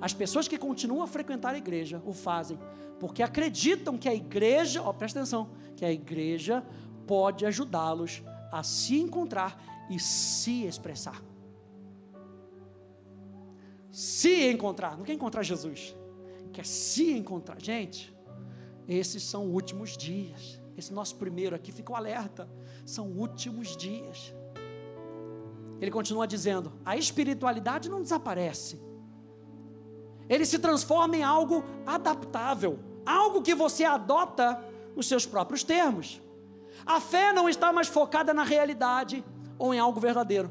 as 0.00 0.12
pessoas 0.12 0.46
que 0.46 0.58
continuam 0.58 1.02
a 1.02 1.06
frequentar 1.06 1.54
a 1.54 1.58
igreja 1.58 2.02
o 2.04 2.12
fazem 2.12 2.58
porque 2.98 3.22
acreditam 3.22 3.98
que 3.98 4.08
a 4.08 4.14
igreja, 4.14 4.82
ó, 4.82 4.92
presta 4.92 5.18
atenção, 5.18 5.50
que 5.76 5.84
a 5.84 5.92
igreja 5.92 6.64
pode 7.06 7.44
ajudá-los 7.44 8.22
a 8.52 8.62
se 8.62 8.98
encontrar 8.98 9.86
e 9.90 9.98
se 9.98 10.64
expressar. 10.64 11.20
Se 13.90 14.50
encontrar, 14.50 14.96
não 14.96 15.04
quer 15.04 15.12
encontrar 15.12 15.42
Jesus, 15.42 15.94
quer 16.52 16.64
se 16.64 17.12
encontrar. 17.12 17.60
Gente, 17.60 18.13
esses 18.88 19.22
são 19.22 19.46
últimos 19.46 19.96
dias. 19.96 20.60
Esse 20.76 20.92
nosso 20.92 21.16
primeiro 21.16 21.54
aqui 21.54 21.72
ficou 21.72 21.96
alerta. 21.96 22.48
São 22.84 23.06
últimos 23.06 23.76
dias. 23.76 24.34
Ele 25.80 25.90
continua 25.90 26.26
dizendo: 26.26 26.72
a 26.84 26.96
espiritualidade 26.96 27.88
não 27.88 28.02
desaparece, 28.02 28.80
ele 30.28 30.46
se 30.46 30.58
transforma 30.58 31.16
em 31.16 31.22
algo 31.22 31.64
adaptável, 31.86 32.78
algo 33.04 33.42
que 33.42 33.54
você 33.54 33.84
adota 33.84 34.62
nos 34.96 35.06
seus 35.06 35.26
próprios 35.26 35.62
termos. 35.62 36.20
A 36.86 37.00
fé 37.00 37.32
não 37.32 37.48
está 37.48 37.72
mais 37.72 37.88
focada 37.88 38.32
na 38.32 38.42
realidade 38.42 39.24
ou 39.58 39.72
em 39.72 39.78
algo 39.78 40.00
verdadeiro, 40.00 40.50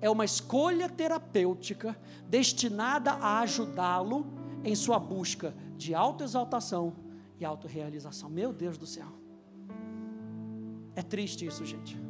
é 0.00 0.10
uma 0.10 0.24
escolha 0.24 0.88
terapêutica 0.88 1.96
destinada 2.26 3.12
a 3.12 3.40
ajudá-lo 3.40 4.26
em 4.64 4.74
sua 4.74 4.98
busca 4.98 5.54
de 5.76 5.94
autoexaltação 5.94 7.01
e 7.42 7.44
autorrealização. 7.44 8.30
Meu 8.30 8.52
Deus 8.52 8.78
do 8.78 8.86
céu. 8.86 9.08
É 10.94 11.02
triste 11.02 11.44
isso, 11.44 11.64
gente. 11.64 12.00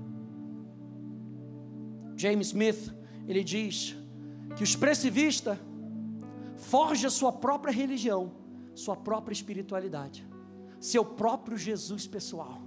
James 2.17 2.49
Smith, 2.49 2.95
ele 3.27 3.43
diz 3.43 3.97
que 4.55 4.63
o 4.63 4.65
expressivista 4.65 5.59
forja 6.57 7.09
sua 7.11 7.33
própria 7.33 7.73
religião, 7.73 8.33
sua 8.75 8.95
própria 8.95 9.33
espiritualidade, 9.33 10.27
seu 10.79 11.05
próprio 11.05 11.57
Jesus 11.57 12.07
pessoal. 12.07 12.61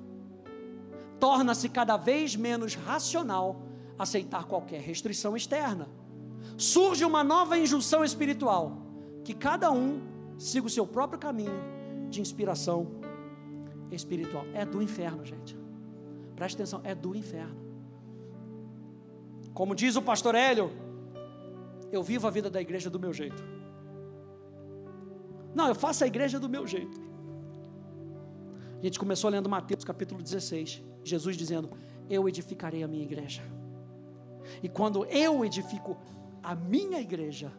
torna-se 1.17 1.69
cada 1.69 1.95
vez 1.95 2.35
menos 2.35 2.75
racional 2.75 3.61
aceitar 3.97 4.43
qualquer 4.45 4.81
restrição 4.81 5.35
externa. 5.35 5.87
Surge 6.57 7.05
uma 7.05 7.23
nova 7.23 7.57
injunção 7.57 8.03
espiritual: 8.03 8.81
que 9.23 9.33
cada 9.33 9.71
um 9.71 10.01
siga 10.37 10.67
o 10.67 10.69
seu 10.69 10.85
próprio 10.85 11.17
caminho 11.17 11.75
de 12.09 12.21
inspiração 12.21 12.87
espiritual. 13.91 14.45
É 14.53 14.65
do 14.65 14.81
inferno, 14.81 15.23
gente. 15.25 15.57
Preste 16.35 16.55
atenção, 16.55 16.81
é 16.83 16.93
do 16.93 17.15
inferno. 17.15 17.55
Como 19.53 19.73
diz 19.73 19.95
o 19.95 20.01
pastor 20.01 20.35
Hélio, 20.35 20.69
eu 21.91 22.03
vivo 22.03 22.27
a 22.27 22.29
vida 22.29 22.49
da 22.49 22.61
igreja 22.61 22.89
do 22.89 22.99
meu 22.99 23.13
jeito. 23.13 23.41
Não, 25.53 25.69
eu 25.69 25.75
faço 25.75 26.03
a 26.03 26.07
igreja 26.07 26.37
do 26.39 26.49
meu 26.49 26.67
jeito. 26.67 26.99
A 28.77 28.83
gente 28.83 28.99
começou 28.99 29.29
lendo 29.29 29.47
Mateus 29.47 29.85
capítulo 29.85 30.21
16, 30.21 30.83
Jesus 31.03 31.37
dizendo: 31.37 31.69
Eu 32.09 32.27
edificarei 32.27 32.83
a 32.83 32.87
minha 32.87 33.03
igreja. 33.03 33.41
E 34.61 34.67
quando 34.67 35.05
eu 35.05 35.45
edifico 35.45 35.97
a 36.43 36.53
minha 36.53 36.99
igreja, 36.99 37.51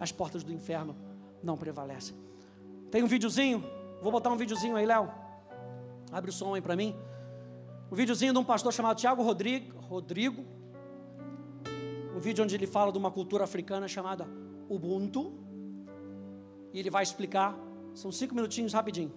as 0.00 0.10
portas 0.10 0.42
do 0.42 0.52
inferno 0.52 0.96
não 1.42 1.56
prevalecem. 1.56 2.16
Tem 2.90 3.02
um 3.02 3.06
videozinho? 3.06 3.62
Vou 4.02 4.10
botar 4.10 4.30
um 4.30 4.36
videozinho 4.36 4.74
aí, 4.74 4.84
Léo. 4.84 5.08
Abre 6.10 6.30
o 6.30 6.32
som 6.32 6.54
aí 6.54 6.60
para 6.60 6.74
mim. 6.74 6.96
Um 7.90 7.94
videozinho 7.94 8.32
de 8.32 8.38
um 8.40 8.42
pastor 8.44 8.72
chamado 8.72 8.96
Tiago 8.96 9.22
Rodrigo, 9.22 9.78
Rodrigo. 9.78 10.44
Um 12.12 12.18
vídeo 12.18 12.42
onde 12.42 12.56
ele 12.56 12.66
fala 12.66 12.90
de 12.90 12.98
uma 12.98 13.12
cultura 13.12 13.44
africana 13.44 13.86
chamada 13.86 14.26
Ubuntu. 14.68 15.32
E 16.72 16.80
ele 16.80 16.90
vai 16.90 17.04
explicar. 17.04 17.56
São 17.94 18.10
cinco 18.10 18.34
minutinhos 18.34 18.72
rapidinho. 18.72 19.12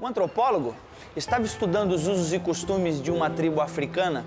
Um 0.00 0.06
antropólogo 0.06 0.76
estava 1.16 1.44
estudando 1.44 1.90
os 1.90 2.06
usos 2.06 2.32
e 2.32 2.38
costumes 2.38 3.02
de 3.02 3.10
uma 3.10 3.28
tribo 3.28 3.60
africana 3.60 4.24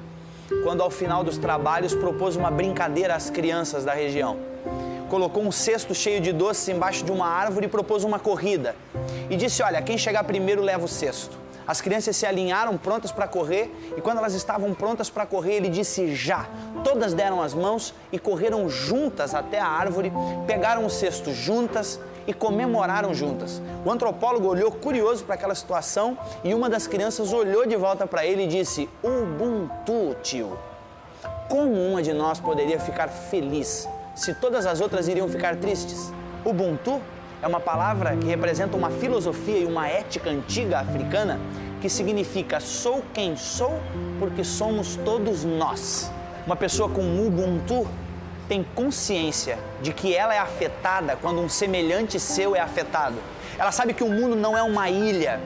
quando, 0.63 0.81
ao 0.81 0.89
final 0.89 1.23
dos 1.23 1.37
trabalhos, 1.37 1.93
propôs 1.93 2.35
uma 2.35 2.51
brincadeira 2.51 3.15
às 3.15 3.29
crianças 3.29 3.83
da 3.83 3.93
região. 3.93 4.37
Colocou 5.09 5.43
um 5.43 5.51
cesto 5.51 5.93
cheio 5.93 6.19
de 6.19 6.31
doces 6.33 6.67
embaixo 6.67 7.05
de 7.05 7.11
uma 7.11 7.27
árvore 7.27 7.67
e 7.67 7.69
propôs 7.69 8.03
uma 8.03 8.19
corrida. 8.19 8.75
E 9.29 9.35
disse: 9.35 9.61
Olha, 9.61 9.81
quem 9.81 9.97
chegar 9.97 10.23
primeiro 10.23 10.61
leva 10.61 10.85
o 10.85 10.87
cesto. 10.87 11.45
As 11.67 11.81
crianças 11.81 12.15
se 12.15 12.25
alinharam 12.25 12.77
prontas 12.77 13.11
para 13.11 13.27
correr 13.27 13.73
e 13.97 14.01
quando 14.01 14.19
elas 14.19 14.35
estavam 14.35 14.73
prontas 14.73 15.09
para 15.09 15.25
correr, 15.25 15.55
ele 15.55 15.69
disse 15.69 16.15
já. 16.15 16.47
Todas 16.83 17.13
deram 17.13 17.41
as 17.41 17.55
mãos 17.55 17.93
e 18.11 18.19
correram 18.19 18.69
juntas 18.69 19.33
até 19.33 19.59
a 19.59 19.67
árvore, 19.67 20.11
pegaram 20.45 20.85
o 20.85 20.89
cesto 20.89 21.33
juntas 21.33 21.99
e 22.27 22.33
comemoraram 22.33 23.13
juntas. 23.13 23.61
O 23.85 23.91
antropólogo 23.91 24.47
olhou 24.47 24.71
curioso 24.71 25.23
para 25.23 25.35
aquela 25.35 25.55
situação 25.55 26.17
e 26.43 26.53
uma 26.53 26.69
das 26.69 26.87
crianças 26.87 27.31
olhou 27.33 27.65
de 27.65 27.75
volta 27.75 28.07
para 28.07 28.25
ele 28.25 28.43
e 28.43 28.47
disse: 28.47 28.89
Ubuntu, 29.03 30.15
tio. 30.21 30.57
Como 31.49 31.73
uma 31.73 32.01
de 32.01 32.13
nós 32.13 32.39
poderia 32.39 32.79
ficar 32.79 33.07
feliz 33.07 33.87
se 34.15 34.33
todas 34.33 34.65
as 34.65 34.81
outras 34.81 35.07
iriam 35.07 35.27
ficar 35.27 35.55
tristes? 35.55 36.11
Ubuntu 36.43 37.01
é 37.41 37.47
uma 37.47 37.59
palavra 37.59 38.15
que 38.17 38.25
representa 38.25 38.75
uma 38.75 38.89
filosofia 38.89 39.59
e 39.59 39.65
uma 39.65 39.87
ética 39.87 40.29
antiga 40.29 40.79
africana 40.79 41.39
que 41.81 41.89
significa 41.89 42.59
sou 42.59 43.03
quem 43.13 43.35
sou 43.35 43.79
porque 44.17 44.43
somos 44.43 44.95
todos 44.97 45.43
nós. 45.43 46.11
Uma 46.45 46.55
pessoa 46.55 46.89
com 46.89 47.01
Ubuntu 47.01 47.87
tem 48.47 48.63
consciência 48.75 49.57
de 49.81 49.93
que 49.93 50.15
ela 50.15 50.33
é 50.33 50.39
afetada 50.39 51.17
quando 51.21 51.41
um 51.41 51.49
semelhante 51.49 52.19
seu 52.19 52.55
é 52.55 52.59
afetado. 52.59 53.17
Ela 53.57 53.71
sabe 53.71 53.93
que 53.93 54.03
o 54.03 54.09
mundo 54.09 54.35
não 54.35 54.57
é 54.57 54.61
uma 54.61 54.89
ilha, 54.89 55.39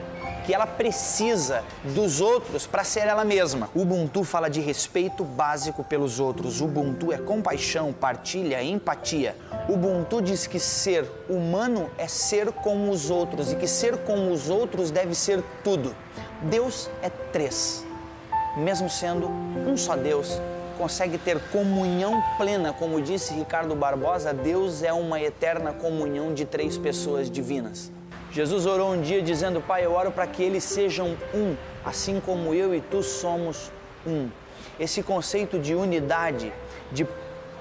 que 0.44 0.54
ela 0.54 0.66
precisa 0.66 1.62
dos 1.94 2.20
outros 2.20 2.66
para 2.66 2.82
ser 2.82 3.06
ela 3.06 3.24
mesma. 3.24 3.70
Ubuntu 3.74 4.24
fala 4.24 4.48
de 4.48 4.60
respeito 4.60 5.22
básico 5.24 5.84
pelos 5.84 6.18
outros. 6.18 6.60
Ubuntu 6.60 7.12
é 7.12 7.18
compaixão, 7.18 7.92
partilha, 7.92 8.62
empatia. 8.62 9.36
Ubuntu 9.68 10.20
diz 10.20 10.46
que 10.46 10.58
ser 10.58 11.08
humano 11.28 11.88
é 11.96 12.08
ser 12.08 12.50
como 12.52 12.90
os 12.90 13.10
outros 13.10 13.52
e 13.52 13.56
que 13.56 13.68
ser 13.68 13.98
como 13.98 14.32
os 14.32 14.48
outros 14.48 14.90
deve 14.90 15.14
ser 15.14 15.42
tudo. 15.62 15.94
Deus 16.42 16.90
é 17.02 17.10
três, 17.10 17.86
mesmo 18.56 18.90
sendo 18.90 19.28
um 19.28 19.76
só 19.76 19.94
Deus 19.94 20.40
consegue 20.80 21.18
ter 21.18 21.38
comunhão 21.52 22.22
plena, 22.38 22.72
como 22.72 23.02
disse 23.02 23.34
Ricardo 23.34 23.74
Barbosa, 23.74 24.32
Deus 24.32 24.82
é 24.82 24.90
uma 24.90 25.20
eterna 25.20 25.74
comunhão 25.74 26.32
de 26.32 26.46
três 26.46 26.78
pessoas 26.78 27.30
divinas. 27.30 27.92
Jesus 28.32 28.64
orou 28.64 28.94
um 28.94 29.02
dia 29.02 29.20
dizendo: 29.20 29.60
Pai, 29.60 29.84
eu 29.84 29.92
oro 29.92 30.10
para 30.10 30.26
que 30.26 30.42
eles 30.42 30.64
sejam 30.64 31.18
um, 31.34 31.54
assim 31.84 32.18
como 32.18 32.54
eu 32.54 32.74
e 32.74 32.80
tu 32.80 33.02
somos 33.02 33.70
um. 34.06 34.30
Esse 34.78 35.02
conceito 35.02 35.58
de 35.58 35.74
unidade, 35.74 36.50
de 36.90 37.06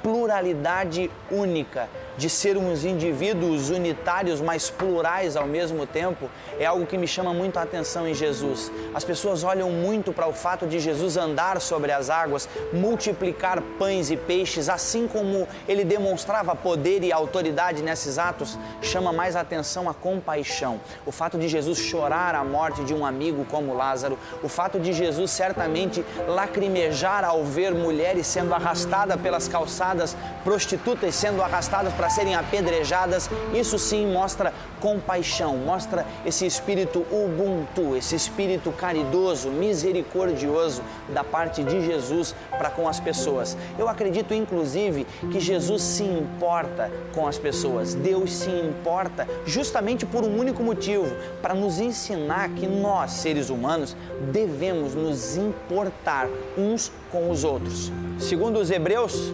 pluralidade 0.02 1.12
única, 1.30 1.90
de 2.20 2.30
sermos 2.30 2.84
indivíduos 2.84 3.70
unitários, 3.70 4.42
mas 4.42 4.70
plurais 4.70 5.38
ao 5.38 5.48
mesmo 5.48 5.88
tempo, 5.88 6.30
é 6.60 6.66
algo 6.66 6.86
que 6.86 6.98
me 6.98 7.08
chama 7.08 7.34
muito 7.34 7.58
a 7.58 7.62
atenção 7.62 8.06
em 8.06 8.14
Jesus. 8.14 8.70
As 8.94 9.06
pessoas 9.06 9.42
olham 9.46 9.72
muito 9.72 10.12
para 10.12 10.28
o 10.28 10.34
fato 10.34 10.68
de 10.68 10.80
Jesus 10.80 11.16
andar 11.16 11.62
sobre 11.62 11.94
as 11.94 12.10
águas, 12.10 12.50
multiplicar 12.74 13.62
pães 13.80 14.12
e 14.12 14.18
peixes, 14.18 14.68
assim 14.68 15.08
como 15.08 15.48
ele 15.66 15.86
demonstrava 15.86 16.54
poder 16.54 17.04
e 17.04 17.14
autoridade 17.14 17.82
nesses 17.82 18.20
atos, 18.20 18.60
chama 18.82 19.14
mais 19.14 19.38
atenção 19.38 19.90
a 19.90 19.94
compaixão. 19.94 20.82
O 21.06 21.14
fato 21.14 21.38
de 21.38 21.48
Jesus 21.48 21.80
chorar 21.80 22.36
a 22.36 22.44
morte 22.44 22.84
de 22.84 22.94
um 22.94 23.06
amigo 23.06 23.46
como 23.46 23.74
Lázaro, 23.74 24.20
o 24.44 24.50
fato 24.50 24.78
de 24.78 24.92
Jesus 24.92 25.32
certamente 25.32 26.04
lacrimejar 26.28 27.24
ao 27.24 27.46
ver 27.46 27.74
mulheres 27.74 28.28
sendo 28.28 28.54
arrastadas 28.54 29.22
pelas 29.22 29.48
calçadas, 29.48 30.18
prostitutas 30.44 31.16
sendo 31.16 31.42
arrastadas 31.42 31.94
para 31.94 32.09
serem 32.10 32.36
apedrejadas, 32.36 33.30
isso 33.54 33.78
sim 33.78 34.12
mostra 34.12 34.54
compaixão, 34.80 35.58
mostra 35.58 36.06
esse 36.26 36.46
espírito 36.46 37.06
ubuntu, 37.12 37.96
esse 37.96 38.16
espírito 38.16 38.72
caridoso, 38.72 39.50
misericordioso 39.50 40.82
da 41.10 41.24
parte 41.24 41.64
de 41.64 41.86
Jesus 41.86 42.36
para 42.50 42.70
com 42.70 42.88
as 42.88 43.00
pessoas. 43.00 43.58
Eu 43.78 43.88
acredito 43.88 44.34
inclusive 44.34 45.06
que 45.32 45.40
Jesus 45.40 45.82
se 45.82 46.04
importa 46.04 46.92
com 47.14 47.28
as 47.28 47.38
pessoas. 47.38 47.94
Deus 47.94 48.32
se 48.32 48.50
importa 48.50 49.28
justamente 49.46 50.06
por 50.06 50.24
um 50.24 50.38
único 50.40 50.64
motivo, 50.64 51.14
para 51.42 51.54
nos 51.54 51.80
ensinar 51.80 52.50
que 52.50 52.68
nós, 52.68 53.12
seres 53.12 53.50
humanos, 53.50 53.96
devemos 54.32 54.96
nos 54.96 55.38
importar 55.38 56.28
uns 56.58 56.92
com 57.12 57.30
os 57.30 57.44
outros. 57.44 57.92
Segundo 58.20 58.60
os 58.60 58.70
Hebreus, 58.70 59.34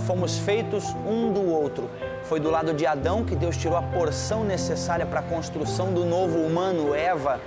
fomos 0.00 0.38
feitos 0.38 0.84
um 1.06 1.32
do 1.32 1.44
outro 1.46 1.88
foi 2.30 2.38
do 2.38 2.50
lado 2.50 2.72
de 2.72 2.86
Adão 2.86 3.24
que 3.24 3.34
Deus 3.34 3.56
tirou 3.56 3.76
a 3.76 3.82
porção 3.82 4.44
necessária 4.44 5.04
para 5.04 5.20
a 5.20 5.22
construção 5.22 5.92
do 5.92 6.04
novo 6.04 6.38
humano, 6.38 6.94
Eva, 6.94 7.40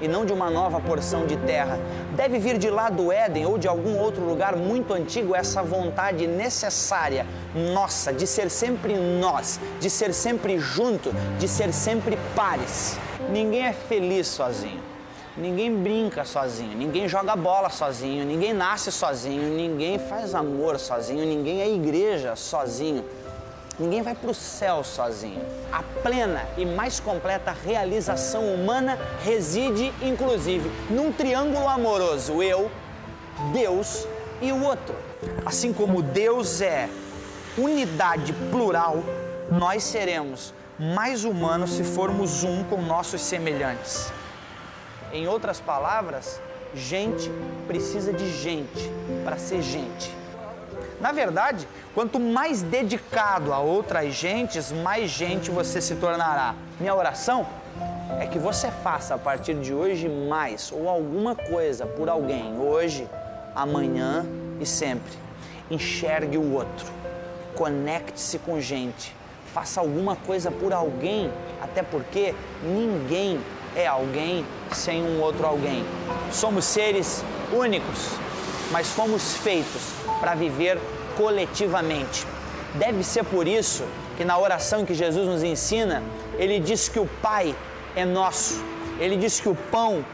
e 0.00 0.08
não 0.08 0.24
de 0.24 0.32
uma 0.32 0.48
nova 0.48 0.80
porção 0.80 1.26
de 1.26 1.36
terra. 1.36 1.78
Deve 2.16 2.38
vir 2.38 2.56
de 2.56 2.70
lá 2.70 2.88
do 2.88 3.12
Éden 3.12 3.44
ou 3.44 3.58
de 3.58 3.68
algum 3.68 3.98
outro 3.98 4.24
lugar 4.24 4.56
muito 4.56 4.94
antigo 4.94 5.34
essa 5.34 5.62
vontade 5.62 6.26
necessária, 6.26 7.26
nossa, 7.54 8.12
de 8.12 8.26
ser 8.26 8.50
sempre 8.50 8.94
nós, 8.94 9.60
de 9.78 9.90
ser 9.90 10.14
sempre 10.14 10.58
junto, 10.58 11.12
de 11.38 11.46
ser 11.46 11.70
sempre 11.72 12.18
pares. 12.34 12.98
Ninguém 13.30 13.66
é 13.66 13.72
feliz 13.74 14.26
sozinho. 14.26 14.89
Ninguém 15.40 15.74
brinca 15.74 16.22
sozinho, 16.22 16.76
ninguém 16.76 17.08
joga 17.08 17.34
bola 17.34 17.70
sozinho, 17.70 18.26
ninguém 18.26 18.52
nasce 18.52 18.92
sozinho, 18.92 19.42
ninguém 19.56 19.98
faz 19.98 20.34
amor 20.34 20.78
sozinho, 20.78 21.24
ninguém 21.24 21.62
é 21.62 21.70
igreja 21.70 22.36
sozinho. 22.36 23.02
Ninguém 23.78 24.02
vai 24.02 24.14
para 24.14 24.30
o 24.30 24.34
céu 24.34 24.84
sozinho. 24.84 25.40
A 25.72 25.82
plena 26.02 26.46
e 26.58 26.66
mais 26.66 27.00
completa 27.00 27.56
realização 27.64 28.52
humana 28.52 28.98
reside, 29.24 29.90
inclusive, 30.02 30.70
num 30.90 31.10
triângulo 31.10 31.66
amoroso: 31.66 32.42
eu, 32.42 32.70
Deus 33.50 34.06
e 34.42 34.52
o 34.52 34.62
outro. 34.62 34.94
Assim 35.46 35.72
como 35.72 36.02
Deus 36.02 36.60
é 36.60 36.90
unidade 37.56 38.34
plural, 38.50 38.98
nós 39.50 39.84
seremos 39.84 40.52
mais 40.78 41.24
humanos 41.24 41.72
se 41.72 41.82
formos 41.82 42.44
um 42.44 42.62
com 42.64 42.82
nossos 42.82 43.22
semelhantes. 43.22 44.12
Em 45.12 45.26
outras 45.26 45.60
palavras, 45.60 46.40
gente 46.74 47.30
precisa 47.66 48.12
de 48.12 48.30
gente 48.30 48.90
para 49.24 49.36
ser 49.36 49.60
gente. 49.60 50.14
Na 51.00 51.12
verdade, 51.12 51.66
quanto 51.94 52.20
mais 52.20 52.62
dedicado 52.62 53.52
a 53.52 53.58
outras 53.58 54.14
gentes, 54.14 54.70
mais 54.70 55.10
gente 55.10 55.50
você 55.50 55.80
se 55.80 55.96
tornará. 55.96 56.54
Minha 56.78 56.94
oração 56.94 57.46
é 58.20 58.26
que 58.26 58.38
você 58.38 58.70
faça 58.70 59.14
a 59.14 59.18
partir 59.18 59.54
de 59.54 59.72
hoje 59.72 60.08
mais 60.08 60.70
ou 60.70 60.88
alguma 60.88 61.34
coisa 61.34 61.86
por 61.86 62.08
alguém, 62.08 62.58
hoje, 62.58 63.08
amanhã 63.54 64.24
e 64.60 64.66
sempre. 64.66 65.12
Enxergue 65.70 66.36
o 66.36 66.52
outro, 66.52 66.86
conecte-se 67.56 68.38
com 68.38 68.60
gente, 68.60 69.14
faça 69.52 69.80
alguma 69.80 70.14
coisa 70.14 70.50
por 70.50 70.72
alguém, 70.72 71.32
até 71.62 71.82
porque 71.82 72.34
ninguém 72.62 73.40
é 73.76 73.86
alguém 73.86 74.44
sem 74.72 75.02
um 75.02 75.20
outro 75.20 75.46
alguém. 75.46 75.84
Somos 76.32 76.64
seres 76.64 77.24
únicos, 77.52 78.10
mas 78.70 78.88
fomos 78.88 79.36
feitos 79.36 79.82
para 80.20 80.34
viver 80.34 80.78
coletivamente. 81.16 82.26
Deve 82.74 83.02
ser 83.02 83.24
por 83.24 83.46
isso 83.46 83.84
que 84.16 84.24
na 84.24 84.38
oração 84.38 84.84
que 84.84 84.94
Jesus 84.94 85.26
nos 85.26 85.42
ensina, 85.42 86.02
ele 86.38 86.60
diz 86.60 86.88
que 86.88 86.98
o 86.98 87.08
Pai 87.20 87.54
é 87.96 88.04
nosso, 88.04 88.62
ele 88.98 89.16
diz 89.16 89.40
que 89.40 89.48
o 89.48 89.54
pão 89.54 90.04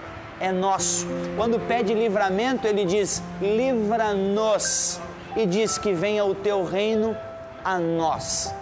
é 0.41 0.53
nosso. 0.53 1.07
Quando 1.37 1.59
pede 1.59 1.93
livramento, 1.93 2.67
ele 2.67 2.85
diz: 2.85 3.23
livra-nos, 3.41 5.01
e 5.37 5.45
diz 5.45 5.77
que 5.77 5.93
venha 5.93 6.25
o 6.25 6.35
teu 6.35 6.65
reino 6.65 7.17
a 7.65 7.79
nós. 7.79 8.55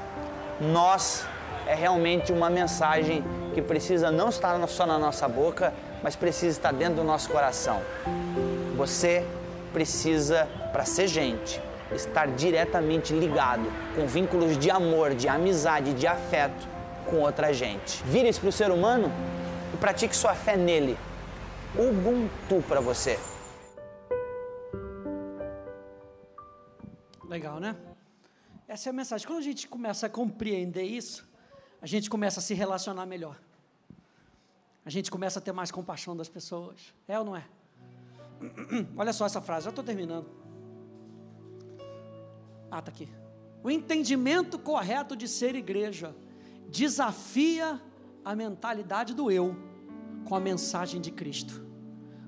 Nós 0.61 1.25
é 1.67 1.75
realmente 1.75 2.33
uma 2.33 2.51
mensagem 2.51 3.25
que 3.55 3.63
precisa 3.63 4.11
não 4.11 4.29
estar 4.29 4.67
só 4.67 4.85
na 4.85 4.99
nossa 4.99 5.29
boca, 5.29 5.73
mas 6.03 6.17
precisa 6.17 6.59
estar 6.59 6.73
dentro 6.73 6.97
do 6.97 7.05
nosso 7.05 7.31
coração. 7.31 7.81
Você 8.77 9.25
precisa, 9.73 10.49
para 10.73 10.85
ser 10.85 11.07
gente, 11.07 11.61
estar 11.93 12.27
diretamente 12.29 13.13
ligado 13.13 13.65
com 13.95 14.07
vínculos 14.07 14.59
de 14.59 14.71
amor, 14.71 15.15
de 15.15 15.29
amizade, 15.29 15.95
de 15.95 16.07
afeto 16.07 16.67
com 17.09 17.21
outra 17.21 17.53
gente. 17.53 18.03
Vire-se 18.05 18.41
para 18.41 18.49
o 18.49 18.53
ser 18.53 18.71
humano 18.71 19.11
e 19.73 19.77
pratique 19.77 20.17
sua 20.17 20.35
fé 20.35 20.57
nele. 20.57 20.99
Ubuntu 21.77 22.63
para 22.69 22.81
você. 22.81 23.19
Legal, 27.29 27.59
né? 27.59 27.77
Essa 28.69 28.89
é 28.89 28.91
a 28.91 28.93
mensagem. 28.93 29.27
Quando 29.27 29.39
a 29.39 29.43
gente 29.43 29.69
começa 29.69 30.07
a 30.07 30.11
compreender 30.11 30.83
isso, 30.85 31.29
a 31.85 31.87
gente 31.87 32.09
começa 32.09 32.41
a 32.41 32.43
se 32.43 32.55
relacionar 32.55 33.05
melhor. 33.05 33.39
A 34.87 34.89
gente 34.89 35.11
começa 35.11 35.39
a 35.39 35.43
ter 35.43 35.53
mais 35.53 35.71
compaixão 35.71 36.17
das 36.17 36.31
pessoas. 36.31 36.95
É 37.07 37.19
ou 37.19 37.27
não 37.27 37.37
é? 37.37 37.45
Olha 38.97 39.13
só 39.13 39.27
essa 39.27 39.39
frase, 39.39 39.65
já 39.65 39.69
estou 39.69 39.85
terminando. 39.85 40.27
Ah, 42.71 42.79
está 42.79 42.91
aqui. 42.91 43.07
O 43.63 43.71
entendimento 43.71 44.59
correto 44.59 45.15
de 45.15 45.29
ser 45.29 45.55
igreja 45.57 46.17
desafia 46.71 47.79
a 48.25 48.35
mentalidade 48.35 49.13
do 49.13 49.31
eu 49.31 49.55
com 50.25 50.35
a 50.35 50.41
mensagem 50.41 51.03
de 51.03 51.11
Cristo, 51.11 51.63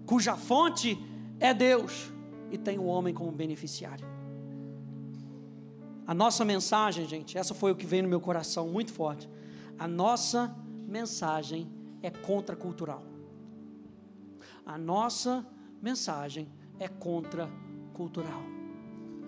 cuja 0.05 0.37
fonte 0.37 1.03
é 1.41 1.55
Deus 1.55 2.13
e 2.51 2.59
tem 2.59 2.79
o 2.79 2.85
homem 2.85 3.15
como 3.15 3.33
beneficiário. 3.33 4.07
A 6.07 6.13
nossa 6.13 6.45
mensagem, 6.45 7.09
gente, 7.09 7.39
essa 7.39 7.55
foi 7.55 7.73
o 7.73 7.75
que 7.75 7.87
veio 7.87 8.03
no 8.03 8.09
meu 8.11 8.21
coração 8.21 8.69
muito 8.69 8.93
forte. 8.93 9.27
A 9.79 9.87
nossa 9.87 10.55
mensagem 10.87 11.71
é 12.03 12.11
contracultural. 12.11 13.03
A 14.65 14.79
nossa 14.79 15.47
mensagem 15.83 16.49
é 16.79 16.89
contracultural. 16.89 18.43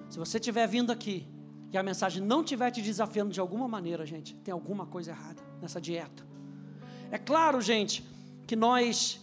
Se 0.09 0.19
você 0.19 0.39
estiver 0.39 0.67
vindo 0.67 0.91
aqui 0.91 1.27
e 1.71 1.77
a 1.77 1.83
mensagem 1.83 2.23
não 2.23 2.41
estiver 2.41 2.71
te 2.71 2.81
desafiando 2.81 3.33
de 3.33 3.41
alguma 3.41 3.69
maneira, 3.69 4.07
gente, 4.07 4.35
tem 4.37 4.53
alguma 4.53 4.87
coisa 4.87 5.11
errada 5.11 5.43
nessa 5.61 5.81
dieta. 5.81 6.27
É 7.11 7.19
claro, 7.19 7.61
gente, 7.61 8.05
que 8.47 8.57
nós 8.57 9.21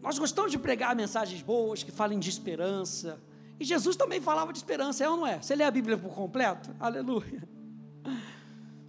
nós 0.00 0.18
gostamos 0.18 0.52
de 0.52 0.58
pregar 0.58 0.94
mensagens 0.94 1.42
boas 1.42 1.82
que 1.82 1.90
falem 1.90 2.18
de 2.18 2.30
esperança. 2.30 3.20
E 3.58 3.64
Jesus 3.64 3.96
também 3.96 4.20
falava 4.20 4.52
de 4.52 4.58
esperança, 4.58 5.04
é 5.04 5.10
ou 5.10 5.16
não 5.16 5.26
é? 5.26 5.42
Você 5.42 5.56
lê 5.56 5.64
a 5.64 5.70
Bíblia 5.70 5.98
por 5.98 6.14
completo? 6.14 6.74
Aleluia. 6.78 7.57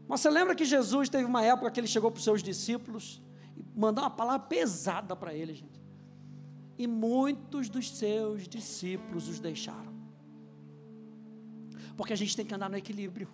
Mas 0.09 0.21
você 0.21 0.29
lembra 0.31 0.55
que 0.55 0.65
Jesus 0.65 1.07
teve 1.07 1.23
uma 1.23 1.43
época 1.45 1.69
que 1.69 1.79
ele 1.79 1.85
chegou 1.85 2.09
para 2.09 2.17
os 2.17 2.23
seus 2.23 2.41
discípulos 2.41 3.21
e 3.55 3.63
mandou 3.79 4.03
uma 4.03 4.09
palavra 4.09 4.47
pesada 4.47 5.15
para 5.15 5.35
eles, 5.35 5.57
gente. 5.57 5.79
E 6.79 6.87
muitos 6.87 7.69
dos 7.69 7.95
seus 7.95 8.47
discípulos 8.47 9.27
os 9.27 9.39
deixaram. 9.39 9.93
Porque 11.95 12.11
a 12.11 12.15
gente 12.15 12.35
tem 12.35 12.43
que 12.43 12.55
andar 12.55 12.71
no 12.71 12.75
equilíbrio. 12.75 13.27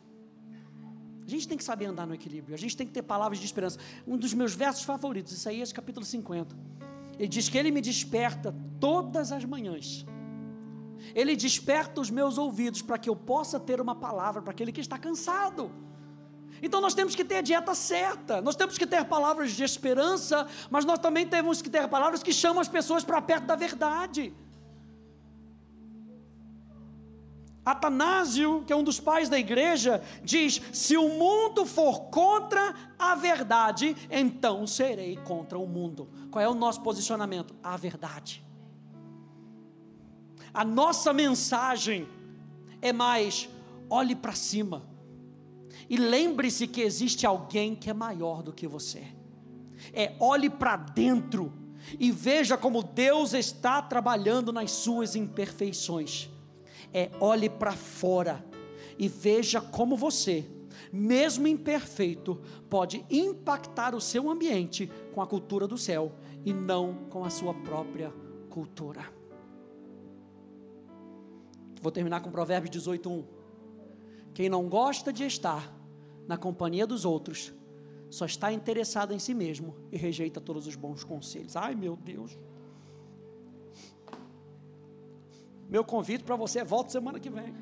A 1.25 1.29
gente 1.29 1.47
tem 1.47 1.57
que 1.57 1.63
saber 1.63 1.85
andar 1.85 2.05
no 2.05 2.13
equilíbrio. 2.13 2.53
A 2.53 2.57
gente 2.57 2.75
tem 2.75 2.85
que 2.85 2.91
ter 2.91 3.03
palavras 3.03 3.39
de 3.39 3.45
esperança. 3.45 3.79
Um 4.05 4.17
dos 4.17 4.33
meus 4.33 4.53
versos 4.53 4.83
favoritos, 4.83 5.31
Isaías 5.31 5.71
capítulo 5.71 6.05
50. 6.05 6.57
Ele 7.17 7.27
diz 7.29 7.47
que 7.47 7.57
ele 7.57 7.71
me 7.71 7.79
desperta 7.79 8.53
todas 8.81 9.31
as 9.31 9.45
manhãs. 9.45 10.05
Ele 11.13 11.37
desperta 11.37 12.01
os 12.01 12.09
meus 12.09 12.37
ouvidos 12.37 12.81
para 12.81 12.97
que 12.97 13.09
eu 13.09 13.15
possa 13.15 13.59
ter 13.61 13.79
uma 13.79 13.95
palavra 13.95 14.41
para 14.41 14.51
aquele 14.51 14.73
que 14.73 14.81
está 14.81 14.97
cansado. 14.97 15.71
Então 16.61 16.79
nós 16.81 16.93
temos 16.93 17.15
que 17.15 17.23
ter 17.23 17.37
a 17.37 17.41
dieta 17.41 17.75
certa, 17.75 18.41
nós 18.41 18.55
temos 18.55 18.77
que 18.77 18.87
ter 18.87 19.03
palavras 19.05 19.51
de 19.51 19.63
esperança, 19.63 20.47
mas 20.69 20.85
nós 20.85 20.99
também 20.99 21.27
temos 21.27 21.61
que 21.61 21.69
ter 21.69 21.87
palavras 21.87 22.23
que 22.23 22.33
chamam 22.33 22.61
as 22.61 22.67
pessoas 22.67 23.03
para 23.03 23.21
perto 23.21 23.45
da 23.45 23.55
verdade. 23.55 24.33
Atanásio, 27.65 28.63
que 28.65 28.71
é 28.71 28.75
um 28.75 28.83
dos 28.83 28.99
pais 28.99 29.27
da 29.27 29.39
igreja, 29.39 30.01
diz: 30.23 30.61
se 30.71 30.95
o 30.95 31.09
mundo 31.09 31.65
for 31.65 32.01
contra 32.11 32.75
a 32.97 33.15
verdade, 33.15 33.95
então 34.09 34.67
serei 34.67 35.17
contra 35.17 35.57
o 35.57 35.67
mundo. 35.67 36.07
Qual 36.29 36.43
é 36.43 36.47
o 36.47 36.53
nosso 36.53 36.81
posicionamento? 36.81 37.55
A 37.63 37.75
verdade. 37.75 38.45
A 40.53 40.63
nossa 40.63 41.11
mensagem 41.11 42.07
é 42.81 42.93
mais: 42.93 43.49
olhe 43.89 44.15
para 44.15 44.33
cima 44.33 44.94
e 45.89 45.97
lembre-se 45.97 46.67
que 46.67 46.81
existe 46.81 47.25
alguém 47.25 47.75
que 47.75 47.89
é 47.89 47.93
maior 47.93 48.41
do 48.41 48.53
que 48.53 48.67
você. 48.67 49.03
É 49.93 50.15
olhe 50.19 50.49
para 50.49 50.75
dentro 50.75 51.51
e 51.99 52.11
veja 52.11 52.57
como 52.57 52.81
Deus 52.81 53.33
está 53.33 53.81
trabalhando 53.81 54.51
nas 54.51 54.71
suas 54.71 55.15
imperfeições 55.15 56.29
é 56.95 57.11
olhe 57.19 57.49
para 57.49 57.73
fora 57.73 58.41
e 58.97 59.09
veja 59.09 59.59
como 59.59 59.97
você, 59.97 60.49
mesmo 60.93 61.45
imperfeito, 61.45 62.41
pode 62.69 63.05
impactar 63.09 63.93
o 63.93 63.99
seu 63.99 64.29
ambiente 64.29 64.89
com 65.13 65.21
a 65.21 65.27
cultura 65.27 65.67
do 65.67 65.77
céu 65.77 66.13
e 66.45 66.53
não 66.53 66.93
com 67.09 67.25
a 67.25 67.29
sua 67.29 67.53
própria 67.53 68.13
cultura. 68.49 69.13
Vou 71.81 71.91
terminar 71.91 72.21
com 72.21 72.31
Provérbios 72.31 72.71
18:1. 72.71 73.25
Quem 74.33 74.47
não 74.47 74.69
gosta 74.69 75.11
de 75.11 75.25
estar 75.25 75.74
na 76.27 76.37
companhia 76.37 76.87
dos 76.87 77.05
outros, 77.05 77.53
só 78.09 78.25
está 78.25 78.51
interessado 78.51 79.13
em 79.13 79.19
si 79.19 79.33
mesmo 79.33 79.75
e 79.91 79.97
rejeita 79.97 80.39
todos 80.39 80.67
os 80.67 80.75
bons 80.75 81.03
conselhos. 81.03 81.55
Ai, 81.55 81.75
meu 81.75 81.95
Deus. 81.95 82.37
Meu 85.67 85.83
convite 85.83 86.23
para 86.23 86.35
você 86.35 86.59
é 86.59 86.63
volta 86.63 86.91
semana 86.91 87.19
que 87.19 87.29
vem. 87.29 87.53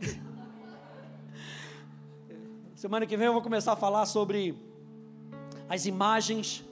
semana 2.76 3.06
que 3.06 3.16
vem 3.16 3.28
eu 3.28 3.34
vou 3.34 3.42
começar 3.42 3.74
a 3.74 3.76
falar 3.76 4.06
sobre 4.06 4.56
as 5.70 5.86
imagens 5.86 6.64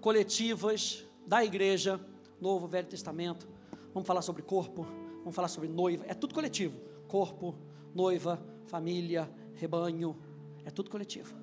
coletivas 0.00 1.04
da 1.26 1.44
igreja, 1.44 2.00
Novo 2.40 2.66
Velho 2.66 2.88
Testamento. 2.88 3.48
Vamos 3.94 4.06
falar 4.06 4.22
sobre 4.22 4.42
corpo, 4.42 4.86
vamos 5.20 5.34
falar 5.34 5.48
sobre 5.48 5.68
noiva, 5.68 6.04
é 6.08 6.14
tudo 6.14 6.34
coletivo. 6.34 6.76
Corpo, 7.06 7.54
noiva, 7.94 8.44
família, 8.66 9.30
rebanho, 9.54 10.16
é 10.64 10.70
tudo 10.70 10.90
coletivo. 10.90 11.34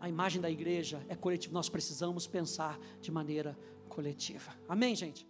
A 0.00 0.08
imagem 0.08 0.40
da 0.40 0.50
igreja 0.50 1.04
é 1.08 1.16
coletiva, 1.16 1.54
nós 1.54 1.68
precisamos 1.68 2.26
pensar 2.26 2.78
de 3.00 3.10
maneira 3.10 3.56
coletiva. 3.88 4.52
Amém, 4.68 4.94
gente? 4.94 5.26